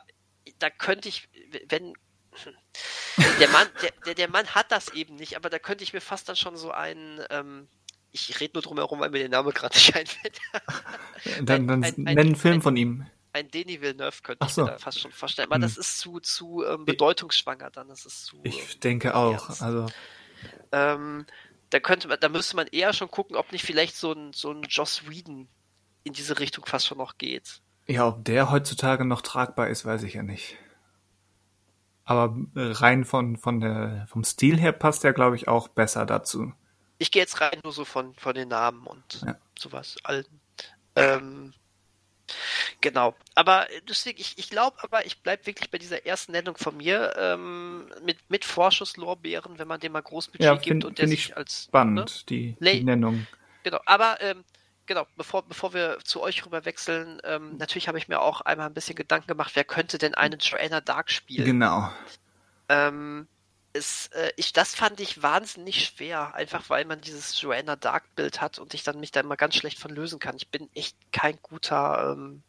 [0.60, 1.28] da könnte ich,
[1.68, 1.94] wenn
[3.40, 6.02] der Mann, der, der, der Mann hat das eben nicht, aber da könnte ich mir
[6.02, 7.68] fast dann schon so einen, ähm,
[8.12, 10.40] ich rede nur drum herum, weil mir der Name gerade nicht einfällt.
[11.42, 13.08] dann dann ein, ein, nenn einen Film ein, von ihm.
[13.36, 14.62] Ein Denis Villeneuve könnte so.
[14.62, 15.64] ich mir da fast schon vorstellen, aber hm.
[15.64, 18.40] das ist zu, zu ähm, bedeutungsschwanger dann, das ist zu.
[18.44, 19.62] Ich ähm, denke auch, ernst.
[19.62, 19.88] also.
[20.72, 21.26] Ähm,
[21.70, 24.52] da könnte man, da müsste man eher schon gucken, ob nicht vielleicht so ein, so
[24.52, 25.50] ein Joss Whedon
[26.06, 27.62] in diese Richtung fast schon noch geht.
[27.88, 30.56] Ja, ob der heutzutage noch tragbar ist, weiß ich ja nicht.
[32.06, 36.54] Aber rein von, von der, vom Stil her passt er, glaube ich, auch besser dazu.
[37.00, 39.36] Ich gehe jetzt rein nur so von, von den Namen und ja.
[39.60, 39.98] sowas.
[40.96, 41.54] Ähm,
[42.82, 43.16] genau.
[43.36, 47.14] Aber deswegen, ich, ich glaube aber, ich bleibe wirklich bei dieser ersten Nennung von mir
[47.18, 51.36] ähm, mit, mit Vorschusslorbeeren, wenn man dem mal Großbudget ja, find, gibt und der sich
[51.36, 52.26] als spannend, ne?
[52.30, 53.28] die, die Nennung.
[53.64, 54.44] Genau, aber ähm,
[54.86, 58.68] genau, bevor, bevor wir zu euch rüber wechseln, ähm, natürlich habe ich mir auch einmal
[58.68, 61.46] ein bisschen Gedanken gemacht, wer könnte denn einen Joanna Dark spielen?
[61.46, 61.92] Genau.
[62.70, 63.28] Ähm,
[63.76, 68.40] es, äh, ich, das fand ich wahnsinnig schwer, einfach weil man dieses Joanna Dark Bild
[68.40, 70.38] hat und ich dann mich da immer ganz schlecht von lösen kann.
[70.38, 72.42] Ich bin echt kein guter, ähm,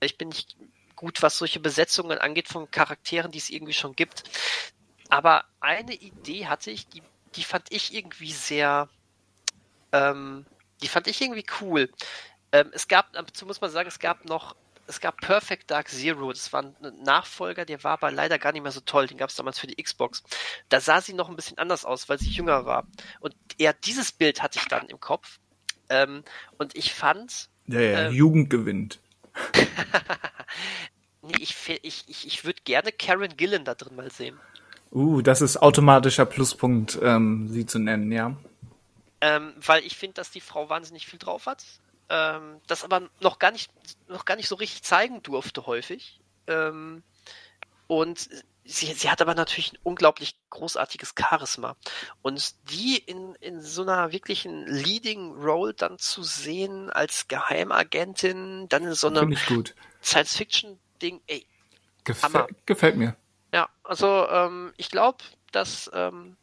[0.00, 0.56] ich bin nicht
[0.94, 4.22] gut, was solche Besetzungen angeht von Charakteren, die es irgendwie schon gibt.
[5.08, 7.02] Aber eine Idee hatte ich, die,
[7.34, 8.88] die fand ich irgendwie sehr,
[9.90, 10.46] ähm,
[10.80, 11.90] die fand ich irgendwie cool.
[12.52, 14.54] Ähm, es gab, dazu muss man sagen, es gab noch,
[14.92, 16.30] es gab Perfect Dark Zero.
[16.32, 19.06] Das war ein Nachfolger, der war aber leider gar nicht mehr so toll.
[19.06, 20.22] Den gab es damals für die Xbox.
[20.68, 22.86] Da sah sie noch ein bisschen anders aus, weil sie jünger war.
[23.20, 25.38] Und eher dieses Bild hatte ich dann im Kopf.
[25.88, 26.22] Ähm,
[26.58, 27.48] und ich fand.
[27.66, 29.00] Ja, ja, ähm, Jugend gewinnt.
[31.22, 34.38] nee, ich, ich, ich, ich würde gerne Karen Gillen da drin mal sehen.
[34.92, 38.36] Uh, das ist automatischer Pluspunkt, ähm, sie zu nennen, ja.
[39.22, 41.64] Ähm, weil ich finde, dass die Frau wahnsinnig viel drauf hat.
[42.14, 43.72] Ähm, das aber noch gar nicht,
[44.06, 46.20] noch gar nicht so richtig zeigen durfte häufig.
[46.46, 47.02] Ähm,
[47.86, 48.28] und
[48.64, 51.74] sie, sie hat aber natürlich ein unglaublich großartiges Charisma.
[52.20, 58.84] Und die in, in so einer wirklichen Leading Role dann zu sehen als Geheimagentin, dann
[58.84, 59.34] in so einem
[60.02, 61.46] Science-Fiction-Ding, ey.
[62.04, 63.16] Gefä gefällt mir.
[63.54, 66.36] Ja, also ähm, ich glaube, dass ähm,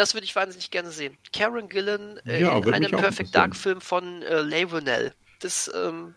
[0.00, 1.18] das würde ich wahnsinnig gerne sehen.
[1.32, 5.12] Karen Gillen äh, ja, in einem Perfect Dark Film von äh, Whannell.
[5.40, 6.14] Das, ähm,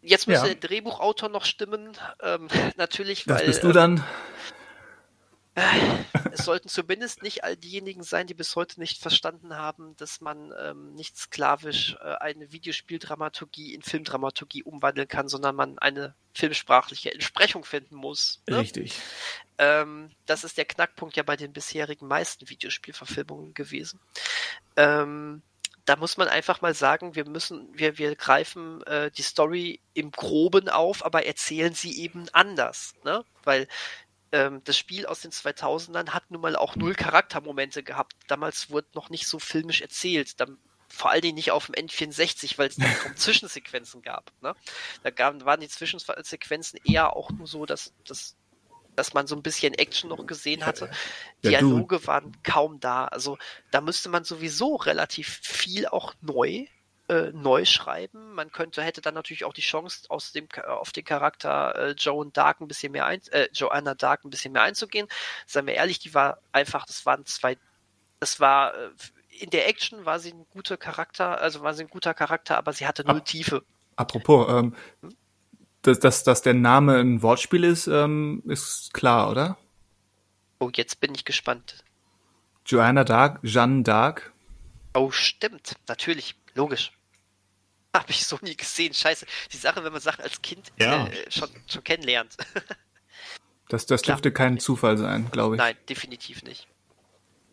[0.00, 0.54] jetzt müsste ja.
[0.54, 1.96] der Drehbuchautor noch stimmen.
[2.22, 3.46] Ähm, natürlich, das weil.
[3.46, 4.04] bist du ähm, dann?
[6.32, 10.50] es sollten zumindest nicht all diejenigen sein, die bis heute nicht verstanden haben, dass man
[10.58, 17.64] ähm, nicht sklavisch äh, eine Videospieldramaturgie in Filmdramaturgie umwandeln kann, sondern man eine filmsprachliche Entsprechung
[17.64, 18.40] finden muss.
[18.48, 18.58] Ne?
[18.58, 18.94] Richtig.
[19.62, 24.00] Ähm, das ist der Knackpunkt ja bei den bisherigen meisten Videospielverfilmungen gewesen.
[24.76, 25.42] Ähm,
[25.84, 30.10] da muss man einfach mal sagen, wir müssen, wir, wir greifen äh, die Story im
[30.10, 33.24] Groben auf, aber erzählen sie eben anders, ne?
[33.44, 33.68] Weil
[34.32, 38.16] ähm, das Spiel aus den 2000ern hat nun mal auch null Charaktermomente gehabt.
[38.26, 40.40] Damals wurde noch nicht so filmisch erzählt.
[40.40, 40.58] Dann,
[40.88, 44.32] vor allen Dingen nicht auf dem N64, weil es da kaum Zwischensequenzen gab.
[44.40, 44.56] Ne?
[45.04, 48.36] Da gab, waren die Zwischensequenzen eher auch nur so, dass, dass
[48.96, 50.90] dass man so ein bisschen Action noch gesehen hatte.
[51.42, 53.06] Ja, du- Dialoge waren kaum da.
[53.06, 53.38] Also
[53.70, 56.66] da müsste man sowieso relativ viel auch neu
[57.08, 58.32] äh, neu schreiben.
[58.34, 62.32] Man könnte hätte dann natürlich auch die Chance aus dem auf den Charakter äh, Joan
[62.32, 65.08] Dark ein bisschen mehr ein, äh, Joanna Dark ein bisschen mehr einzugehen.
[65.46, 67.58] Seien wir ehrlich, die war einfach, das waren zwei,
[68.20, 68.90] das war äh,
[69.40, 72.72] in der Action war sie ein guter Charakter, also war sie ein guter Charakter, aber
[72.72, 73.20] sie hatte null Ah.
[73.20, 73.64] Tiefe.
[73.96, 74.76] Apropos, ähm,
[75.82, 79.58] dass, dass, dass der Name ein Wortspiel ist, ähm, ist klar, oder?
[80.58, 81.84] Oh, jetzt bin ich gespannt.
[82.66, 84.32] Joanna Dark, Jeanne Dark.
[84.94, 85.74] Oh, stimmt.
[85.88, 86.36] Natürlich.
[86.54, 86.92] Logisch.
[87.94, 88.94] Habe ich so nie gesehen.
[88.94, 89.26] Scheiße.
[89.52, 91.06] Die Sache, wenn man Sachen als Kind Ja.
[91.06, 92.36] äh, schon, schon kennenlernt.
[93.68, 94.16] Das, das Klar.
[94.16, 95.58] dürfte kein Zufall sein, glaube ich.
[95.58, 96.68] Nein, definitiv nicht.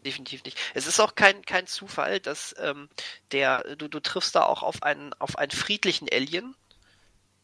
[0.05, 0.57] Definitiv nicht.
[0.73, 2.89] Es ist auch kein, kein Zufall, dass ähm,
[3.31, 6.55] der, du, du triffst da auch auf einen, auf einen friedlichen Alien,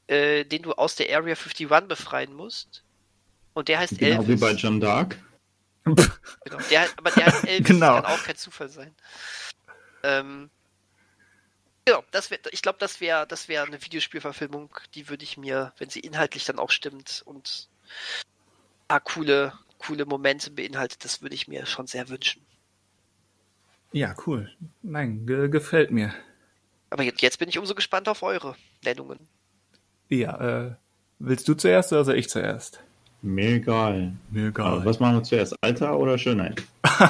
[0.08, 2.84] äh, den du aus der Area 51 befreien musst.
[3.54, 4.40] Und der heißt Genau wie Elvis.
[4.42, 5.18] bei John Dark.
[5.86, 7.96] Genau, der, aber der heißt Elvis, Genau.
[8.02, 8.96] kann auch kein Zufall sein.
[10.04, 10.50] Ähm,
[11.88, 15.74] ja, das wär, ich glaube, das wäre das wär eine Videospielverfilmung, die würde ich mir,
[15.78, 21.36] wenn sie inhaltlich dann auch stimmt und ein paar coole, coole Momente beinhaltet, das würde
[21.36, 22.44] ich mir schon sehr wünschen.
[23.92, 24.52] Ja, cool.
[24.82, 26.14] Nein, ge gefällt mir.
[26.90, 29.20] Aber jetzt, jetzt bin ich umso gespannt auf eure Nennungen.
[30.10, 30.72] Ja, äh,
[31.20, 32.82] willst du zuerst oder soll ich zuerst?
[33.22, 34.14] Mir egal.
[34.30, 35.56] Mir Aber was machen wir zuerst?
[35.62, 36.64] Alter oder Schönheit?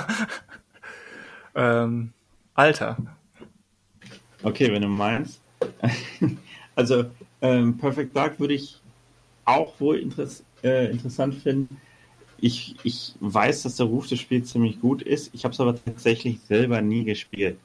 [1.56, 2.12] Ähm,
[2.54, 2.98] Alter.
[4.44, 5.42] Okay, wenn du meinst.
[6.78, 7.06] Also,
[7.42, 8.82] ähm, Perfect Dark würde ich
[9.46, 11.80] auch wohl interess äh, interessant finden.
[12.38, 15.34] Ich, ich weiß, dass der Ruf des Spiels ziemlich gut ist.
[15.34, 17.58] Ich habe es aber tatsächlich selber nie gespielt.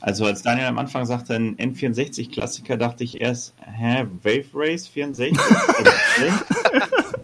[0.00, 5.38] Also als Daniel am Anfang sagte, ein N64-Klassiker, dachte ich erst, hä, Wave Race 64?
[5.80, 7.14] Oder was?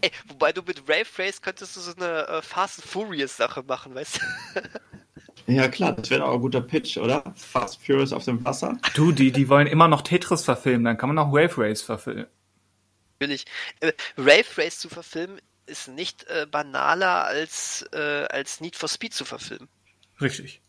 [0.00, 3.62] Ey, wobei du mit Rave Race könntest du so eine äh, Fast and Furious Sache
[3.62, 4.20] machen, weißt
[4.56, 4.60] du?
[5.52, 7.22] ja klar, das wäre doch ein guter Pitch, oder?
[7.36, 8.78] Fast Furious auf dem Wasser.
[8.94, 12.26] Du, die, die wollen immer noch Tetris verfilmen, dann kann man auch Wave Race verfilmen.
[13.20, 13.44] Natürlich.
[13.80, 19.14] Äh, Rave Race zu verfilmen ist nicht äh, banaler als, äh, als Need for Speed
[19.14, 19.68] zu verfilmen.
[20.20, 20.60] Richtig.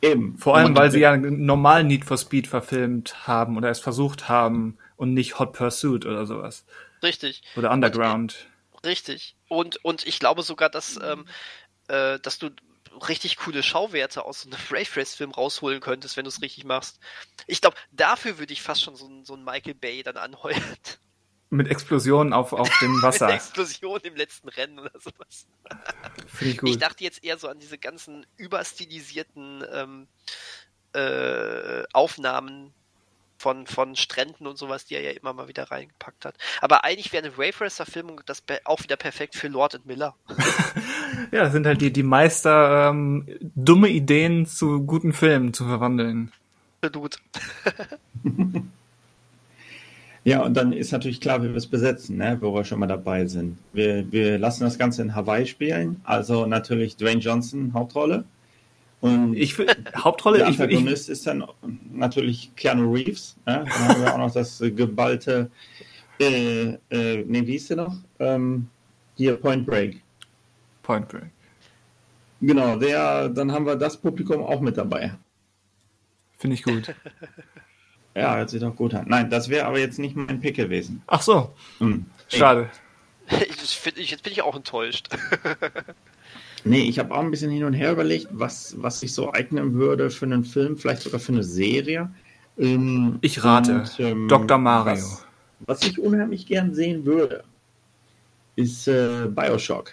[0.00, 0.38] Eben.
[0.38, 4.28] Vor allem, Und- weil sie ja normal Need for Speed verfilmt haben oder es versucht
[4.28, 6.64] haben und nicht Hot Pursuit oder sowas.
[7.02, 8.46] Richtig, Oder Underground.
[8.84, 9.36] richtig.
[9.48, 11.26] Und, und ich glaube sogar, dass, ähm,
[11.88, 12.50] äh, dass du
[13.08, 16.64] richtig coole Schauwerte aus so einem Rave Race Film rausholen könntest, wenn du es richtig
[16.64, 16.98] machst.
[17.46, 20.62] Ich glaube, dafür würde ich fast schon so einen so einen Michael Bay dann anheuern.
[21.50, 23.26] Mit Explosionen auf, auf dem Mit Wasser.
[23.28, 25.46] der Explosion im letzten Rennen oder sowas.
[26.26, 26.82] Finde ich Ich gut.
[26.82, 30.06] dachte jetzt eher so an diese ganzen überstilisierten ähm,
[30.92, 32.72] äh, Aufnahmen
[33.38, 36.34] von, von Stränden und sowas, die er ja immer mal wieder reingepackt hat.
[36.60, 40.14] Aber eigentlich wäre eine Rave Race Verfilmung das auch wieder perfekt für Lord and Miller.
[41.32, 46.32] Ja, das sind halt die, die Meister, ähm, dumme Ideen zu guten Filmen zu verwandeln.
[46.80, 47.18] Absolut.
[50.28, 52.36] Ja, und dann ist natürlich klar, wie wir es besetzen, ne?
[52.42, 53.56] wo wir schon mal dabei sind.
[53.72, 58.24] Wir, wir lassen das Ganze in Hawaii spielen, also natürlich Dwayne Johnson Hauptrolle.
[59.00, 61.44] Und Ich will, Hauptrolle, der ich, will- ich, Antagonist ist dann
[61.94, 63.36] natürlich Keanu Reeves.
[63.46, 63.64] Ne?
[63.64, 65.50] Dann haben wir auch noch das geballte,
[66.20, 67.96] äh, äh, nee, wie hieß der noch?
[68.18, 68.68] Ähm,
[69.16, 70.02] hier Point Break.
[70.82, 71.30] Point Break.
[72.42, 75.14] Genau, der, dann haben wir das Publikum auch mit dabei.
[76.36, 76.94] Finde ich gut.
[78.18, 79.04] Ja, hört sich doch gut an.
[79.08, 81.02] Nein, das wäre aber jetzt nicht mein Pick gewesen.
[81.06, 82.06] Ach so, Hm.
[82.28, 82.68] schade.
[83.30, 85.08] Ich find, ich, jetzt bin ich auch enttäuscht.
[86.64, 89.74] Nee, ich habe auch ein bisschen hin und her überlegt, was, was sich so eignen
[89.74, 92.10] würde für einen Film, vielleicht sogar für eine Serie.
[92.58, 93.74] Ähm, Ich rate.
[93.76, 94.58] und, ähm, Dr.
[94.58, 94.94] Mario.
[94.96, 95.26] Was,
[95.60, 97.44] was ich unheimlich gern sehen würde,
[98.56, 99.92] ist äh, Bioshock.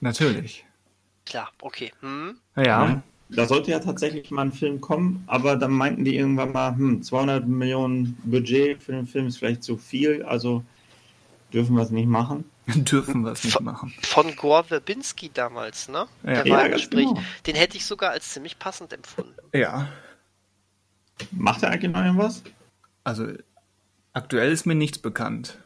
[0.00, 0.64] Natürlich.
[1.24, 1.90] Klar, okay.
[2.00, 2.36] Hm?
[2.56, 2.62] Ja.
[2.62, 3.02] Ja.
[3.30, 7.02] Da sollte ja tatsächlich mal ein Film kommen, aber dann meinten die irgendwann mal, hm,
[7.02, 10.62] 200 Millionen Budget für den Film ist vielleicht zu viel, also
[11.52, 12.44] dürfen wir es nicht machen.
[12.66, 13.92] Dürfen wir es nicht machen.
[14.02, 16.06] Von Gore Verbinski damals, ne?
[16.22, 16.42] Ja.
[16.42, 17.06] Der Ja, war im Gespräch.
[17.08, 17.20] genau.
[17.46, 19.34] Den hätte ich sogar als ziemlich passend empfunden.
[19.52, 19.88] Ja.
[21.30, 22.42] Macht er eigentlich noch irgendwas?
[23.04, 23.26] Also,
[24.14, 25.58] aktuell ist mir nichts bekannt.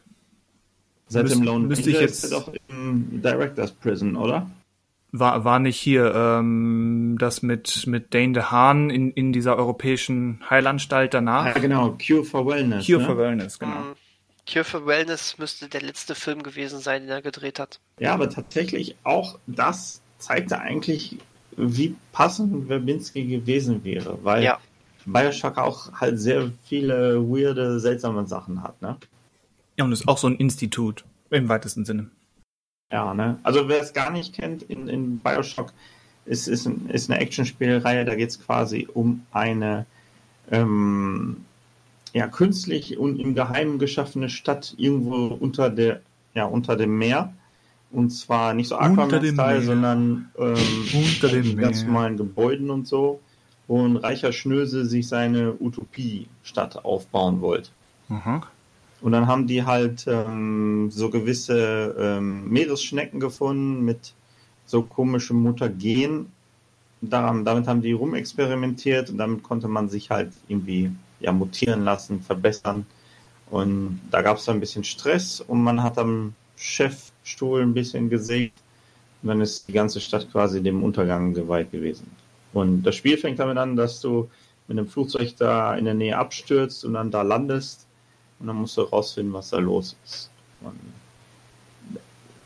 [1.07, 4.49] Seit Müsst- dem Lone müsste ich jetzt- ist er doch im Director's Prison, oder?
[5.11, 11.15] War, war nicht hier ähm, das mit, mit Dane DeHaan in, in dieser europäischen Heilanstalt
[11.15, 11.47] danach?
[11.47, 12.85] Ja, genau, Cure for Wellness.
[12.85, 13.05] Cure ne?
[13.05, 13.75] for Wellness, genau.
[13.75, 13.95] Hm.
[14.51, 17.79] Cure for Wellness müsste der letzte Film gewesen sein, den er gedreht hat.
[17.99, 21.17] Ja, aber tatsächlich auch das zeigte eigentlich,
[21.57, 24.59] wie passend Verbinski gewesen wäre, weil Ja.
[25.05, 28.97] Bioshock auch halt sehr viele weirde, seltsame Sachen hat, ne?
[29.77, 32.09] Ja, und ist auch so ein Institut im weitesten Sinne.
[32.91, 33.37] Ja, ne?
[33.43, 35.73] Also wer es gar nicht kennt, in, in Bioshock
[36.25, 39.85] ist, ist, ein, ist eine Actionspielreihe, da geht es quasi um eine
[40.51, 41.45] ähm,
[42.13, 46.01] ja, künstlich und im Geheimen geschaffene Stadt irgendwo unter der,
[46.33, 47.33] ja, unter dem Meer.
[47.91, 50.55] Und zwar nicht so Aquaman-Style, sondern ähm,
[50.93, 53.19] unter den ganz normalen Gebäuden und so,
[53.67, 57.71] wo ein reicher Schnöse sich seine Utopie-Stadt aufbauen wollte.
[58.07, 58.43] Mhm.
[59.01, 64.13] Und dann haben die halt ähm, so gewisse ähm, Meeresschnecken gefunden mit
[64.65, 66.31] so komischem Mutagen.
[67.01, 72.21] Daran, damit haben die rumexperimentiert und damit konnte man sich halt irgendwie ja, mutieren lassen,
[72.21, 72.85] verbessern.
[73.49, 78.59] Und da gab es ein bisschen Stress und man hat am Chefstuhl ein bisschen gesägt.
[79.21, 82.09] Und dann ist die ganze Stadt quasi dem Untergang geweiht gewesen.
[82.53, 84.29] Und das Spiel fängt damit an, dass du
[84.67, 87.87] mit einem Flugzeug da in der Nähe abstürzt und dann da landest.
[88.39, 90.29] Und dann musst du rausfinden, was da los ist.
[90.61, 90.79] Und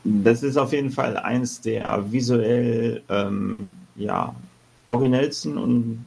[0.04, 4.36] das ist auf jeden Fall eins der visuell ähm, ja,
[4.92, 6.06] originellsten und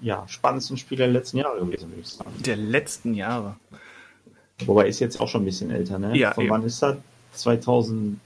[0.00, 2.30] ja, spannendsten Spiele der letzten Jahre gewesen, würde ich sagen.
[2.44, 3.56] Der letzten Jahre.
[4.64, 6.16] Wobei ist jetzt auch schon ein bisschen älter, ne?
[6.16, 6.32] Ja.
[6.32, 6.52] Von eben.
[6.52, 6.96] wann ist das?
[7.32, 8.18] 2005,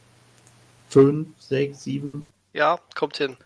[1.39, 2.27] 6, 7?
[2.53, 3.37] Ja, kommt hin.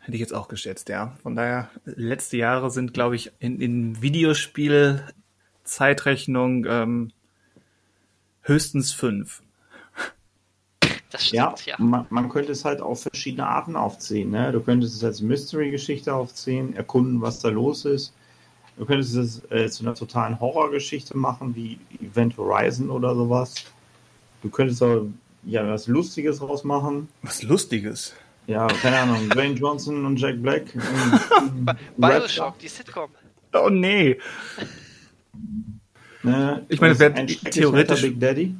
[0.00, 1.16] Hätte ich jetzt auch geschätzt, ja.
[1.22, 4.02] Von daher, letzte Jahre sind, glaube ich, in, in
[5.72, 7.12] Videospiel-Zeitrechnung ähm,
[8.42, 9.42] höchstens fünf.
[11.10, 11.84] Das Ja, stimmt, ja.
[11.84, 14.30] Man, man könnte es halt auf verschiedene Arten aufziehen.
[14.30, 14.50] Ne?
[14.52, 18.14] Du könntest es als Mystery-Geschichte aufziehen, erkunden, was da los ist.
[18.78, 23.54] Du könntest es äh, zu einer totalen Horrorgeschichte machen, wie Event Horizon oder sowas.
[24.42, 25.06] Du könntest auch
[25.44, 27.08] ja, was Lustiges rausmachen.
[27.22, 28.14] Was Lustiges.
[28.46, 30.64] Ja, keine Ahnung, Dwayne Johnson und Jack Black.
[31.40, 33.10] und- Bioshock, die Sitcom.
[33.52, 34.18] Oh nee.
[36.22, 36.64] Ne?
[36.68, 38.54] Ich meine, ein schrecklich theoretisch- Big Daddy.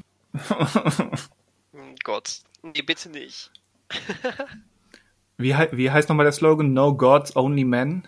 [1.73, 2.41] Hm, Gott.
[2.63, 3.51] Nee, bitte nicht.
[5.39, 6.73] Wie, wie heißt nochmal der Slogan?
[6.73, 8.07] No Gods, Only Men?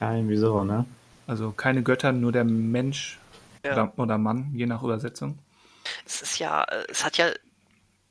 [0.00, 0.84] Ja, irgendwie so, ne?
[1.26, 3.18] Also keine Götter, nur der Mensch
[3.64, 3.72] Ja.
[3.72, 5.38] oder, oder Mann, je nach Übersetzung.
[6.04, 7.26] Es ist ja, äh, es hat ja,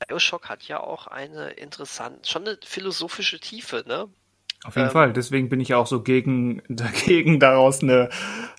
[0.07, 4.07] Bioshock hat ja auch eine interessante, schon eine philosophische Tiefe, ne?
[4.63, 4.93] Auf jeden Ähm.
[4.93, 5.13] Fall.
[5.13, 8.09] Deswegen bin ich ja auch so gegen, dagegen, daraus eine,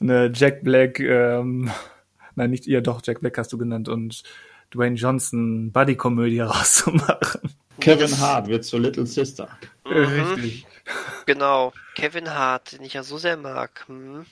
[0.00, 1.70] eine Jack Black, ähm,
[2.34, 4.22] nein, nicht ihr, doch, Jack Black hast du genannt und
[4.74, 7.50] Dwayne Johnson Buddy-Komödie rauszumachen.
[7.80, 9.48] Kevin Hart wird zur Little Sister.
[9.84, 10.66] Mhm, Richtig.
[11.26, 11.72] Genau.
[11.94, 13.84] Kevin Hart, den ich ja so sehr mag.
[13.86, 14.26] Hm.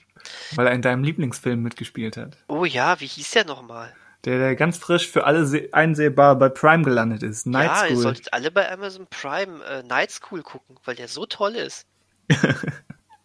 [0.55, 2.37] Weil er in deinem Lieblingsfilm mitgespielt hat.
[2.49, 3.93] Oh ja, wie hieß der nochmal?
[4.25, 7.47] Der, der ganz frisch für alle se- einsehbar bei Prime gelandet ist.
[7.47, 8.03] Night ja, ihr School.
[8.03, 11.87] solltet alle bei Amazon Prime äh, Night School gucken, weil der so toll ist.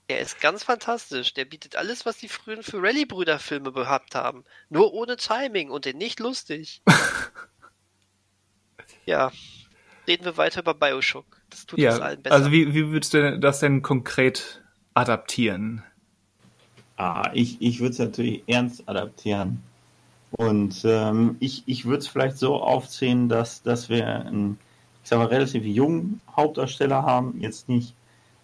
[0.07, 1.33] er ist ganz fantastisch.
[1.33, 4.45] Der bietet alles, was die frühen für Rallye-Brüder-Filme gehabt haben.
[4.69, 6.81] Nur ohne Timing und den nicht lustig.
[9.05, 9.31] ja.
[10.07, 11.25] Reden wir weiter über Bioshock.
[11.49, 12.35] Das tut uns Ja, allen besser.
[12.35, 14.61] also wie, wie würdest du das denn konkret
[14.93, 15.83] adaptieren?
[16.97, 19.63] Ah, ich, ich würde es natürlich ernst adaptieren.
[20.37, 24.57] Und ähm, ich, ich würde es vielleicht so aufziehen, dass, dass wir einen,
[25.03, 27.39] ich sag mal, relativ jungen Hauptdarsteller haben.
[27.39, 27.93] Jetzt nicht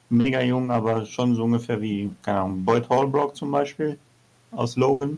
[0.10, 3.98] mega jung, aber schon so ungefähr wie, keine Ahnung, Boyd Holbrook zum Beispiel
[4.52, 5.18] aus Logan.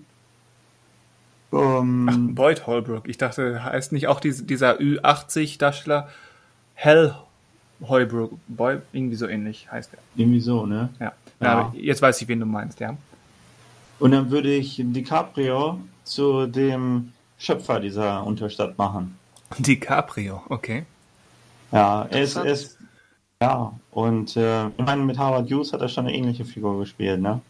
[1.51, 3.07] Ähm, Boyd Holbrook.
[3.07, 6.09] Ich dachte, heißt nicht auch diese, dieser Ü80-Darsteller
[6.73, 7.15] Hell
[7.87, 8.33] Holbrook?
[8.47, 9.99] Boy, irgendwie so ähnlich heißt er.
[10.15, 10.89] irgendwie so, ne?
[10.99, 11.13] Ja.
[11.39, 11.51] Ja.
[11.51, 12.95] aber jetzt weiß ich, wen du meinst, ja.
[13.99, 19.17] Und dann würde ich DiCaprio zu dem Schöpfer dieser Unterstadt machen.
[19.57, 20.85] DiCaprio, okay.
[21.71, 22.77] Ja, er ist,
[23.41, 27.21] ja, und äh, ich meine, mit Howard Hughes hat er schon eine ähnliche Figur gespielt,
[27.21, 27.41] ne?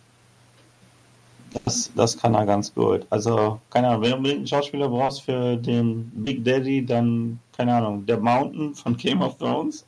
[1.66, 3.06] Das, das kann er ganz gut.
[3.12, 7.76] Also, keine Ahnung, wenn du unbedingt einen Schauspieler brauchst für den Big Daddy, dann, keine
[7.76, 9.86] Ahnung, der Mountain von Game of Thrones.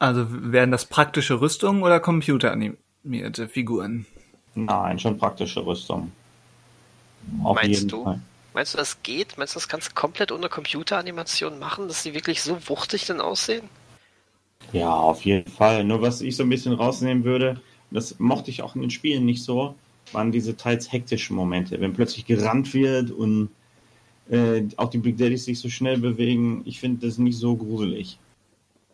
[0.00, 4.06] Also wären das praktische Rüstungen oder computeranimierte Figuren?
[4.54, 6.12] Nein, schon praktische Rüstung.
[7.42, 8.04] Auf Meinst du?
[8.04, 8.20] Fall.
[8.52, 9.36] Meinst du, das geht?
[9.36, 13.20] Meinst du, das kannst du komplett ohne Computeranimation machen, dass die wirklich so wuchtig dann
[13.20, 13.68] aussehen?
[14.72, 15.84] Ja, auf jeden Fall.
[15.84, 17.60] Nur was ich so ein bisschen rausnehmen würde,
[17.90, 19.74] das mochte ich auch in den Spielen nicht so,
[20.12, 21.80] waren diese teils hektischen Momente.
[21.80, 23.50] Wenn plötzlich gerannt wird und
[24.30, 28.18] äh, auch die Big Daddies sich so schnell bewegen, ich finde das nicht so gruselig.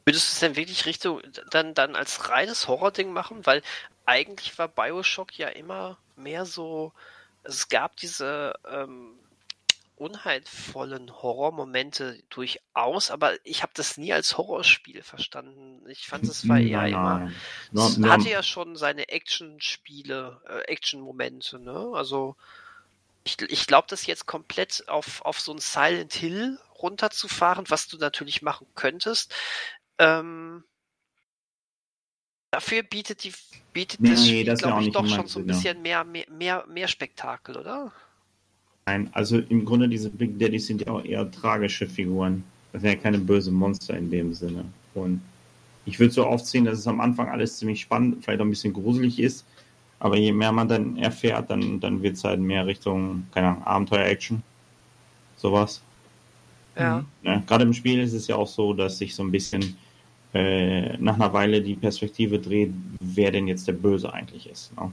[0.07, 1.20] Würdest du es denn wirklich Richtung
[1.51, 3.39] dann, dann als reines Horror-Ding machen?
[3.45, 3.62] Weil
[4.11, 6.93] eigentlich war Bioshock ja immer mehr so,
[7.45, 9.15] es gab diese ähm,
[9.97, 15.82] unheilvollen Horrormomente durchaus, aber ich habe das nie als Horrorspiel verstanden.
[15.89, 17.19] Ich fand, es war eher Nein, immer.
[17.19, 17.37] nein.
[17.73, 21.91] Es hatte ja schon seine Action-Spiele, äh, Action-Momente, ne?
[21.95, 22.37] Also
[23.24, 27.99] Ich, ich glaube, das jetzt komplett auf, auf so ein Silent Hill runterzufahren, was du
[27.99, 29.35] natürlich machen könntest,
[29.99, 30.65] ähm,
[32.51, 33.32] dafür bietet die
[33.72, 36.27] bietet Nee, das nee, Spiel, auch glaube ich, doch schon so ein bisschen mehr, mehr,
[36.36, 37.93] mehr, mehr Spektakel, oder?
[38.86, 42.43] Nein, also im Grunde diese Big Daddies sind ja auch eher tragische Figuren.
[42.72, 44.64] Das sind ja keine böse Monster in dem Sinne.
[44.94, 45.20] Und
[45.86, 48.72] ich würde so aufziehen, dass es am Anfang alles ziemlich spannend, vielleicht auch ein bisschen
[48.72, 49.44] gruselig ist.
[50.01, 53.62] Aber je mehr man dann erfährt, dann, dann wird es halt mehr Richtung, keine Ahnung,
[53.64, 54.43] Abenteuer-Action.
[55.36, 55.82] Sowas.
[56.77, 56.98] Ja.
[56.98, 57.06] Mhm.
[57.22, 57.43] Ne?
[57.47, 59.77] Gerade im Spiel ist es ja auch so, dass sich so ein bisschen
[60.35, 62.70] äh, nach einer Weile die Perspektive dreht,
[63.01, 64.74] wer denn jetzt der Böse eigentlich ist.
[64.77, 64.93] Ne?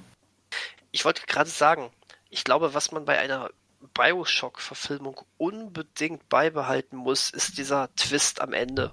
[0.92, 1.90] Ich wollte gerade sagen,
[2.30, 3.50] ich glaube, was man bei einer
[3.94, 8.92] Bioshock-Verfilmung unbedingt beibehalten muss, ist dieser Twist am Ende.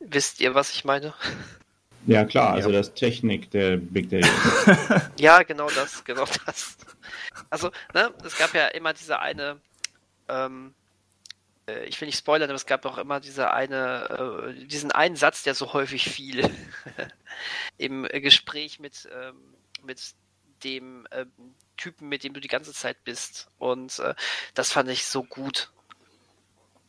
[0.00, 1.14] Wisst ihr, was ich meine?
[2.06, 2.78] Ja, klar, also Ja.
[2.78, 4.26] das Technik der Big Daddy.
[5.18, 6.76] Ja, genau das, genau das.
[7.50, 9.58] Also, ne, es gab ja immer diese eine,
[10.28, 10.81] ähm, äh,
[11.86, 15.42] ich will nicht spoilern, aber es gab auch immer diese eine, äh, diesen einen Satz,
[15.42, 16.48] der so häufig fiel
[17.78, 19.36] im äh, Gespräch mit, ähm,
[19.84, 20.00] mit
[20.64, 21.30] dem ähm,
[21.76, 23.48] Typen, mit dem du die ganze Zeit bist.
[23.58, 24.14] Und äh,
[24.54, 25.70] das fand ich so gut,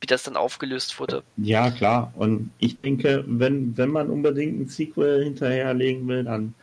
[0.01, 1.23] wie das dann aufgelöst wurde.
[1.37, 2.13] Ja, klar.
[2.15, 6.53] Und ich denke, wenn, wenn man unbedingt ein Sequel hinterherlegen will, dann,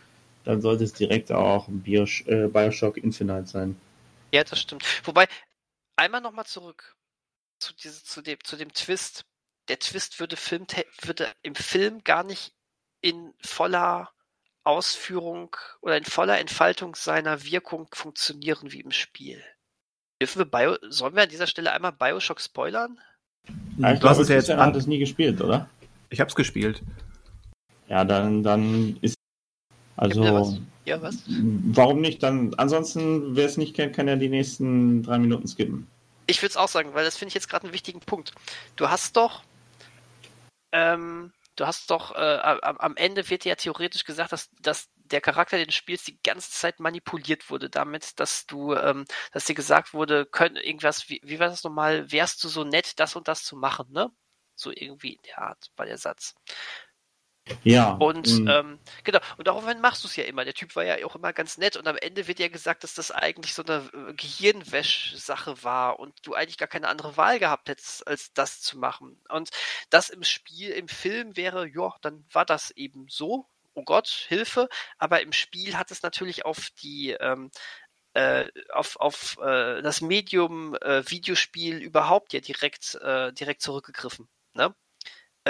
[0.44, 3.76] dann sollte es direkt auch äh, Bioshock Infinite sein.
[4.32, 4.84] Ja, das stimmt.
[5.04, 5.26] Wobei,
[5.96, 6.96] einmal nochmal zurück
[7.60, 9.24] zu, diese, zu, dem, zu dem Twist.
[9.68, 10.66] Der Twist würde, Film,
[11.02, 12.54] würde im Film gar nicht
[13.00, 14.10] in voller
[14.64, 19.42] Ausführung oder in voller Entfaltung seiner Wirkung funktionieren wie im Spiel.
[20.20, 22.98] Dürfen wir Bio, sollen wir an dieser Stelle einmal Bioshock spoilern?
[23.78, 25.68] Ja, ich du hast glaube, es ja jetzt hat es nie gespielt, oder?
[26.10, 26.82] Ich hab's gespielt.
[27.88, 29.14] Ja, dann, dann ist.
[29.96, 31.24] Also, Ja, was?
[31.28, 32.22] warum nicht?
[32.22, 35.86] Dann, ansonsten, wer es nicht kennt, kann ja die nächsten drei Minuten skippen.
[36.30, 38.30] Ich würde es auch sagen, weil das finde ich jetzt gerade einen wichtigen Punkt.
[38.76, 39.42] Du hast doch,
[40.70, 45.20] ähm, du hast doch, äh, am, am Ende wird ja theoretisch gesagt, dass, dass der
[45.20, 49.54] Charakter, den du spielst, die ganze Zeit manipuliert wurde, damit, dass du, ähm, dass dir
[49.54, 53.26] gesagt wurde, können irgendwas, wie, wie war das nochmal, wärst du so nett, das und
[53.26, 54.08] das zu machen, ne?
[54.54, 56.36] So irgendwie in der Art war der Satz.
[57.64, 57.92] Ja.
[57.92, 60.44] Und ähm, ähm, genau, und daraufhin machst du es ja immer.
[60.44, 62.94] Der Typ war ja auch immer ganz nett und am Ende wird ja gesagt, dass
[62.94, 67.68] das eigentlich so eine äh, Gehirnwäsch-Sache war und du eigentlich gar keine andere Wahl gehabt
[67.68, 69.20] hättest, als das zu machen.
[69.28, 69.50] Und
[69.90, 73.46] das im Spiel, im Film wäre, ja, dann war das eben so.
[73.74, 74.68] Oh Gott, Hilfe.
[74.98, 77.50] Aber im Spiel hat es natürlich auf die, ähm,
[78.14, 84.28] äh, auf, auf äh, das Medium äh, Videospiel überhaupt ja direkt, äh, direkt zurückgegriffen.
[84.54, 84.74] Ne?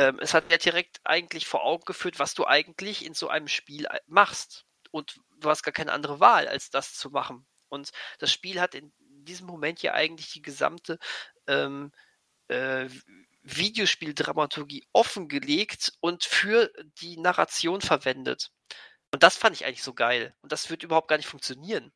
[0.00, 3.48] Ähm, es hat ja direkt eigentlich vor Augen geführt, was du eigentlich in so einem
[3.48, 4.64] Spiel äh, machst.
[4.90, 7.46] Und du hast gar keine andere Wahl, als das zu machen.
[7.68, 10.98] Und das Spiel hat in diesem Moment ja eigentlich die gesamte
[11.46, 11.92] ähm,
[12.48, 12.88] äh,
[13.42, 18.50] Videospieldramaturgie offengelegt und für die Narration verwendet.
[19.12, 20.34] Und das fand ich eigentlich so geil.
[20.40, 21.92] Und das wird überhaupt gar nicht funktionieren.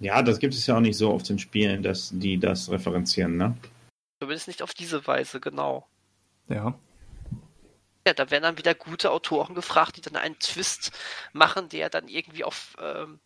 [0.00, 3.36] ja, das gibt es ja auch nicht so oft in Spielen, dass die das referenzieren,
[3.36, 3.56] ne?
[4.20, 5.86] Zumindest nicht auf diese Weise, genau.
[6.48, 6.78] Ja.
[8.06, 10.92] Ja, da werden dann wieder gute Autoren gefragt, die dann einen Twist
[11.32, 13.20] machen, der dann irgendwie auf, ähm,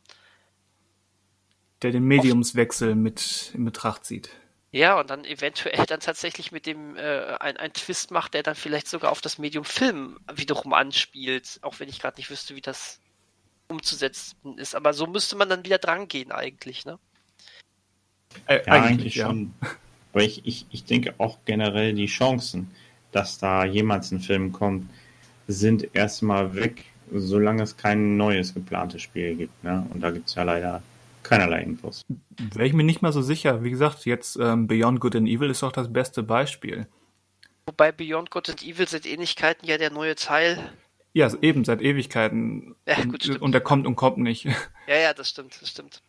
[1.83, 4.31] Der den Mediumswechsel mit in Betracht zieht.
[4.73, 8.55] ja, und dann eventuell dann tatsächlich mit dem äh, ein, ein Twist macht, der dann
[8.55, 12.61] vielleicht sogar auf das Medium Film wiederum anspielt, auch wenn ich gerade nicht wüsste, wie
[12.61, 13.01] das
[13.69, 14.75] umzusetzen ist.
[14.77, 16.99] Aber so müsste man dann wieder dran gehen eigentlich, ne?
[18.47, 19.55] Äh, Ja, eigentlich, schon.
[20.13, 22.75] Aber ich, ich, ich denke auch generell die Chancen,
[23.13, 24.89] dass da jemals ein Film kommt,
[25.47, 29.65] sind erstmal weg, solange es kein neues geplantes Spiel gibt.
[29.65, 29.87] Ne?
[29.93, 30.83] Und da gibt es ja leider
[31.23, 32.05] keinerlei Infos.
[32.39, 33.63] Wäre ich mir nicht mal so sicher.
[33.63, 36.87] Wie gesagt, jetzt ähm, Beyond Good and Evil ist doch das beste Beispiel.
[37.67, 40.73] Wobei Beyond Good and Evil sind Ähnlichkeiten ja der neue Teil.
[41.13, 42.77] Ja, eben seit Ewigkeiten.
[42.87, 43.43] Ja, und, gut, stimmt.
[43.43, 44.47] und der kommt und kommt nicht.
[44.87, 46.03] Ja, ja, das stimmt, das stimmt.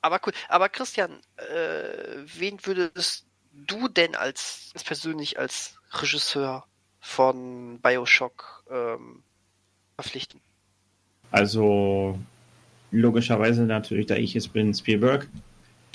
[0.00, 0.32] Aber cool.
[0.48, 3.26] Aber Christian, äh, wen würdest
[3.66, 6.64] du denn als, als persönlich als Regisseur
[7.00, 9.22] von Bioshock ähm,
[9.96, 10.40] verpflichten?
[11.30, 12.18] Also
[12.90, 15.28] logischerweise natürlich, da ich es bin, Spielberg.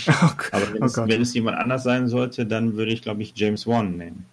[0.07, 0.11] Oh.
[0.52, 3.34] Aber wenn, Oh es, wenn es jemand anders sein sollte, dann würde ich, glaube ich,
[3.36, 4.26] James Wan nehmen.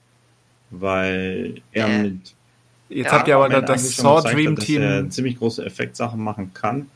[0.70, 2.02] Weil er Äh.
[2.02, 2.34] mit
[2.88, 5.10] Jetzt Ja, habt ihr aber Moment das Saw gezeigt Dream hat, dass er Team.
[5.10, 6.88] ziemlich große Effektsachen machen kann.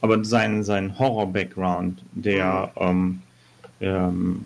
[0.00, 3.22] Aber sein, sein Horror-Background, der ähm,
[3.80, 4.44] ähm,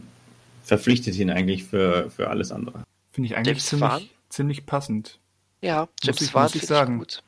[0.63, 2.85] verpflichtet ihn eigentlich für, für alles andere.
[3.13, 5.19] Finde ich eigentlich James ziemlich, ziemlich passend.
[5.63, 6.99] Ja, James ich- Wan muss ich sagen.
[6.99, 7.23] gut.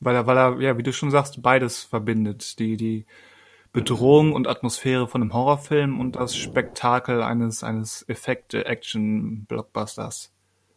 [0.00, 2.58] Weil er, weil er, ja, wie du schon sagst, beides verbindet.
[2.58, 3.06] Die, die
[3.72, 10.32] Bedrohung und Atmosphäre von einem Horrorfilm und das Spektakel eines, eines Effekte-Action-Blockbusters.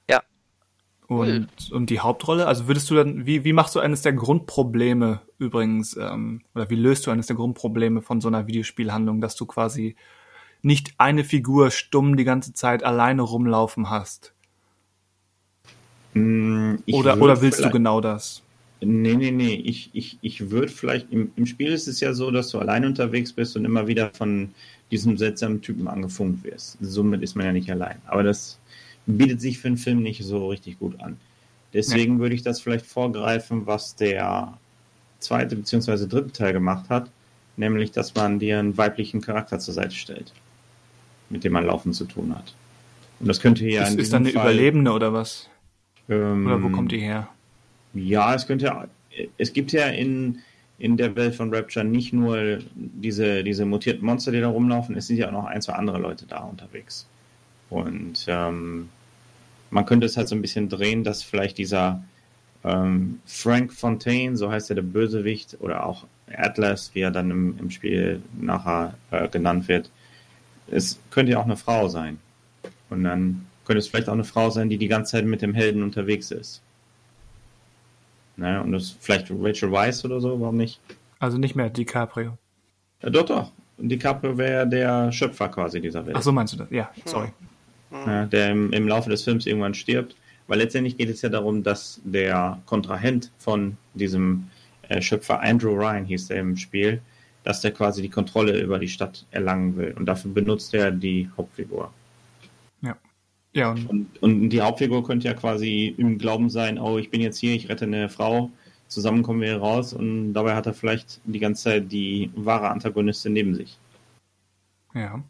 [0.10, 0.24] Ja.
[1.08, 5.22] Und, und die Hauptrolle, also würdest du dann, wie, wie machst du eines der Grundprobleme
[5.38, 9.46] übrigens, ähm, oder wie löst du eines der Grundprobleme von so einer Videospielhandlung, dass du
[9.46, 9.96] quasi
[10.62, 14.34] nicht eine Figur stumm die ganze Zeit alleine rumlaufen hast?
[16.14, 18.42] Mm, ich Oder, oder willst du genau das?
[18.80, 19.56] Nee, nee, nee.
[19.56, 22.86] Ich, ich, ich würde vielleicht, im, im Spiel ist es ja so, dass du allein
[22.86, 24.50] unterwegs bist und immer wieder von
[24.92, 26.78] diesem seltsamen Typen angefunkt wirst.
[26.80, 27.98] Somit ist man ja nicht allein.
[28.06, 28.60] Aber das
[29.08, 31.18] bietet sich für einen Film nicht so richtig gut an.
[31.74, 34.58] Deswegen würde ich das vielleicht vorgreifen, was der
[35.20, 36.08] zweite bzw.
[36.08, 37.10] dritte Teil gemacht hat,
[37.58, 40.34] nämlich, dass man dir einen weiblichen Charakter zur Seite stellt,
[41.30, 42.54] mit dem man laufen zu tun hat.
[43.20, 45.50] Und das könnte ja ist, in ist dann eine Fall, Überlebende oder was?
[46.10, 47.28] ähm, Oder wo kommt die her?
[47.94, 48.90] ja, es könnte,
[49.38, 50.40] es gibt ja in,
[50.78, 55.08] in der Welt von Rapture nicht nur diese, diese mutierten Monster, die da rumlaufen, es
[55.08, 57.08] sind ja auch noch ein, zwei andere Leute da unterwegs.
[57.70, 58.90] Und ähm,
[59.72, 62.04] man könnte es halt so ein bisschen drehen, dass vielleicht dieser
[62.64, 67.58] ähm, Frank Fontaine, so heißt er der Bösewicht, oder auch Atlas, wie er dann im,
[67.60, 69.90] im Spiel nachher äh, genannt wird,
[70.70, 72.20] es könnte ja auch eine Frau sein.
[72.90, 75.54] Und dann könnte es vielleicht auch eine Frau sein, die die ganze Zeit mit dem
[75.54, 76.62] Helden unterwegs ist.
[78.38, 78.62] Ne?
[78.62, 80.80] Und das vielleicht Rachel Weisz oder so, warum nicht?
[81.20, 82.38] Also nicht mehr DiCaprio.
[83.02, 83.52] Ja, doch, doch.
[83.78, 86.16] DiCaprio wäre der Schöpfer quasi dieser Welt.
[86.18, 86.70] Ach so meinst du das?
[86.72, 87.30] Ja, sorry.
[87.92, 90.16] Ja, der im, im Laufe des Films irgendwann stirbt.
[90.48, 94.48] Weil letztendlich geht es ja darum, dass der Kontrahent von diesem
[94.88, 97.02] äh, Schöpfer, Andrew Ryan hieß der im Spiel,
[97.48, 99.94] dass der quasi die Kontrolle über die Stadt erlangen will.
[99.98, 101.94] Und dafür benutzt er die Hauptfigur.
[103.54, 107.22] Ja, und Und, und die Hauptfigur könnte ja quasi im Glauben sein, oh, ich bin
[107.22, 108.52] jetzt hier, ich rette eine Frau,
[108.90, 112.70] zusammen kommen wir hier raus und dabei hat er vielleicht die ganze Zeit die wahre
[112.70, 113.78] Antagonistin neben sich.
[114.94, 115.24] ja.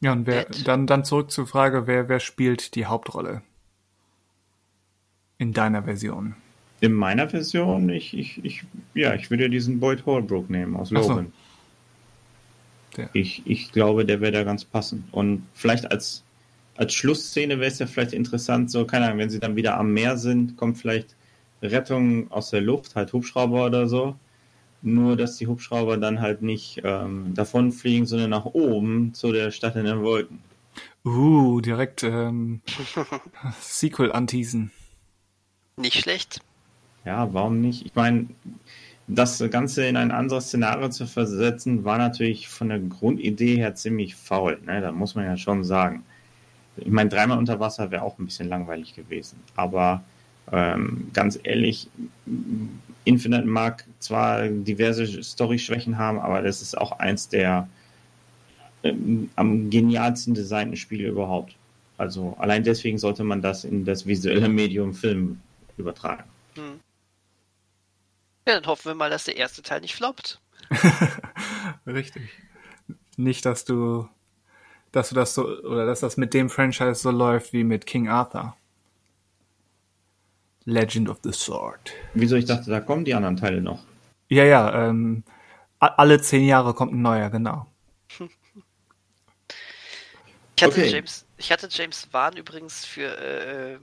[0.00, 3.40] Ja, und wer, dann, dann zurück zur Frage, wer, wer spielt die Hauptrolle?
[5.38, 6.34] In deiner Version.
[6.84, 8.62] In meiner Version, ich, ich, ich,
[8.92, 10.96] ja, ich würde diesen Boyd Holbrook nehmen aus so.
[10.96, 11.32] Logan.
[12.98, 13.08] Der.
[13.14, 15.02] Ich, ich glaube, der wäre da ganz passend.
[15.10, 16.24] Und vielleicht als,
[16.76, 19.94] als Schlussszene wäre es ja vielleicht interessant, so, keine Ahnung, wenn sie dann wieder am
[19.94, 21.16] Meer sind, kommt vielleicht
[21.62, 24.14] Rettung aus der Luft, halt Hubschrauber oder so.
[24.82, 29.76] Nur, dass die Hubschrauber dann halt nicht ähm, davonfliegen, sondern nach oben zu der Stadt
[29.76, 30.40] in den Wolken.
[31.02, 32.60] Uh, direkt ähm,
[33.62, 34.70] Sequel anteasen.
[35.78, 36.42] Nicht schlecht.
[37.04, 37.84] Ja, warum nicht?
[37.84, 38.26] Ich meine,
[39.06, 44.14] das Ganze in ein anderes Szenario zu versetzen, war natürlich von der Grundidee her ziemlich
[44.14, 44.58] faul.
[44.64, 44.80] Ne?
[44.80, 46.04] Da muss man ja schon sagen.
[46.76, 49.38] Ich meine, dreimal unter Wasser wäre auch ein bisschen langweilig gewesen.
[49.54, 50.02] Aber
[50.50, 51.88] ähm, ganz ehrlich,
[53.04, 57.68] Infinite mag zwar diverse Story-Schwächen haben, aber das ist auch eins der
[58.82, 61.54] ähm, am genialsten designten Spiele überhaupt.
[61.96, 65.40] Also allein deswegen sollte man das in das visuelle Medium Film
[65.76, 66.24] übertragen.
[66.54, 66.80] Hm.
[68.46, 70.40] Ja, dann hoffen wir mal, dass der erste Teil nicht floppt.
[71.86, 72.30] Richtig.
[73.16, 74.08] Nicht, dass du,
[74.92, 78.08] dass du das so, oder dass das mit dem Franchise so läuft wie mit King
[78.08, 78.56] Arthur.
[80.64, 81.92] Legend of the Sword.
[82.14, 83.84] Wieso ich dachte, da kommen die anderen Teile noch.
[84.28, 85.22] Ja, ja, ähm,
[85.78, 87.66] alle zehn Jahre kommt ein neuer, genau.
[90.56, 90.88] Ich hatte Okay.
[90.88, 93.78] James, ich hatte James Wan übrigens für äh,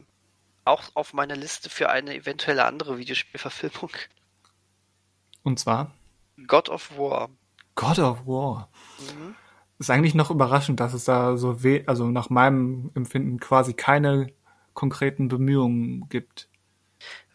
[0.66, 3.92] auch auf meiner Liste für eine eventuelle andere Videospielverfilmung.
[5.44, 5.92] Und zwar
[6.48, 7.30] God of War.
[7.76, 8.70] God of War.
[9.00, 9.36] Mhm.
[9.80, 14.32] Ist eigentlich noch überraschend, dass es da so weh, also nach meinem Empfinden quasi keine
[14.74, 16.48] konkreten Bemühungen gibt.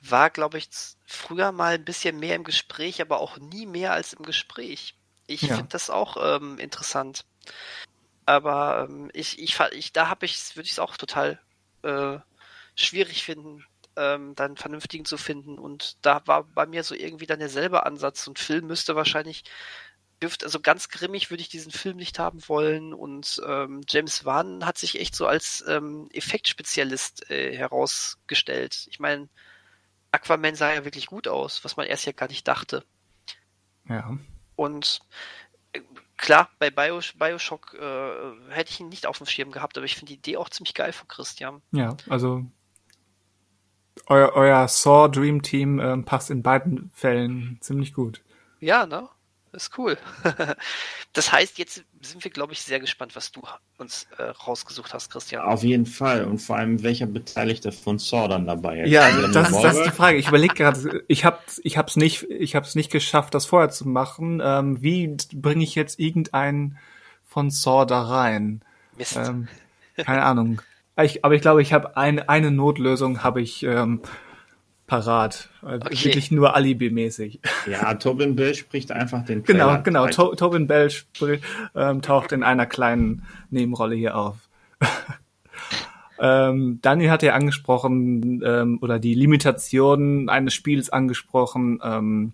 [0.00, 0.68] War, glaube ich,
[1.04, 4.96] früher mal ein bisschen mehr im Gespräch, aber auch nie mehr als im Gespräch.
[5.26, 5.56] Ich Ja.
[5.56, 7.24] finde das auch ähm, interessant.
[8.24, 11.40] Aber ähm, ich, ich, ich, da habe ich, würde ich es auch total
[11.82, 12.18] äh,
[12.76, 13.64] schwierig finden,
[13.96, 15.58] ähm, dann vernünftigen zu finden.
[15.58, 18.26] Und da war bei mir so irgendwie dann derselbe Ansatz.
[18.26, 19.44] Und Film müsste wahrscheinlich,
[20.22, 22.94] dürfte, also ganz grimmig würde ich diesen Film nicht haben wollen.
[22.94, 28.86] Und ähm, James Wan hat sich echt so als ähm, Effektspezialist äh, herausgestellt.
[28.90, 29.28] Ich meine,
[30.12, 32.84] Aquaman sah ja wirklich gut aus, was man erst ja gar nicht dachte.
[33.88, 34.16] Ja.
[34.56, 35.00] Und
[35.72, 35.80] äh,
[36.16, 39.94] klar, bei Bio, Bioshock äh, hätte ich ihn nicht auf dem Schirm gehabt, aber ich
[39.94, 41.62] finde die Idee auch ziemlich geil von Christian.
[41.72, 42.44] Ja, also
[44.06, 48.22] euer, euer Saw Dream Team ähm, passt in beiden Fällen ziemlich gut.
[48.60, 49.08] Ja, ne?
[49.56, 49.96] ist cool.
[51.12, 53.42] das heißt, jetzt sind wir, glaube ich, sehr gespannt, was du
[53.78, 55.42] uns äh, rausgesucht hast, Christian.
[55.42, 56.24] Auf jeden Fall.
[56.24, 58.90] Und vor allem, welcher Beteiligte von Saw dann dabei ist.
[58.90, 60.18] Ja, das, das, ist die Frage.
[60.18, 63.88] Ich überlege gerade, ich habe ich hab's nicht, ich hab's nicht geschafft, das vorher zu
[63.88, 64.40] machen.
[64.44, 66.78] Ähm, wie bringe ich jetzt irgendeinen
[67.24, 68.62] von Saw da rein?
[68.96, 69.16] Mist.
[69.16, 69.48] Ähm,
[69.96, 70.62] keine Ahnung.
[71.02, 74.00] Ich, aber ich glaube, ich habe eine, eine Notlösung habe ich ähm,
[74.86, 75.50] parat.
[75.62, 76.04] Also okay.
[76.04, 77.40] Wirklich nur Alibi-mäßig.
[77.70, 79.82] Ja, Tobin Bell spricht einfach den genau, Trailer.
[79.82, 80.30] Genau, genau.
[80.30, 80.90] To Tobin Bell
[81.74, 84.48] ähm, taucht in einer kleinen Nebenrolle hier auf.
[86.20, 92.32] ähm, Daniel hat ja angesprochen, ähm, oder die Limitationen eines Spiels angesprochen, ähm,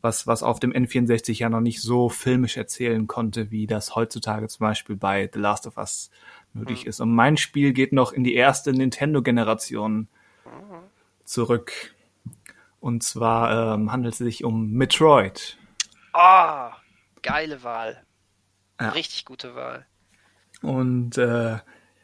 [0.00, 4.48] was, was auf dem N64 ja noch nicht so filmisch erzählen konnte, wie das heutzutage
[4.48, 6.10] zum Beispiel bei The Last of Us
[6.54, 6.88] möglich mhm.
[6.88, 7.00] ist.
[7.00, 10.08] Und mein Spiel geht noch in die erste Nintendo-Generation
[11.24, 11.94] zurück.
[12.80, 15.56] Und zwar ähm, handelt es sich um Metroid.
[16.12, 16.72] Ah, oh,
[17.22, 18.02] geile Wahl.
[18.80, 18.90] Ja.
[18.90, 19.86] Richtig gute Wahl.
[20.62, 21.58] Und äh,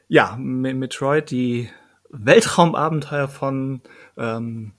[0.09, 1.69] ja, Metroid, die
[2.11, 3.83] Weltraumabenteuer von,
[4.17, 4.73] ähm,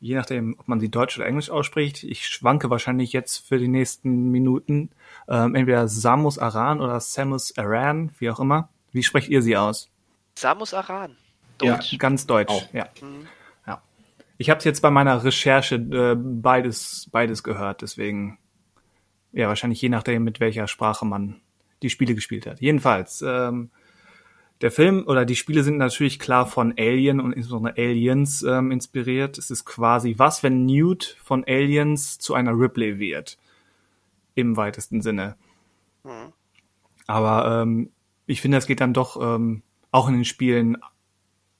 [0.00, 3.68] je nachdem, ob man sie Deutsch oder Englisch ausspricht, ich schwanke wahrscheinlich jetzt für die
[3.68, 4.90] nächsten Minuten,
[5.28, 8.68] ähm, entweder Samus Aran oder Samus Aran, wie auch immer.
[8.96, 9.90] Wie sprecht ihr sie aus?
[10.34, 11.16] Samus Aran.
[11.58, 11.92] Deutsch.
[11.92, 12.72] Ja, ganz deutsch, auch.
[12.72, 12.88] ja.
[13.00, 13.28] Mhm.
[14.38, 18.38] Ich habe es jetzt bei meiner Recherche äh, beides, beides gehört, deswegen
[19.32, 21.40] ja wahrscheinlich je nachdem, mit welcher Sprache man
[21.82, 22.60] die Spiele gespielt hat.
[22.60, 23.70] Jedenfalls, ähm,
[24.60, 29.38] der Film oder die Spiele sind natürlich klar von Alien und insbesondere Aliens ähm, inspiriert.
[29.38, 33.38] Es ist quasi was, wenn Newt von Aliens zu einer Ripley wird.
[34.34, 35.36] Im weitesten Sinne.
[36.04, 36.32] Mhm.
[37.06, 37.90] Aber ähm,
[38.26, 40.76] ich finde, es geht dann doch ähm, auch in den Spielen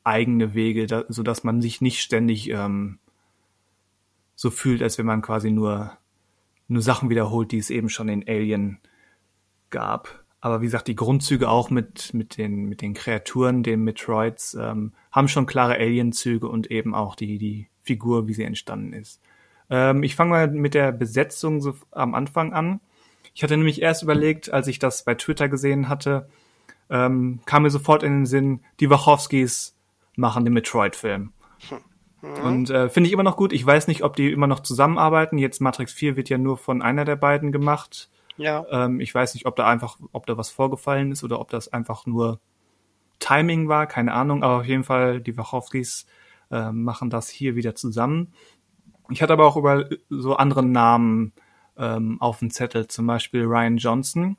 [0.05, 2.99] eigene Wege, da, so dass man sich nicht ständig ähm,
[4.35, 5.97] so fühlt, als wenn man quasi nur
[6.69, 8.79] nur Sachen wiederholt, die es eben schon in Alien
[9.71, 10.25] gab.
[10.41, 14.93] Aber wie gesagt, die Grundzüge auch mit mit den mit den Kreaturen, den Metroids, ähm,
[15.11, 19.21] haben schon klare Alien-Züge und eben auch die die Figur, wie sie entstanden ist.
[19.71, 22.81] Ähm, ich fange mal mit der Besetzung so am Anfang an.
[23.35, 26.29] Ich hatte nämlich erst überlegt, als ich das bei Twitter gesehen hatte,
[26.91, 29.77] ähm, kam mir sofort in den Sinn, die Wachowskis
[30.17, 31.33] machen den Metroid-Film.
[32.23, 32.45] Mhm.
[32.45, 33.53] Und äh, finde ich immer noch gut.
[33.53, 35.39] Ich weiß nicht, ob die immer noch zusammenarbeiten.
[35.39, 38.11] Jetzt Matrix 4 wird ja nur von einer der beiden gemacht.
[38.37, 38.65] Ja.
[38.71, 41.73] Ähm, ich weiß nicht, ob da einfach, ob da was vorgefallen ist oder ob das
[41.73, 42.41] einfach nur
[43.19, 44.43] Timing war, keine Ahnung.
[44.43, 46.07] Aber auf jeden Fall, die Wachowskis
[46.51, 48.33] äh, machen das hier wieder zusammen.
[49.11, 51.33] Ich hatte aber auch über so andere Namen
[51.77, 54.37] ähm, auf dem Zettel, zum Beispiel Ryan Johnson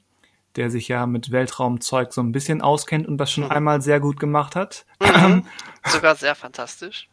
[0.58, 3.52] der sich ja mit Weltraumzeug so ein bisschen auskennt und das schon mhm.
[3.52, 4.86] einmal sehr gut gemacht hat.
[5.02, 5.44] Mhm.
[5.86, 7.10] Sogar sehr fantastisch.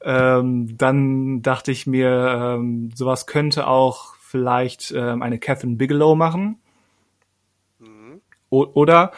[0.00, 6.60] Ähm, dann dachte ich mir, ähm, sowas könnte auch vielleicht ähm, eine Catherine Bigelow machen.
[7.80, 8.20] Mhm.
[8.50, 9.12] Oder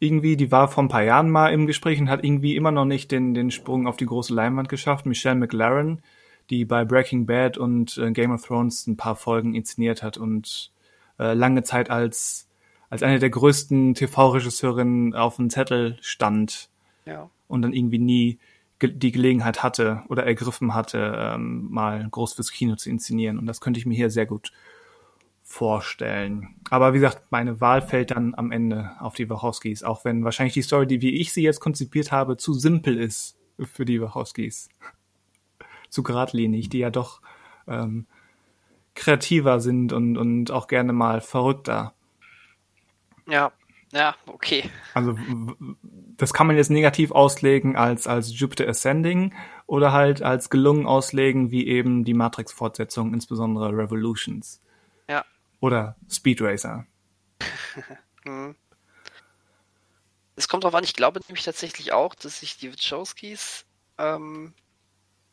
[0.00, 2.84] irgendwie, die war vor ein paar Jahren mal im Gespräch und hat irgendwie immer noch
[2.84, 5.06] nicht den, den Sprung auf die große Leinwand geschafft.
[5.06, 6.02] Michelle McLaren,
[6.50, 10.72] die bei Breaking Bad und äh, Game of Thrones ein paar Folgen inszeniert hat und
[11.18, 12.48] äh, lange Zeit als
[12.94, 16.68] als eine der größten TV-Regisseurinnen auf dem Zettel stand
[17.06, 17.28] ja.
[17.48, 18.38] und dann irgendwie nie
[18.78, 23.36] ge die Gelegenheit hatte oder ergriffen hatte, ähm, mal groß fürs Kino zu inszenieren.
[23.36, 24.52] Und das könnte ich mir hier sehr gut
[25.42, 26.54] vorstellen.
[26.70, 30.54] Aber wie gesagt, meine Wahl fällt dann am Ende auf die Wachowskis, auch wenn wahrscheinlich
[30.54, 34.68] die Story, die wie ich sie jetzt konzipiert habe, zu simpel ist für die Wachowskis.
[35.88, 37.22] zu geradlinig, die ja doch
[37.66, 38.06] ähm,
[38.94, 41.93] kreativer sind und, und auch gerne mal verrückter.
[43.26, 43.52] Ja,
[43.92, 44.68] ja, okay.
[44.92, 45.16] Also
[46.16, 49.34] das kann man jetzt negativ auslegen als als Jupiter Ascending
[49.66, 54.60] oder halt als gelungen auslegen wie eben die Matrix-Fortsetzung, insbesondere Revolutions.
[55.08, 55.24] Ja.
[55.60, 56.86] Oder Speed Racer.
[58.24, 58.56] mhm.
[60.36, 63.64] Es kommt darauf an, ich glaube nämlich tatsächlich auch, dass sich die Wachowskis
[63.98, 64.54] ähm,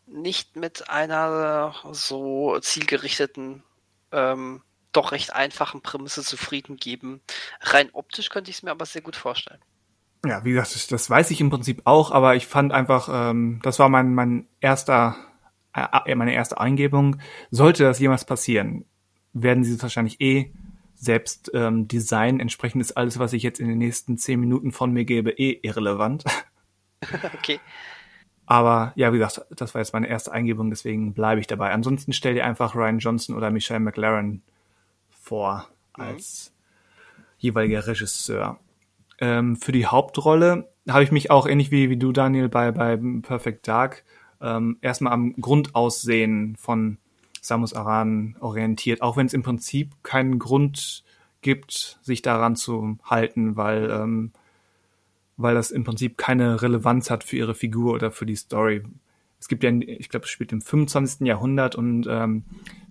[0.06, 3.64] nicht mit einer so zielgerichteten
[4.12, 4.62] ähm,
[4.92, 7.22] doch recht einfachen Prämisse zufrieden geben.
[7.62, 9.62] Rein optisch könnte ich es mir aber sehr gut vorstellen.
[10.26, 13.60] Ja, wie gesagt, das, das weiß ich im Prinzip auch, aber ich fand einfach, ähm,
[13.64, 15.16] das war mein, mein erster,
[15.74, 17.20] äh, äh meine erste Eingebung.
[17.50, 18.86] Sollte das jemals passieren,
[19.34, 20.54] werden sie es wahrscheinlich eh
[20.96, 22.40] selbst ähm, designen.
[22.40, 25.60] Entsprechend ist alles, was ich jetzt in den nächsten zehn Minuten von mir gebe, eh
[25.64, 26.24] irrelevant.
[27.34, 27.60] okay.
[28.46, 31.72] Aber ja, wie gesagt, das war jetzt meine erste Eingebung, deswegen bleibe ich dabei.
[31.72, 34.44] Ansonsten stell dir einfach Ryan Johnson oder Michelle McLaren
[35.32, 36.04] vor mhm.
[36.04, 37.24] als mhm.
[37.38, 38.60] jeweiliger Regisseur.
[39.20, 43.00] Ähm, für die Hauptrolle habe ich mich auch ähnlich wie, wie du, Daniel, bei, bei
[43.22, 44.04] Perfect Dark
[44.42, 46.98] ähm, erstmal am Grundaussehen von
[47.40, 51.04] Samus Aran orientiert, auch wenn es im Prinzip keinen Grund
[51.42, 54.32] gibt, sich daran zu halten, weil ähm,
[55.38, 58.84] weil das im Prinzip keine Relevanz hat für ihre Figur oder für die Story.
[59.40, 61.26] Es gibt ja, ich glaube, es spielt im 25.
[61.26, 62.44] Jahrhundert und ähm,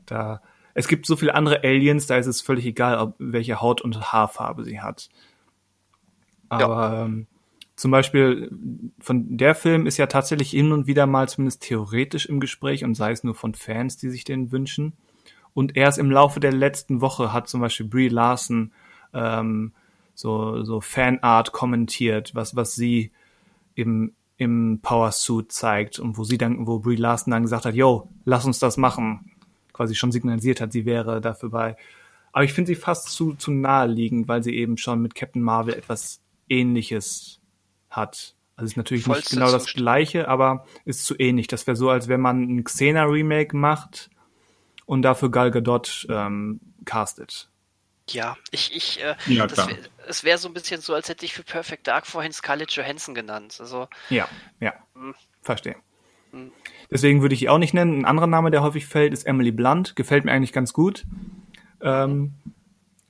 [0.06, 0.42] da
[0.74, 4.12] es gibt so viele andere Aliens, da ist es völlig egal, ob welche Haut- und
[4.12, 5.08] Haarfarbe sie hat.
[6.48, 7.04] Aber ja.
[7.04, 7.26] ähm,
[7.76, 8.50] zum Beispiel
[9.00, 12.94] von der Film ist ja tatsächlich hin und wieder mal zumindest theoretisch im Gespräch und
[12.94, 14.92] sei es nur von Fans, die sich den wünschen.
[15.54, 18.72] Und erst im Laufe der letzten Woche hat zum Beispiel Brie Larson
[19.14, 19.72] ähm,
[20.14, 23.12] so, so Fanart kommentiert, was, was sie
[23.74, 27.74] im, im Power Suit zeigt und wo sie dann, wo Brie Larson dann gesagt hat,
[27.74, 29.29] yo, lass uns das machen.
[29.72, 31.76] Quasi schon signalisiert hat, sie wäre dafür bei.
[32.32, 35.74] Aber ich finde sie fast zu, zu naheliegend, weil sie eben schon mit Captain Marvel
[35.74, 37.40] etwas ähnliches
[37.88, 38.34] hat.
[38.56, 41.46] Also ist natürlich Vollste nicht genau das gleiche, aber ist zu ähnlich.
[41.46, 44.10] Das wäre so, als wenn man ein Xena-Remake macht
[44.86, 47.48] und dafür Gal Gadot ähm, castet.
[48.08, 49.76] Ja, ich, ich, äh, ja, das wär,
[50.08, 53.14] es wäre so ein bisschen so, als hätte ich für Perfect Dark vorhin Scarlett Johansson
[53.14, 53.56] genannt.
[53.60, 54.28] Also, ja,
[54.58, 55.14] ja, mh.
[55.42, 55.76] verstehe.
[56.32, 56.50] Mh.
[56.90, 58.00] Deswegen würde ich die auch nicht nennen.
[58.00, 59.94] Ein anderer Name, der häufig fällt, ist Emily Blunt.
[59.96, 61.06] Gefällt mir eigentlich ganz gut.
[61.80, 62.32] Ähm,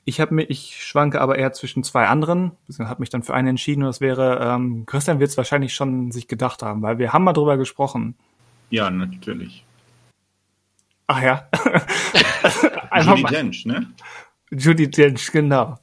[0.04, 2.52] ich habe mir, ich schwanke aber eher zwischen zwei anderen.
[2.68, 5.74] Ich habe mich dann für einen entschieden und das wäre, ähm, Christian wird es wahrscheinlich
[5.74, 8.14] schon sich gedacht haben, weil wir haben mal drüber gesprochen.
[8.70, 9.64] Ja, natürlich.
[11.06, 11.48] Ach ja.
[13.02, 13.86] Judy Dench, ne?
[14.50, 15.78] Judy Dench, genau.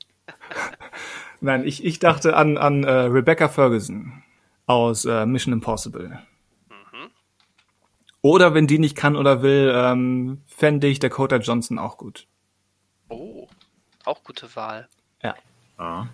[1.41, 4.23] Nein, ich, ich dachte an, an äh, Rebecca Ferguson
[4.65, 6.19] aus äh, Mission Impossible.
[8.27, 12.27] Oder wenn die nicht kann oder will, ähm, fände ich Dakota Johnson auch gut.
[13.07, 13.47] Oh.
[14.03, 14.89] Auch gute Wahl.
[15.23, 15.33] Ja.
[15.77, 16.07] Ah.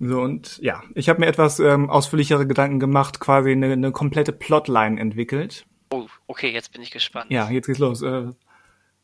[0.00, 4.32] So, und ja, ich habe mir etwas ähm, ausführlichere Gedanken gemacht, quasi eine, eine komplette
[4.32, 5.66] Plotline entwickelt.
[5.90, 7.30] Oh, okay, jetzt bin ich gespannt.
[7.30, 8.00] Ja, jetzt geht's los.
[8.00, 8.28] Äh,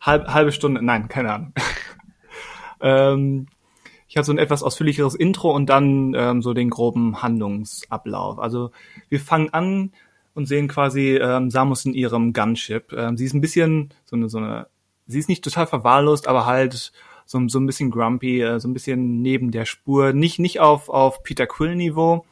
[0.01, 1.53] halb, halbe Stunde, nein, keine Ahnung.
[2.81, 3.49] ähm,
[4.09, 8.39] ich habe so ein etwas ausführlicheres Intro und dann ähm, so den groben Handlungsablauf.
[8.39, 8.71] Also
[9.11, 9.93] wir fangen an
[10.41, 12.93] und sehen quasi ähm, Samus in ihrem Gunship.
[12.93, 14.67] Ähm, sie ist ein bisschen so eine, so eine,
[15.07, 16.93] sie ist nicht total verwahrlost, aber halt
[17.27, 20.13] so, so ein bisschen grumpy, äh, so ein bisschen neben der Spur.
[20.13, 22.25] Nicht, nicht auf, auf Peter Quill-Niveau,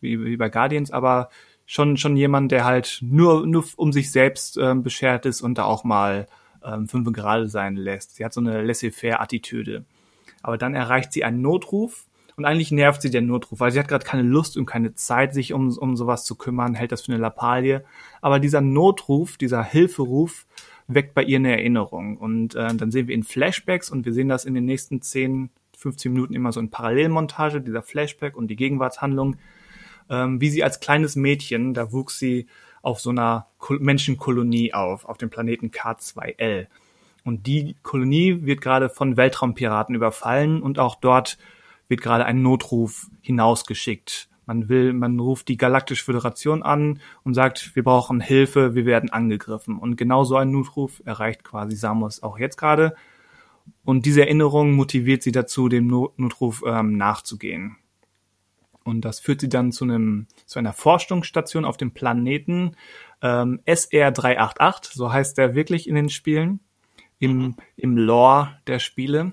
[0.00, 1.30] wie, wie bei Guardians, aber
[1.66, 5.64] schon, schon jemand, der halt nur, nur um sich selbst ähm, beschert ist und da
[5.64, 6.28] auch mal
[6.62, 8.16] ähm, fünf gerade sein lässt.
[8.16, 9.84] Sie hat so eine laissez-faire-Attitüde.
[10.42, 13.88] Aber dann erreicht sie einen Notruf und eigentlich nervt sie der Notruf, weil sie hat
[13.88, 17.12] gerade keine Lust und keine Zeit, sich um, um sowas zu kümmern, hält das für
[17.12, 17.84] eine Lappalie.
[18.20, 20.46] Aber dieser Notruf, dieser Hilferuf
[20.88, 22.16] weckt bei ihr eine Erinnerung.
[22.18, 25.50] Und äh, dann sehen wir in Flashbacks und wir sehen das in den nächsten 10,
[25.78, 29.36] 15 Minuten immer so in Parallelmontage, dieser Flashback und die Gegenwartshandlung,
[30.10, 32.46] ähm, wie sie als kleines Mädchen, da wuchs sie
[32.82, 36.66] auf so einer Menschenkolonie auf, auf dem Planeten K2L.
[37.24, 41.38] Und die Kolonie wird gerade von Weltraumpiraten überfallen und auch dort
[41.88, 47.74] wird gerade ein Notruf hinausgeschickt man will, man ruft die Galaktische Föderation an und sagt,
[47.74, 49.78] wir brauchen Hilfe, wir werden angegriffen.
[49.78, 52.94] Und genau so ein Notruf erreicht quasi Samus auch jetzt gerade.
[53.84, 57.76] Und diese Erinnerung motiviert sie dazu, dem Notruf ähm, nachzugehen.
[58.84, 62.76] Und das führt sie dann zu einem, zu einer Forschungsstation auf dem Planeten
[63.22, 66.60] ähm, SR388, so heißt der wirklich in den Spielen,
[67.18, 69.32] im, im Lore der Spiele.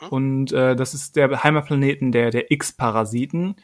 [0.00, 0.08] Mhm.
[0.08, 3.56] Und äh, das ist der Heimatplaneten der, der X-Parasiten.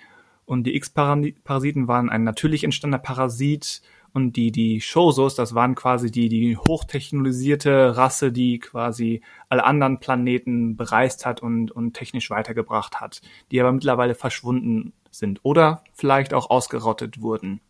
[0.45, 3.83] Und die X-Parasiten waren ein natürlich entstandener Parasit
[4.13, 10.01] und die, die Shosos, das waren quasi die, die hochtechnologisierte Rasse, die quasi alle anderen
[10.01, 16.35] Planeten bereist hat und, und technisch weitergebracht hat, die aber mittlerweile verschwunden sind oder vielleicht
[16.35, 17.61] auch ausgerottet wurden.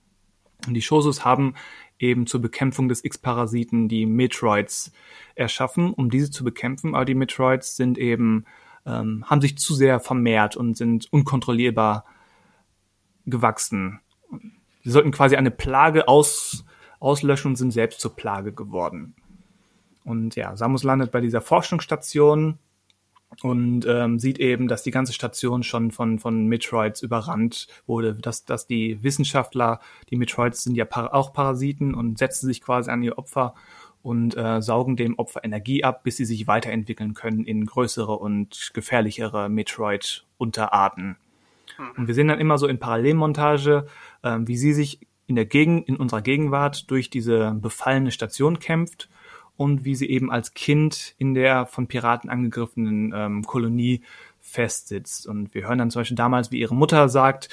[0.66, 1.54] Und die Shosos haben
[1.98, 4.92] eben zur Bekämpfung des X-Parasiten die Metroids
[5.34, 8.44] erschaffen, um diese zu bekämpfen, aber die Metroids sind eben,
[8.86, 12.04] ähm, haben sich zu sehr vermehrt und sind unkontrollierbar
[13.26, 14.00] gewachsen.
[14.82, 16.64] Sie sollten quasi eine Plage aus,
[16.98, 19.14] auslöschen und sind selbst zur Plage geworden.
[20.04, 22.58] Und ja, Samus landet bei dieser Forschungsstation
[23.40, 28.44] und ähm, sieht eben, dass die ganze Station schon von, von Metroids überrannt wurde, dass,
[28.44, 29.80] dass die Wissenschaftler,
[30.10, 33.54] die Metroids sind ja par auch Parasiten und setzen sich quasi an ihr Opfer
[34.02, 38.72] und äh, saugen dem Opfer Energie ab, bis sie sich weiterentwickeln können in größere und
[38.74, 41.16] gefährlichere Metroid-Unterarten.
[41.78, 41.84] Mhm.
[41.96, 43.86] Und wir sehen dann immer so in Parallelmontage,
[44.22, 49.08] äh, wie sie sich in der Gegend, in unserer Gegenwart durch diese befallene Station kämpft
[49.56, 54.02] und wie sie eben als Kind in der von Piraten angegriffenen ähm, Kolonie
[54.40, 55.26] festsitzt.
[55.26, 57.48] Und wir hören dann zum Beispiel damals, wie ihre Mutter sagt,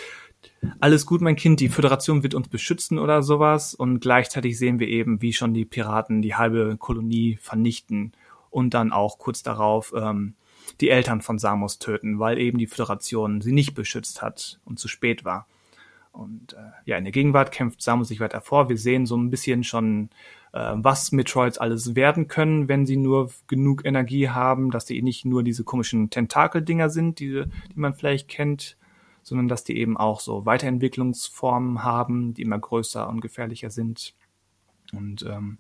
[0.80, 3.74] alles gut, mein Kind, die Föderation wird uns beschützen oder sowas.
[3.76, 8.14] Und gleichzeitig sehen wir eben, wie schon die Piraten die halbe Kolonie vernichten
[8.50, 10.34] und dann auch kurz darauf ähm,
[10.82, 14.88] die Eltern von Samus töten, weil eben die Föderation sie nicht beschützt hat und zu
[14.88, 15.48] spät war.
[16.12, 18.70] Und äh, ja, in der Gegenwart kämpft Samus sich weiter vor.
[18.70, 20.10] Wir sehen so ein bisschen schon,
[20.52, 25.44] was Metroids alles werden können, wenn sie nur genug Energie haben, dass sie nicht nur
[25.44, 27.44] diese komischen Tentakeldinger sind, die,
[27.74, 28.78] die man vielleicht kennt,
[29.22, 34.16] sondern dass die eben auch so Weiterentwicklungsformen haben, die immer größer und gefährlicher sind.
[34.92, 35.60] Und ähm,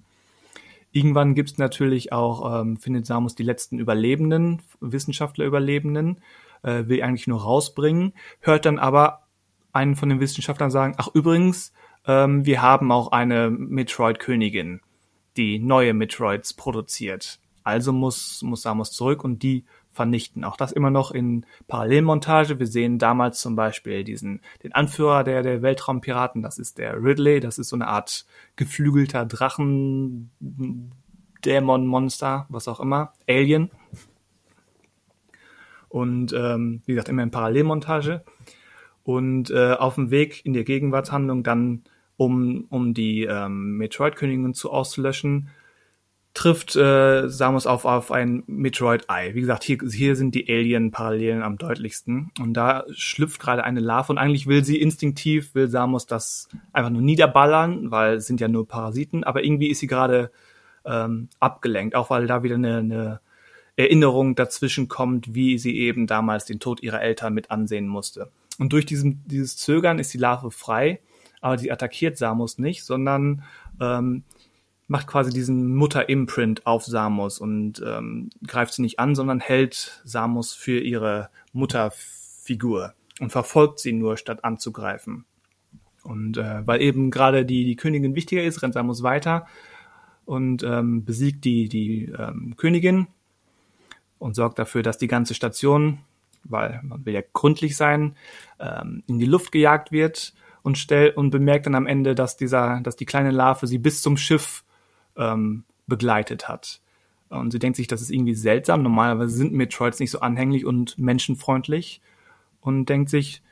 [0.91, 6.21] irgendwann gibt es natürlich auch, ähm, findet Samus die letzten Überlebenden, Wissenschaftler-Überlebenden,
[6.63, 9.27] äh, will eigentlich nur rausbringen, hört dann aber
[9.71, 11.73] einen von den Wissenschaftlern sagen, ach übrigens,
[12.05, 14.81] ähm, wir haben auch eine Metroid-Königin,
[15.37, 17.39] die neue Metroids produziert.
[17.63, 20.43] Also muss, muss Samus zurück und die vernichten.
[20.43, 22.59] Auch das immer noch in Parallelmontage.
[22.59, 27.39] Wir sehen damals zum Beispiel diesen, den Anführer der, der Weltraumpiraten, das ist der Ridley,
[27.39, 30.31] das ist so eine Art geflügelter Drachen,
[31.43, 33.71] Dämon, Monster, was auch immer, Alien.
[35.89, 38.23] Und ähm, wie gesagt, immer in Parallelmontage.
[39.09, 41.81] Und äh, auf dem Weg in der Gegenwartshandlung dann,
[42.15, 45.49] um, um die ähm, Metroid-Königin zu auszulöschen,
[46.35, 49.33] trifft äh, Samus auf, auf ein Metroid-Ei.
[49.33, 52.29] Wie gesagt, hier, hier sind die Alien-Parallelen am deutlichsten.
[52.39, 56.91] Und da schlüpft gerade eine Larve und eigentlich will sie instinktiv, will Samus das einfach
[56.91, 60.29] nur niederballern, weil es sind ja nur Parasiten, aber irgendwie ist sie gerade
[60.85, 63.19] ähm, abgelenkt, auch weil da wieder eine, eine
[63.75, 68.29] Erinnerung dazwischen kommt, wie sie eben damals den Tod ihrer Eltern mit ansehen musste.
[68.59, 70.99] Und durch diesen, dieses Zögern ist die Larve frei,
[71.41, 73.43] aber sie attackiert Samus nicht, sondern
[73.79, 74.23] ähm,
[74.87, 80.53] macht quasi diesen Mutter-Imprint auf Samus und ähm, greift sie nicht an, sondern hält Samus
[80.53, 85.25] für ihre Mutterfigur und verfolgt sie nur, statt anzugreifen.
[86.03, 89.47] Und äh, weil eben gerade die, die Königin wichtiger ist, rennt Samus weiter
[90.25, 93.07] und ähm, besiegt die, die ähm, Königin
[94.17, 95.99] und sorgt dafür, dass die ganze Station,
[96.43, 98.15] weil man will ja gründlich sein,
[98.59, 102.81] ähm, in die Luft gejagt wird und stellt und bemerkt dann am Ende, dass dieser,
[102.81, 104.63] dass die kleine Larve sie bis zum Schiff
[105.17, 106.81] ähm, begleitet hat.
[107.29, 108.81] Und sie denkt sich, das ist irgendwie seltsam.
[108.81, 112.01] Normalerweise sind Metroids nicht so anhänglich und menschenfreundlich.
[112.61, 113.43] Und denkt sich,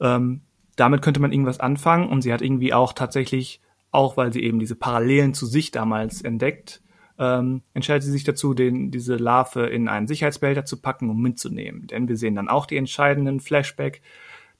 [0.00, 0.42] ähm,
[0.76, 2.08] damit könnte man irgendwas anfangen.
[2.08, 3.60] Und sie hat irgendwie auch tatsächlich,
[3.90, 6.82] auch weil sie eben diese Parallelen zu sich damals entdeckt,
[7.18, 11.86] ähm, entscheidet sie sich dazu, den, diese Larve in einen Sicherheitsbehälter zu packen, um mitzunehmen.
[11.86, 14.02] Denn wir sehen dann auch die entscheidenden Flashback,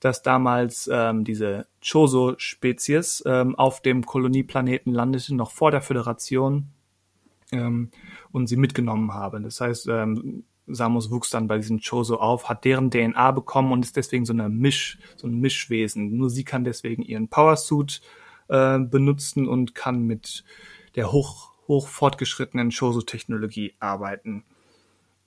[0.01, 6.69] dass damals ähm, diese Choso-Spezies ähm, auf dem Kolonieplaneten landete, noch vor der Föderation
[7.53, 7.91] ähm,
[8.33, 9.43] und sie mitgenommen haben.
[9.43, 13.85] Das heißt, ähm, Samus wuchs dann bei diesen Choso auf, hat deren DNA bekommen und
[13.85, 16.16] ist deswegen so eine Misch, so ein Mischwesen.
[16.16, 18.01] Nur sie kann deswegen ihren Powersuit
[18.49, 20.45] äh, benutzen und kann mit
[20.97, 24.44] der hoch, hoch fortgeschrittenen Choso-Technologie arbeiten.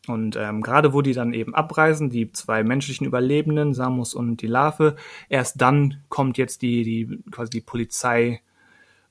[0.08, 4.48] Und ähm, gerade wo die dann eben abreisen, die zwei menschlichen Überlebenden, Samus und die
[4.48, 4.96] Larve,
[5.28, 8.42] erst dann kommt jetzt die, die quasi die Polizei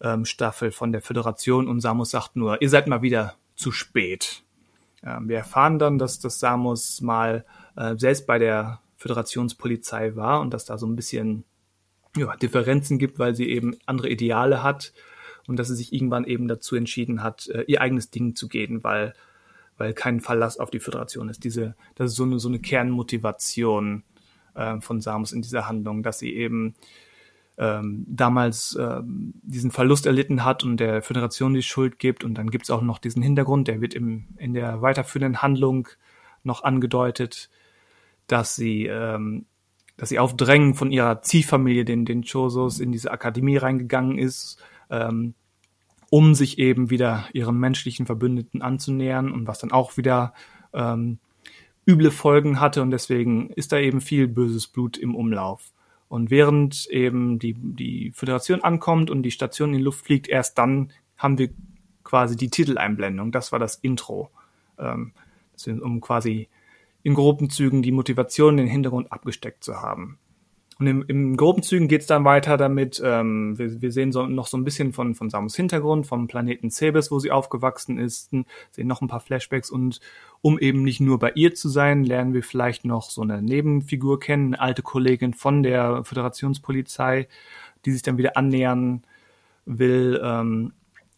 [0.00, 4.42] ähm, von der Föderation und Samus sagt nur, ihr seid mal wieder zu spät.
[5.04, 7.44] Ähm, wir erfahren dann, dass das Samus mal
[7.76, 11.44] äh, selbst bei der Föderationspolizei war und dass da so ein bisschen
[12.16, 14.92] ja, Differenzen gibt, weil sie eben andere Ideale hat
[15.48, 18.84] und dass sie sich irgendwann eben dazu entschieden hat, äh, ihr eigenes Ding zu gehen,
[18.84, 19.14] weil
[19.78, 21.44] weil kein Verlass auf die Föderation ist.
[21.44, 24.02] Diese, das ist so eine, so eine Kernmotivation
[24.54, 26.74] äh, von Samus in dieser Handlung, dass sie eben
[27.56, 32.24] ähm, damals ähm, diesen Verlust erlitten hat und der Föderation die Schuld gibt.
[32.24, 35.88] Und dann gibt's auch noch diesen Hintergrund, der wird im, in der weiterführenden Handlung
[36.42, 37.48] noch angedeutet,
[38.26, 39.46] dass sie, ähm,
[39.96, 44.62] dass sie auf Drängen von ihrer Ziehfamilie, den, den Chosos, in diese Akademie reingegangen ist,
[44.90, 45.34] ähm,
[46.10, 50.32] um sich eben wieder ihren menschlichen Verbündeten anzunähern und was dann auch wieder
[50.72, 51.18] ähm,
[51.86, 55.72] üble Folgen hatte und deswegen ist da eben viel böses Blut im Umlauf.
[56.08, 60.56] Und während eben die, die Föderation ankommt und die Station in die Luft fliegt, erst
[60.56, 61.50] dann haben wir
[62.02, 63.30] quasi die Titeleinblendung.
[63.30, 64.30] Das war das Intro.
[64.78, 65.12] Ähm,
[65.66, 66.48] um quasi
[67.02, 70.18] in groben Zügen die Motivation, den Hintergrund abgesteckt zu haben.
[70.78, 74.46] Und im, im groben Zügen geht's dann weiter damit, ähm, wir, wir sehen so, noch
[74.46, 78.30] so ein bisschen von, von Samus Hintergrund, vom Planeten Cebes, wo sie aufgewachsen ist,
[78.70, 79.98] sehen noch ein paar Flashbacks und
[80.40, 84.20] um eben nicht nur bei ihr zu sein, lernen wir vielleicht noch so eine Nebenfigur
[84.20, 87.26] kennen, eine alte Kollegin von der Föderationspolizei,
[87.84, 89.02] die sich dann wieder annähern
[89.66, 90.72] will, ähm,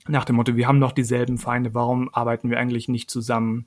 [0.08, 3.66] nach dem Motto, wir haben noch dieselben Feinde, warum arbeiten wir eigentlich nicht zusammen?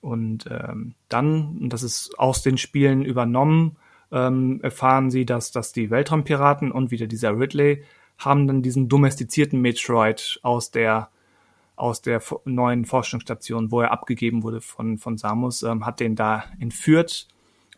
[0.00, 3.76] Und ähm, dann, und das ist aus den Spielen übernommen,
[4.12, 7.84] ähm, erfahren sie, dass, dass die Weltraumpiraten und wieder dieser Ridley
[8.18, 11.10] haben dann diesen domestizierten Metroid aus der
[11.76, 16.44] aus der neuen Forschungsstation, wo er abgegeben wurde von, von Samus, ähm, hat den da
[16.60, 17.28] entführt.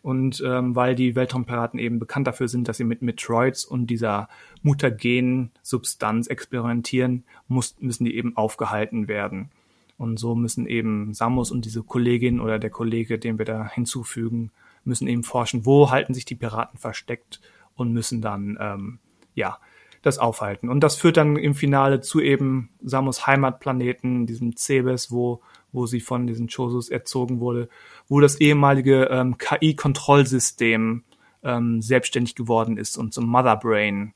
[0.03, 4.29] Und ähm, weil die Weltraumpiraten eben bekannt dafür sind, dass sie mit Metroids und dieser
[4.61, 9.49] mutagenen Substanz experimentieren, muss, müssen die eben aufgehalten werden.
[9.97, 14.51] Und so müssen eben Samus und diese Kollegin oder der Kollege, den wir da hinzufügen,
[14.87, 17.41] müssen eben forschen, wo halten sich die Piraten versteckt
[17.75, 18.99] und müssen dann ähm,
[19.35, 19.59] ja
[20.01, 20.69] das aufhalten.
[20.69, 25.41] Und das führt dann im Finale zu eben Samus Heimatplaneten, diesem Cebes, wo,
[25.71, 27.69] wo sie von diesen Chosus erzogen wurde,
[28.07, 31.03] wo das ehemalige ähm, KI-Kontrollsystem
[31.43, 34.13] ähm, selbstständig geworden ist und zum Mother Brain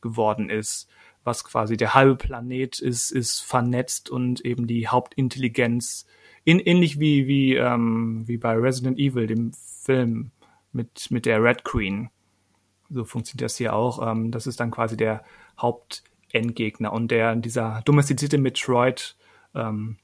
[0.00, 0.88] geworden ist,
[1.24, 6.06] was quasi der halbe Planet ist, ist vernetzt und eben die Hauptintelligenz,
[6.44, 9.52] in, ähnlich wie, wie, ähm, wie bei Resident Evil, dem
[9.92, 10.30] Film
[10.72, 12.10] mit, mit der Red Queen
[12.90, 14.06] so funktioniert das hier auch.
[14.06, 15.24] Ähm, das ist dann quasi der
[15.58, 19.16] Hauptendgegner und der dieser domestizierte Metroid
[19.54, 19.96] ähm,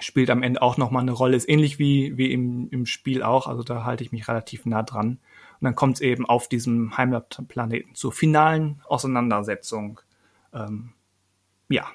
[0.00, 1.36] spielt am Ende auch nochmal eine Rolle.
[1.36, 4.82] Ist ähnlich wie, wie im, im Spiel auch, also da halte ich mich relativ nah
[4.82, 5.20] dran.
[5.60, 10.00] Und dann kommt es eben auf diesem Heimatplaneten zur finalen Auseinandersetzung.
[10.52, 10.92] Ähm,
[11.68, 11.86] ja,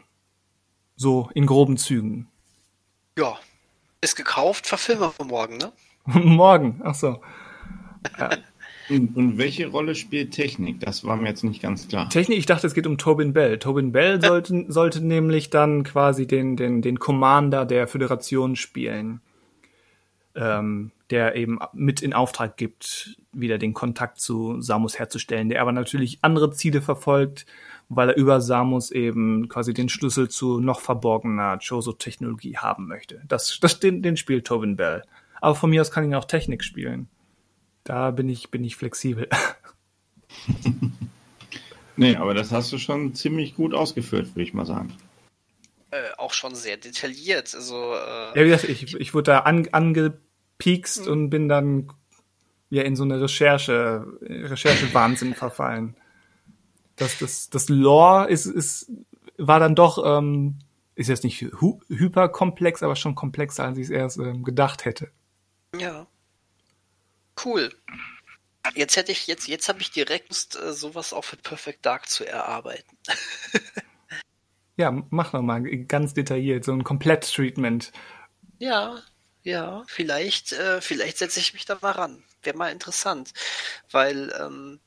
[0.96, 2.28] so in groben Zügen.
[3.18, 3.38] Ja,
[4.02, 5.74] ist gekauft, verfilmen wir morgen, ne?
[6.24, 7.22] morgen, ach so.
[8.18, 8.30] Ja.
[8.90, 10.80] Und welche Rolle spielt Technik?
[10.80, 12.10] Das war mir jetzt nicht ganz klar.
[12.10, 13.60] Technik, ich dachte, es geht um Tobin Bell.
[13.60, 19.22] Tobin Bell sollte, sollte nämlich dann quasi den, den, den Commander der Föderation spielen,
[20.34, 25.72] ähm, der eben mit in Auftrag gibt, wieder den Kontakt zu Samus herzustellen, der aber
[25.72, 27.46] natürlich andere Ziele verfolgt,
[27.90, 33.22] weil er über Samus eben quasi den Schlüssel zu noch verborgener Choso-Technologie haben möchte.
[33.28, 35.04] Das, das, den, den spielt Tobin Bell.
[35.42, 37.10] Aber von mir aus kann ihn auch Technik spielen.
[37.84, 39.30] Da bin ich, bin ich flexibel.
[41.96, 44.96] nee, aber das hast du schon ziemlich gut ausgeführt, würde ich mal sagen.
[45.92, 47.56] Äh, auch schon sehr detailliert.
[47.56, 51.12] Also, äh, ja, wie gesagt, ich, ich wurde da an, angepiekst mhm.
[51.12, 51.92] und bin dann
[52.70, 55.96] ja in so eine Recherche, Recherche-Wahnsinn verfallen.
[56.96, 58.92] Das, das, das Lore ist, ist,
[59.38, 60.60] war dann doch, ähm,
[60.96, 65.10] ist jetzt nicht hu hyperkomplex, aber schon komplexer, als ich es erst ähm, gedacht hätte.
[65.78, 66.08] Ja.
[67.44, 67.74] Cool.
[68.76, 72.10] Jetzt hätte ich, jetzt, jetzt habe ich direkt Lust, äh, sowas auch für Perfect Dark
[72.10, 72.98] zu erarbeiten.
[74.78, 77.92] ja, mach nochmal ganz detailliert, so ein Komplett-Treatment.
[78.60, 79.02] Ja,
[79.44, 82.24] ja, vielleicht, äh, vielleicht setze ich mich da mal ran.
[82.44, 83.34] Wäre mal interessant.
[83.90, 84.80] Weil, ähm,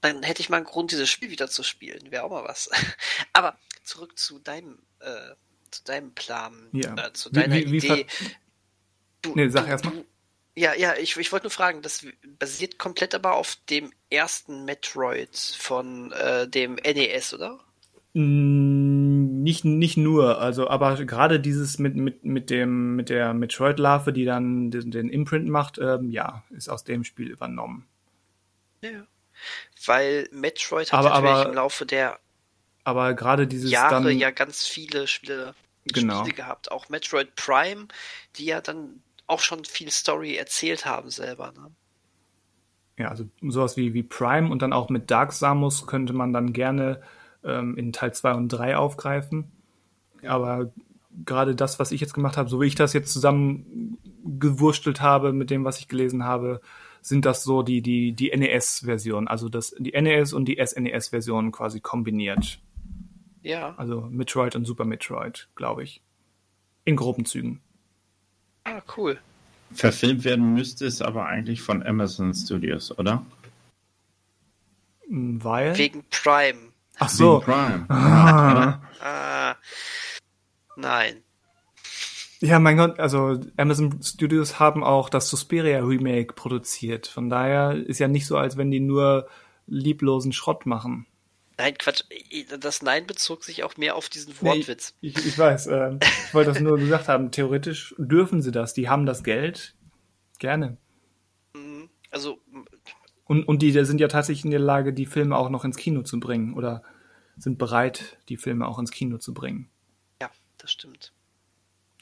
[0.00, 2.10] dann hätte ich mal einen Grund, dieses Spiel wieder zu spielen.
[2.10, 2.70] Wäre auch mal was.
[3.32, 5.34] Aber zurück zu deinem, äh,
[5.70, 6.94] zu deinem Plan, ja.
[6.96, 8.06] äh, zu deiner wie, wie, Idee.
[9.22, 10.04] Du, nee, sag erstmal.
[10.54, 12.04] Ja, ja, ich, ich wollte nur fragen, das
[12.38, 17.60] basiert komplett aber auf dem ersten Metroid von äh, dem NES, oder?
[18.14, 24.12] Mm, nicht, nicht nur, also aber gerade dieses mit, mit, mit dem mit der Metroid-Larve,
[24.12, 27.86] die dann den, den Imprint macht, ähm, ja, ist aus dem Spiel übernommen.
[28.82, 29.06] Ja.
[29.86, 32.18] Weil Metroid hat aber, natürlich aber, im Laufe der
[32.82, 35.54] aber gerade dieses Jahre dann, ja ganz viele Spiele,
[35.84, 36.20] genau.
[36.20, 36.72] Spiele gehabt.
[36.72, 37.86] Auch Metroid Prime,
[38.36, 41.52] die ja dann auch schon viel Story erzählt haben selber.
[41.52, 41.70] Ne?
[42.98, 46.52] Ja, also sowas wie, wie Prime und dann auch mit Dark Samus könnte man dann
[46.52, 47.00] gerne
[47.44, 49.52] ähm, in Teil 2 und 3 aufgreifen.
[50.26, 50.72] Aber
[51.24, 55.50] gerade das, was ich jetzt gemacht habe, so wie ich das jetzt zusammengewurstelt habe mit
[55.50, 56.60] dem, was ich gelesen habe,
[57.00, 61.80] sind das so die, die, die NES-Version, also das, die NES und die SNES-Version quasi
[61.80, 62.60] kombiniert.
[63.42, 63.74] Ja.
[63.76, 66.02] Also Metroid und Super Metroid, glaube ich.
[66.84, 67.60] In groben Zügen.
[68.68, 69.18] Ah, cool.
[69.72, 73.24] Verfilmt werden müsste es aber eigentlich von Amazon Studios, oder?
[75.08, 75.76] Weil?
[75.78, 76.72] Wegen Prime.
[76.98, 77.40] Ach so.
[77.40, 77.86] Wegen Prime.
[77.88, 78.80] Ah.
[79.00, 79.56] ah.
[80.76, 81.22] Nein.
[82.40, 87.06] Ja, mein Gott, also Amazon Studios haben auch das Suspiria Remake produziert.
[87.06, 89.28] Von daher ist ja nicht so, als wenn die nur
[89.66, 91.06] lieblosen Schrott machen.
[91.58, 92.04] Nein, Quatsch.
[92.60, 94.94] Das Nein bezog sich auch mehr auf diesen Wortwitz.
[95.00, 95.66] Nee, ich, ich, weiß.
[95.66, 97.32] Äh, ich wollte das nur gesagt haben.
[97.32, 98.74] Theoretisch dürfen sie das.
[98.74, 99.74] Die haben das Geld.
[100.38, 100.76] Gerne.
[101.54, 101.90] Mhm.
[102.12, 102.40] Also.
[103.24, 106.02] Und, und die sind ja tatsächlich in der Lage, die Filme auch noch ins Kino
[106.02, 106.54] zu bringen.
[106.54, 106.84] Oder
[107.36, 109.68] sind bereit, die Filme auch ins Kino zu bringen.
[110.22, 111.12] Ja, das stimmt.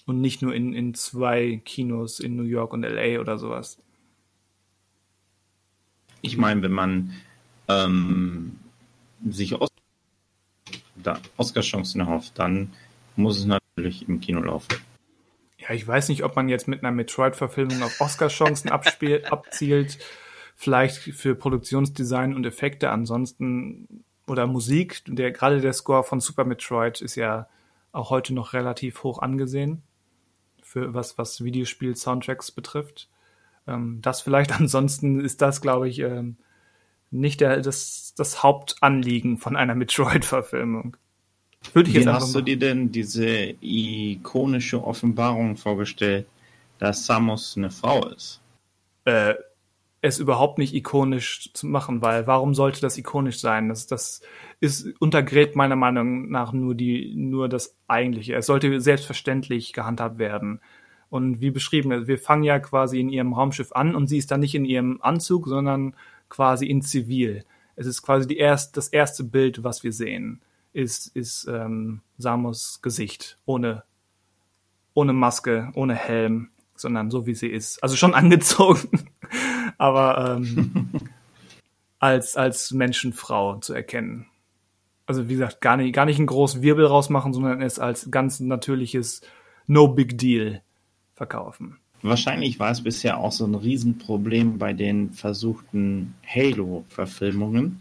[0.04, 3.78] Und nicht nur in, in zwei Kinos in New York und LA oder sowas.
[6.20, 7.14] Ich meine, wenn man
[7.68, 8.58] ähm,
[9.24, 9.70] sich Os
[11.36, 12.72] Oscar-Chancen erhofft, dann
[13.14, 14.74] muss es natürlich im Kino laufen.
[15.58, 18.70] Ja, ich weiß nicht, ob man jetzt mit einer Metroid-Verfilmung auf Oscar-Chancen
[19.30, 19.98] abzielt.
[20.56, 27.00] vielleicht für Produktionsdesign und Effekte ansonsten oder Musik, der gerade der Score von Super Metroid
[27.00, 27.48] ist ja
[27.92, 29.82] auch heute noch relativ hoch angesehen
[30.62, 33.08] für was was Videospiel Soundtracks betrifft.
[33.66, 36.36] Ähm, das vielleicht ansonsten ist das glaube ich ähm,
[37.10, 40.96] nicht der, das, das Hauptanliegen von einer Metroid-Verfilmung.
[41.72, 46.26] Würde ich Wie hast du dir denn diese ikonische Offenbarung vorgestellt,
[46.78, 48.40] dass Samus eine Frau ist?
[49.04, 49.34] Äh,
[50.00, 53.68] es überhaupt nicht ikonisch zu machen, weil warum sollte das ikonisch sein?
[53.68, 54.20] Das, das
[54.60, 58.34] ist untergräbt meiner Meinung nach nur die nur das eigentliche.
[58.34, 60.60] Es sollte selbstverständlich gehandhabt werden.
[61.08, 64.40] Und wie beschrieben, wir fangen ja quasi in ihrem Raumschiff an und sie ist dann
[64.40, 65.94] nicht in ihrem Anzug, sondern
[66.28, 67.44] quasi in Zivil.
[67.76, 70.40] Es ist quasi die erst, das erste Bild, was wir sehen,
[70.72, 73.84] ist, ist ähm, Samus Gesicht, ohne,
[74.94, 77.82] ohne Maske, ohne Helm, sondern so wie sie ist.
[77.82, 79.08] Also schon angezogen,
[79.78, 80.90] aber ähm,
[81.98, 84.26] als, als Menschenfrau zu erkennen.
[85.06, 88.40] Also wie gesagt, gar nicht, gar nicht einen großen Wirbel rausmachen, sondern es als ganz
[88.40, 89.20] natürliches
[89.66, 90.62] No Big Deal
[91.14, 91.78] verkaufen.
[92.02, 97.80] Wahrscheinlich war es bisher auch so ein Riesenproblem bei den versuchten Halo-Verfilmungen,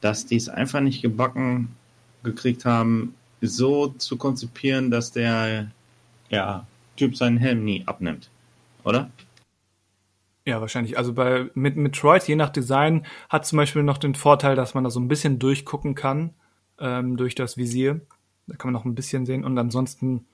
[0.00, 1.74] dass die es einfach nicht gebacken
[2.22, 5.70] gekriegt haben, so zu konzipieren, dass der
[6.28, 6.66] ja,
[6.96, 8.30] Typ seinen Helm nie abnimmt.
[8.84, 9.10] Oder?
[10.44, 10.96] Ja, wahrscheinlich.
[10.96, 14.84] Also bei mit Metroid, je nach Design, hat zum Beispiel noch den Vorteil, dass man
[14.84, 16.30] da so ein bisschen durchgucken kann
[16.78, 18.00] ähm, durch das Visier.
[18.46, 19.44] Da kann man noch ein bisschen sehen.
[19.44, 20.24] Und ansonsten,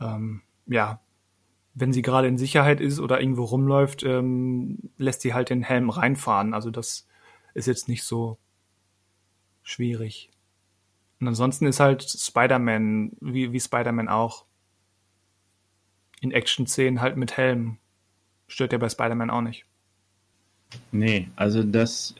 [0.00, 1.00] ähm, ja,
[1.74, 5.90] wenn sie gerade in Sicherheit ist oder irgendwo rumläuft, ähm, lässt sie halt den Helm
[5.90, 6.54] reinfahren.
[6.54, 7.06] Also das
[7.54, 8.38] ist jetzt nicht so
[9.62, 10.30] schwierig.
[11.20, 14.44] Und ansonsten ist halt Spider-Man, wie, wie Spider-Man auch,
[16.20, 17.78] in Action-Szenen halt mit Helm.
[18.48, 19.64] Stört ja bei Spider-Man auch nicht.
[20.90, 22.14] Nee, also das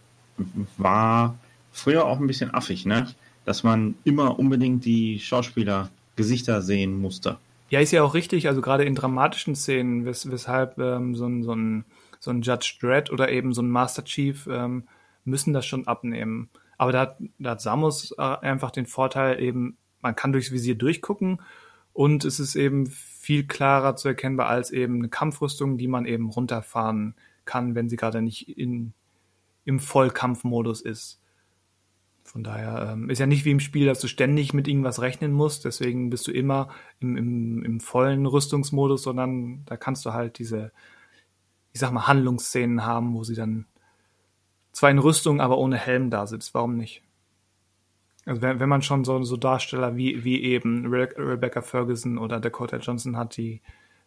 [0.77, 1.39] war
[1.73, 3.13] früher auch ein bisschen affig, ne?
[3.45, 7.39] Dass man immer unbedingt die Schauspieler Gesichter sehen musste.
[7.73, 11.43] Ja, ist ja auch richtig, also gerade in dramatischen Szenen, wes weshalb ähm, so, ein,
[11.43, 11.87] so, ein,
[12.21, 14.87] so ein Judge Dredd oder eben so ein Master Chief ähm,
[15.25, 16.51] müssen das schon abnehmen.
[16.77, 20.75] Aber da hat, da hat Samus äh, einfach den Vorteil eben, man kann durchs Visier
[20.75, 21.41] durchgucken
[21.95, 26.29] und es ist eben viel klarer zu erkennbar als eben eine Kampfrüstung, die man eben
[26.29, 27.15] runterfahren
[27.47, 28.93] kann, wenn sie gerade nicht in,
[29.65, 31.22] im Vollkampfmodus ist.
[32.33, 35.33] Von daher ähm, ist ja nicht wie im Spiel, dass du ständig mit irgendwas rechnen
[35.33, 40.39] musst, deswegen bist du immer im, im, im vollen Rüstungsmodus, sondern da kannst du halt
[40.39, 40.73] diese,
[41.75, 43.67] ich sag mal, Handlungsszenen haben, wo sie dann
[44.73, 46.55] zwar in Rüstung, aber ohne Helm da sitzt.
[46.55, 47.03] Warum nicht?
[48.25, 52.41] Also wenn, wenn man schon so, so Darsteller wie, wie eben Re Rebecca Ferguson oder
[52.41, 53.61] Dakota Johnson hat, die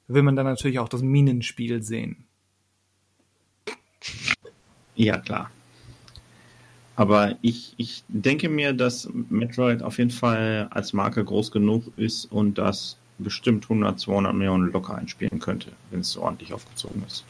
[0.07, 2.26] will man dann natürlich auch das Minenspiel sehen.
[4.95, 5.52] Ja, klar.
[6.95, 12.26] Aber ich, ich denke mir, dass Metroid auf jeden Fall als Marke groß genug ist
[12.31, 17.26] und das bestimmt 100, 200 Millionen locker einspielen könnte, wenn es so ordentlich aufgezogen ist.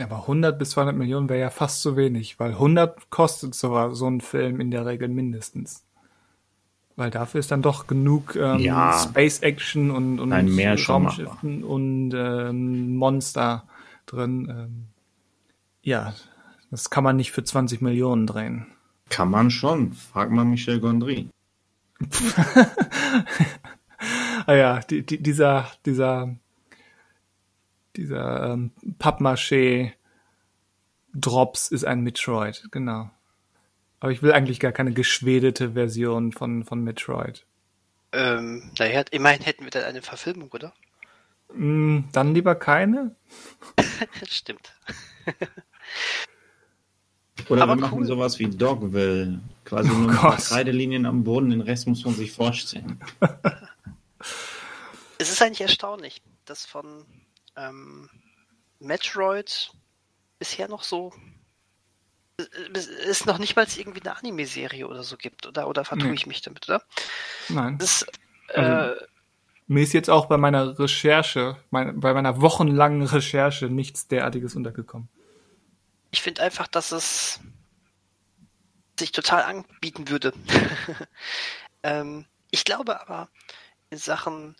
[0.00, 4.06] Aber 100 bis 200 Millionen wäre ja fast zu wenig, weil 100 kostet so, so
[4.06, 5.84] ein Film in der Regel mindestens.
[6.96, 8.98] Weil dafür ist dann doch genug ähm, ja.
[8.98, 13.64] Space Action und, und Nein, mehr Raumschiffen und ähm, Monster
[14.06, 14.48] drin.
[14.50, 14.84] Ähm,
[15.82, 16.14] ja,
[16.76, 18.66] das kann man nicht für 20 Millionen drehen.
[19.08, 19.94] Kann man schon.
[19.94, 21.30] Frag mal Michel Gondry.
[24.46, 26.36] ah ja, die, die, dieser, dieser,
[27.96, 29.92] dieser ähm, Pappmaché
[31.14, 33.08] Drops ist ein Metroid, genau.
[34.00, 37.46] Aber ich will eigentlich gar keine geschwedete Version von, von Metroid.
[38.12, 40.74] Ähm, naja, immerhin hätten wir dann eine Verfilmung, oder?
[41.54, 43.16] Mm, dann lieber keine.
[44.28, 44.74] Stimmt.
[47.48, 48.06] Oder Aber wir machen cool.
[48.06, 49.40] sowas wie Dogville.
[49.64, 50.38] Quasi oh nur Gott.
[50.38, 53.00] Kreidelinien am Boden, den Rest muss man sich vorstellen.
[55.18, 57.04] es ist eigentlich erstaunlich, dass von
[57.56, 58.08] ähm,
[58.80, 59.70] Metroid
[60.38, 61.12] bisher noch so
[63.08, 65.68] es noch nicht mal irgendwie eine Anime-Serie oder so gibt, oder?
[65.68, 66.14] Oder vertue nee.
[66.14, 66.82] ich mich damit, oder?
[67.48, 67.78] Nein.
[67.78, 68.04] Das,
[68.48, 69.00] äh, also,
[69.68, 75.08] mir ist jetzt auch bei meiner Recherche, mein, bei meiner wochenlangen Recherche nichts derartiges untergekommen
[76.10, 77.40] ich finde einfach, dass es
[78.98, 80.32] sich total anbieten würde.
[81.82, 83.28] ähm, ich glaube aber,
[83.90, 84.56] in Sachen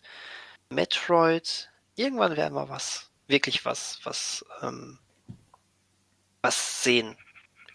[0.69, 4.99] Metroid, irgendwann werden wir was, wirklich was, was, ähm,
[6.41, 7.15] was sehen.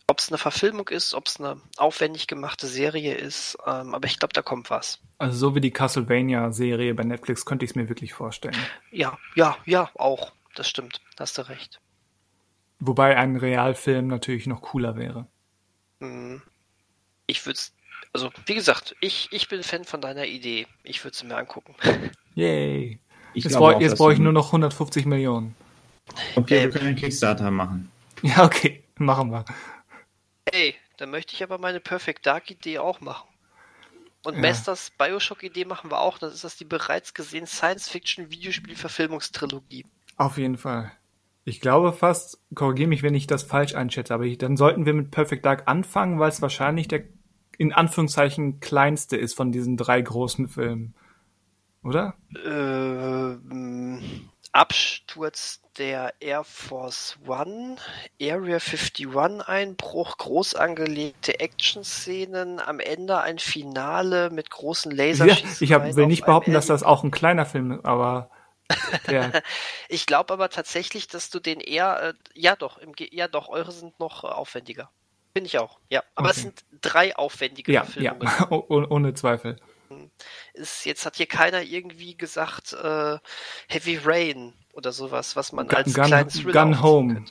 [0.07, 4.19] Ob es eine Verfilmung ist, ob es eine aufwendig gemachte Serie ist, ähm, aber ich
[4.19, 5.01] glaube, da kommt was.
[5.19, 8.57] Also so wie die Castlevania-Serie bei Netflix könnte ich es mir wirklich vorstellen.
[8.90, 10.32] Ja, ja, ja, auch.
[10.55, 11.01] Das stimmt.
[11.19, 11.81] Hast du recht.
[12.84, 15.28] Wobei ein Realfilm natürlich noch cooler wäre.
[16.00, 16.42] Hm.
[17.28, 17.72] Ich würde es,
[18.12, 20.66] also wie gesagt, ich, ich bin Fan von deiner Idee.
[20.82, 21.76] Ich würde es mir angucken.
[22.34, 22.98] Yay.
[23.34, 25.54] Ich Jetzt, glaube brauch, brauche ich nur noch 150 Millionen.
[26.34, 27.88] Okay, Äh, wir können einen Kickstarter machen.
[28.22, 29.44] Ja, okay, machen wir.
[30.46, 33.28] Ey, dann möchte ich aber meine Perfect Dark Idee auch machen.
[34.24, 34.40] Und Ja.
[34.40, 36.18] Masters Bioshock Idee machen wir auch.
[36.18, 39.86] Das ist das die bereits gesehene Science-Fiction-Videospiel-Verfilmungstrilogie.
[40.16, 40.90] Auf jeden Fall.
[41.44, 44.94] Ich glaube fast, korrigiere mich, wenn ich das falsch einschätze, aber ich, dann sollten wir
[44.94, 47.02] mit Perfect Dark anfangen, weil es wahrscheinlich der
[47.59, 50.94] in Anführungszeichen kleinste ist von diesen drei großen Filmen.
[51.85, 52.14] Oder?
[52.44, 54.01] Ähm,
[54.52, 57.77] Absturz der Air Force One,
[58.20, 59.09] Area 51
[59.47, 65.64] Einbruch, groß angelegte Action-Szenen, am Ende ein Finale mit großen Ja, Laserschießen.
[65.64, 68.31] ich hab, will nicht behaupten, dass das auch ein kleiner Film ist, aber
[69.06, 69.43] der,
[69.89, 73.72] Ich glaube aber tatsächlich, dass du den eher, äh, ja doch, im, ja doch, eure
[73.72, 74.90] sind noch äh, aufwendiger.
[75.34, 76.02] Finde ich auch, ja.
[76.14, 76.43] Aber es Okay.
[76.43, 78.47] sind drei aufwendige ja, ja, Verfilmungen.
[78.51, 79.56] oh- oh- ohne Zweifel.
[80.55, 83.18] Ist, jetzt hat hier keiner irgendwie gesagt, äh,
[83.68, 87.24] Heavy Rain oder sowas, was man als Gun, kleinen Gun, Thriller Gun Home.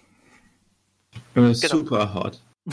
[1.36, 2.40] Äh, Super hot.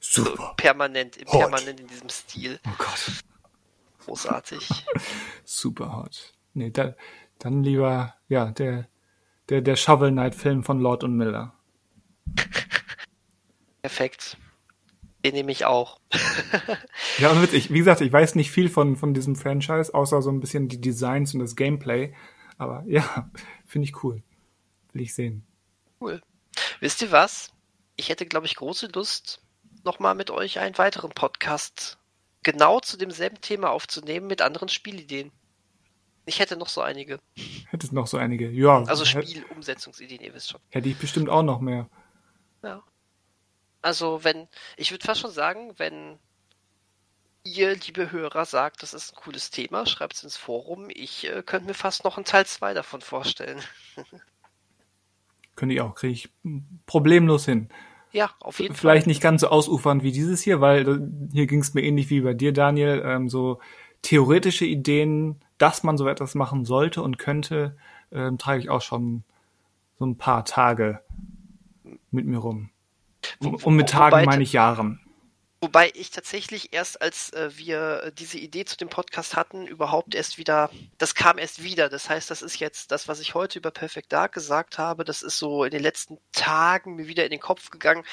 [0.00, 0.54] Super.
[0.56, 1.40] Permanent, Hot.
[1.40, 2.60] permanent in diesem Stil.
[2.66, 3.10] Oh Gott.
[4.04, 4.68] Großartig.
[5.44, 6.33] Super hot.
[6.54, 6.94] Nee, da,
[7.38, 8.88] dann lieber, ja, der,
[9.48, 11.54] der, der Shovel Knight Film von Lord und Miller.
[13.82, 14.38] Perfekt.
[15.24, 16.00] Den nehme ich auch.
[17.18, 17.72] Ja, und witzig.
[17.72, 20.80] Wie gesagt, ich weiß nicht viel von, von diesem Franchise, außer so ein bisschen die
[20.80, 22.12] Designs und das Gameplay.
[22.58, 23.30] Aber ja,
[23.66, 24.22] finde ich cool.
[24.92, 25.46] Will ich sehen.
[26.00, 26.20] Cool.
[26.80, 27.52] Wisst ihr was?
[27.94, 29.40] Ich hätte, glaube ich, große Lust,
[29.84, 31.98] nochmal mit euch einen weiteren Podcast
[32.42, 35.30] genau zu demselben Thema aufzunehmen mit anderen Spielideen.
[36.26, 37.20] Ich hätte noch so einige.
[37.68, 38.48] Hättest noch so einige.
[38.50, 40.60] Ja, Also Spielumsetzungsideen, ihr wisst schon.
[40.70, 41.88] hätte ich bestimmt auch noch mehr.
[42.62, 42.82] Ja.
[43.82, 46.18] Also wenn, ich würde fast schon sagen, wenn
[47.44, 50.88] ihr, liebe Hörer, sagt, das ist ein cooles Thema, schreibt es ins Forum.
[50.88, 53.60] Ich äh, könnte mir fast noch einen Teil 2 davon vorstellen.
[55.56, 56.30] Könnte ich auch, kriege ich
[56.86, 57.68] problemlos hin.
[58.12, 59.10] Ja, auf jeden Vielleicht Fall.
[59.10, 62.22] nicht ganz so ausufernd wie dieses hier, weil äh, hier ging es mir ähnlich wie
[62.22, 63.02] bei dir, Daniel.
[63.04, 63.60] Ähm, so
[64.04, 67.76] theoretische Ideen, dass man so etwas machen sollte und könnte,
[68.12, 69.24] ähm, trage ich auch schon
[69.98, 71.00] so ein paar Tage
[72.10, 72.70] mit mir rum.
[73.40, 75.00] Und mit Tagen meine ich Jahren.
[75.64, 80.14] Wobei ich tatsächlich erst, als äh, wir äh, diese Idee zu dem Podcast hatten, überhaupt
[80.14, 80.68] erst wieder,
[80.98, 81.88] das kam erst wieder.
[81.88, 85.22] Das heißt, das ist jetzt das, was ich heute über Perfect Dark gesagt habe, das
[85.22, 88.04] ist so in den letzten Tagen mir wieder in den Kopf gegangen.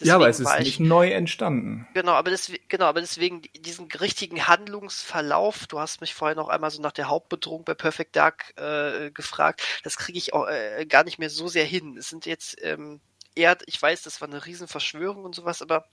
[0.00, 1.86] ja, aber es Deswegen ist war nicht neu entstanden.
[1.92, 6.70] Genau, aber deswegen, genau, aber deswegen diesen richtigen Handlungsverlauf, du hast mich vorhin noch einmal
[6.70, 11.04] so nach der Hauptbedrohung bei Perfect Dark äh, gefragt, das kriege ich auch äh, gar
[11.04, 11.98] nicht mehr so sehr hin.
[11.98, 13.02] Es sind jetzt ähm,
[13.34, 15.84] eher, ich weiß, das war eine Riesenverschwörung und sowas, aber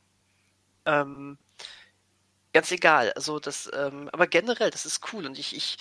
[0.86, 1.38] ähm,
[2.54, 3.12] ganz egal.
[3.14, 5.78] Also das, ähm, aber generell, das ist cool und ich, ich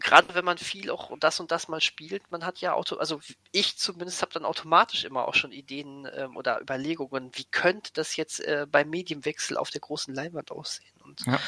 [0.00, 3.20] gerade wenn man viel auch das und das mal spielt, man hat ja Auto, also
[3.52, 8.16] ich zumindest habe dann automatisch immer auch schon Ideen ähm, oder Überlegungen, wie könnte das
[8.16, 10.94] jetzt äh, beim Medienwechsel auf der großen Leinwand aussehen?
[11.04, 11.40] Und Ja.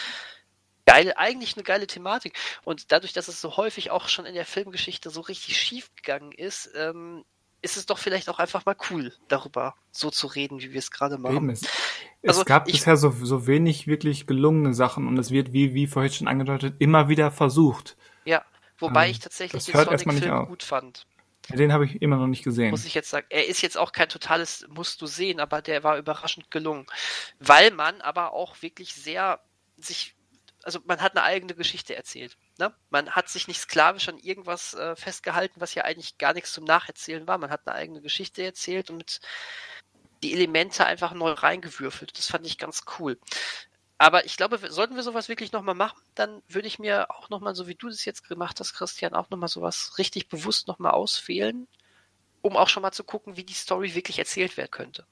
[0.87, 2.39] geil, eigentlich eine geile Thematik.
[2.65, 6.33] Und dadurch, dass es so häufig auch schon in der Filmgeschichte so richtig schief gegangen
[6.33, 7.25] ist, ähm,
[7.63, 10.91] ist es doch vielleicht auch einfach mal cool, darüber so zu reden, wie wir es
[10.91, 11.51] gerade machen.
[11.51, 11.63] Es,
[12.27, 15.75] Also es gab ich- bisher so, so wenig wirklich gelungene Sachen und es wird, wie,
[15.75, 17.97] wie vorhin schon angedeutet, immer wieder versucht.
[18.25, 18.45] Ja,
[18.79, 21.07] wobei Ähm, ich tatsächlich den Sonic-Film gut fand.
[21.49, 22.71] Den habe ich immer noch nicht gesehen.
[22.71, 23.27] muss ich jetzt sagen.
[23.31, 26.87] Er ist jetzt auch kein totales musst du sehen, aber der war überraschend gelungen.
[27.41, 29.41] Weil man aber auch wirklich sehr
[29.77, 30.15] sich,
[30.63, 32.37] also man hat eine eigene Geschichte erzählt.
[32.59, 32.75] Ne?
[32.91, 36.65] Man hat sich nicht sklavisch an irgendwas äh, festgehalten, was ja eigentlich gar nichts zum
[36.65, 37.39] Nacherzählen war.
[37.39, 39.21] Man hat eine eigene Geschichte erzählt und mit
[40.23, 42.17] die Elemente einfach neu reingewürfelt.
[42.19, 43.19] Das fand ich ganz cool.
[43.97, 47.55] Aber ich glaube, sollten wir sowas wirklich nochmal machen, dann würde ich mir auch nochmal,
[47.55, 51.69] so wie du das jetzt gemacht hast, Christian, auch nochmal sowas richtig bewusst nochmal auswählen,
[52.41, 55.07] um auch schon mal zu gucken, wie die Story wirklich erzählt werden könnte.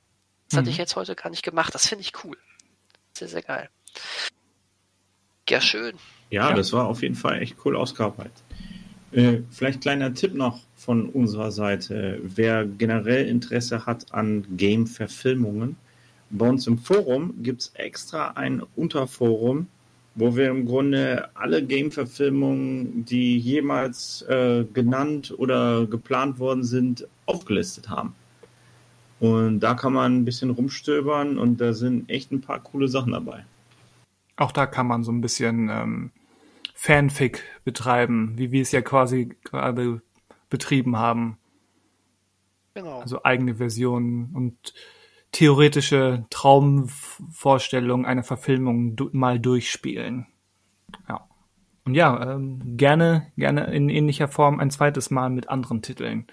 [0.49, 0.73] Das hatte Mhm.
[0.73, 1.75] ich jetzt heute gar nicht gemacht.
[1.75, 2.39] Das finde ich cool.
[3.13, 3.69] Sehr, sehr geil.
[5.49, 5.95] Ja, schön.
[6.31, 6.55] Ja, Ja.
[6.57, 8.43] das war auf jeden Fall echt cool ausgearbeitet.
[9.13, 12.21] Äh, vielleicht kleiner Tipp noch von unserer Seite.
[12.23, 15.77] Wer generell Interesse hat an Game-Verfilmungen,
[16.31, 19.67] bei uns im Forum gibt es extra ein Unterforum,
[20.15, 27.89] wo wir im Grunde alle Game-Verfilmungen, die jemals äh, genannt oder geplant worden sind, aufgelistet
[27.89, 28.15] haben.
[29.21, 33.13] Und da kann man ein bisschen rumstöbern und da sind echt ein paar coole Sachen
[33.13, 33.45] dabei.
[34.39, 36.13] Auch da kann man so ein bisschen ähm,
[36.75, 40.01] Fanfic betreiben, wie wir es ja quasi gerade
[40.49, 41.39] betrieben haben.
[42.75, 43.01] Genau.
[43.01, 44.75] Also eigene Versionen und
[45.33, 50.27] theoretische Traumvorstellungen einer Verfilmung mal durchspielen.
[51.09, 51.27] Ja.
[51.85, 56.29] Und ja, ähm, gerne, gerne in ähnlicher Form ein zweites Mal mit anderen Titeln.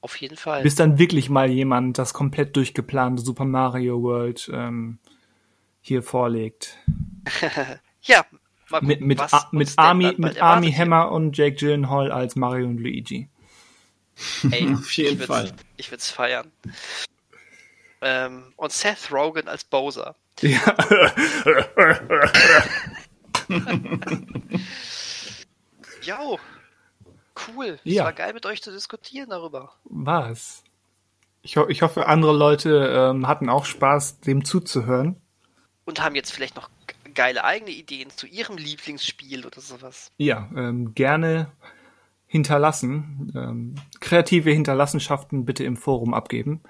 [0.00, 0.62] Auf jeden Fall.
[0.62, 4.98] Bis dann wirklich mal jemand das komplett durchgeplante Super Mario World ähm,
[5.88, 6.76] hier vorlegt.
[8.02, 8.24] ja,
[8.68, 12.66] mal gucken, mit, mit, was mit Army, mit Army Hammer und Jake Gyllenhaal als Mario
[12.66, 13.28] und Luigi.
[14.50, 15.52] Ey, Auf jeden ich Fall.
[15.76, 16.52] Ich würde es feiern.
[18.00, 20.14] Ähm, und Seth Rogen als Bowser.
[20.40, 20.60] Ja.
[26.02, 26.38] Jo,
[27.48, 27.78] cool.
[27.84, 28.04] Es ja.
[28.04, 29.72] war geil mit euch zu diskutieren darüber.
[29.84, 30.62] Was?
[31.42, 35.20] Ich, ho ich hoffe, andere Leute ähm, hatten auch Spaß, dem zuzuhören.
[35.88, 36.68] Und haben jetzt vielleicht noch
[37.14, 40.12] geile eigene Ideen zu ihrem Lieblingsspiel oder sowas.
[40.18, 41.50] Ja, ähm, gerne
[42.26, 43.32] hinterlassen.
[43.34, 46.60] Ähm, kreative Hinterlassenschaften bitte im Forum abgeben.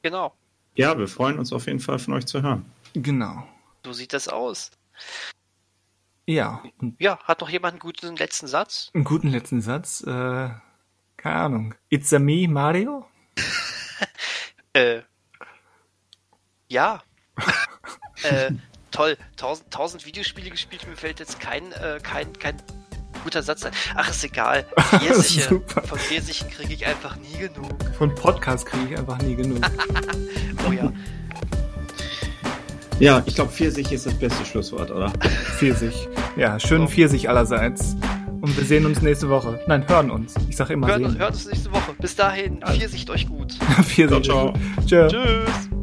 [0.00, 0.34] Genau.
[0.76, 2.64] Ja, wir freuen uns auf jeden Fall von euch zu hören.
[2.94, 3.46] Genau.
[3.84, 4.70] So sieht das aus.
[6.24, 6.62] Ja.
[6.98, 8.90] Ja, hat noch jemand einen guten letzten Satz?
[8.94, 10.00] Einen guten letzten Satz?
[10.06, 10.48] Äh,
[11.18, 11.74] keine Ahnung.
[11.90, 13.06] It's a me, Mario?
[14.72, 15.02] äh,
[16.68, 17.02] ja.
[18.24, 18.52] äh,
[18.90, 19.16] toll.
[19.36, 22.56] Tausend, tausend Videospiele gespielt, mir fällt jetzt kein, äh, kein, kein
[23.22, 23.72] guter Satz ein.
[23.94, 24.64] Ach, ist egal.
[24.78, 25.60] Pfirsiche.
[25.66, 27.72] Von Pfirsichen kriege ich einfach nie genug.
[27.96, 29.60] Von Podcast kriege ich einfach nie genug.
[30.68, 30.92] oh ja.
[32.98, 35.10] Ja, ich glaube, Pfirsich ist das beste Schlusswort, oder?
[35.56, 36.06] Pfirsich.
[36.36, 36.92] Ja, schönen so.
[36.92, 37.96] Pfirsich allerseits.
[38.42, 39.60] Und wir sehen uns nächste Woche.
[39.66, 40.34] Nein, hören uns.
[40.48, 41.18] Ich sag immer hören, sehen.
[41.18, 41.94] Hören uns nächste Woche.
[41.98, 43.54] Bis dahin, Pfirsicht euch gut.
[43.82, 44.24] Pfirsicht.
[44.24, 44.54] Ciao,
[44.86, 45.08] ciao.
[45.08, 45.79] Tschüss.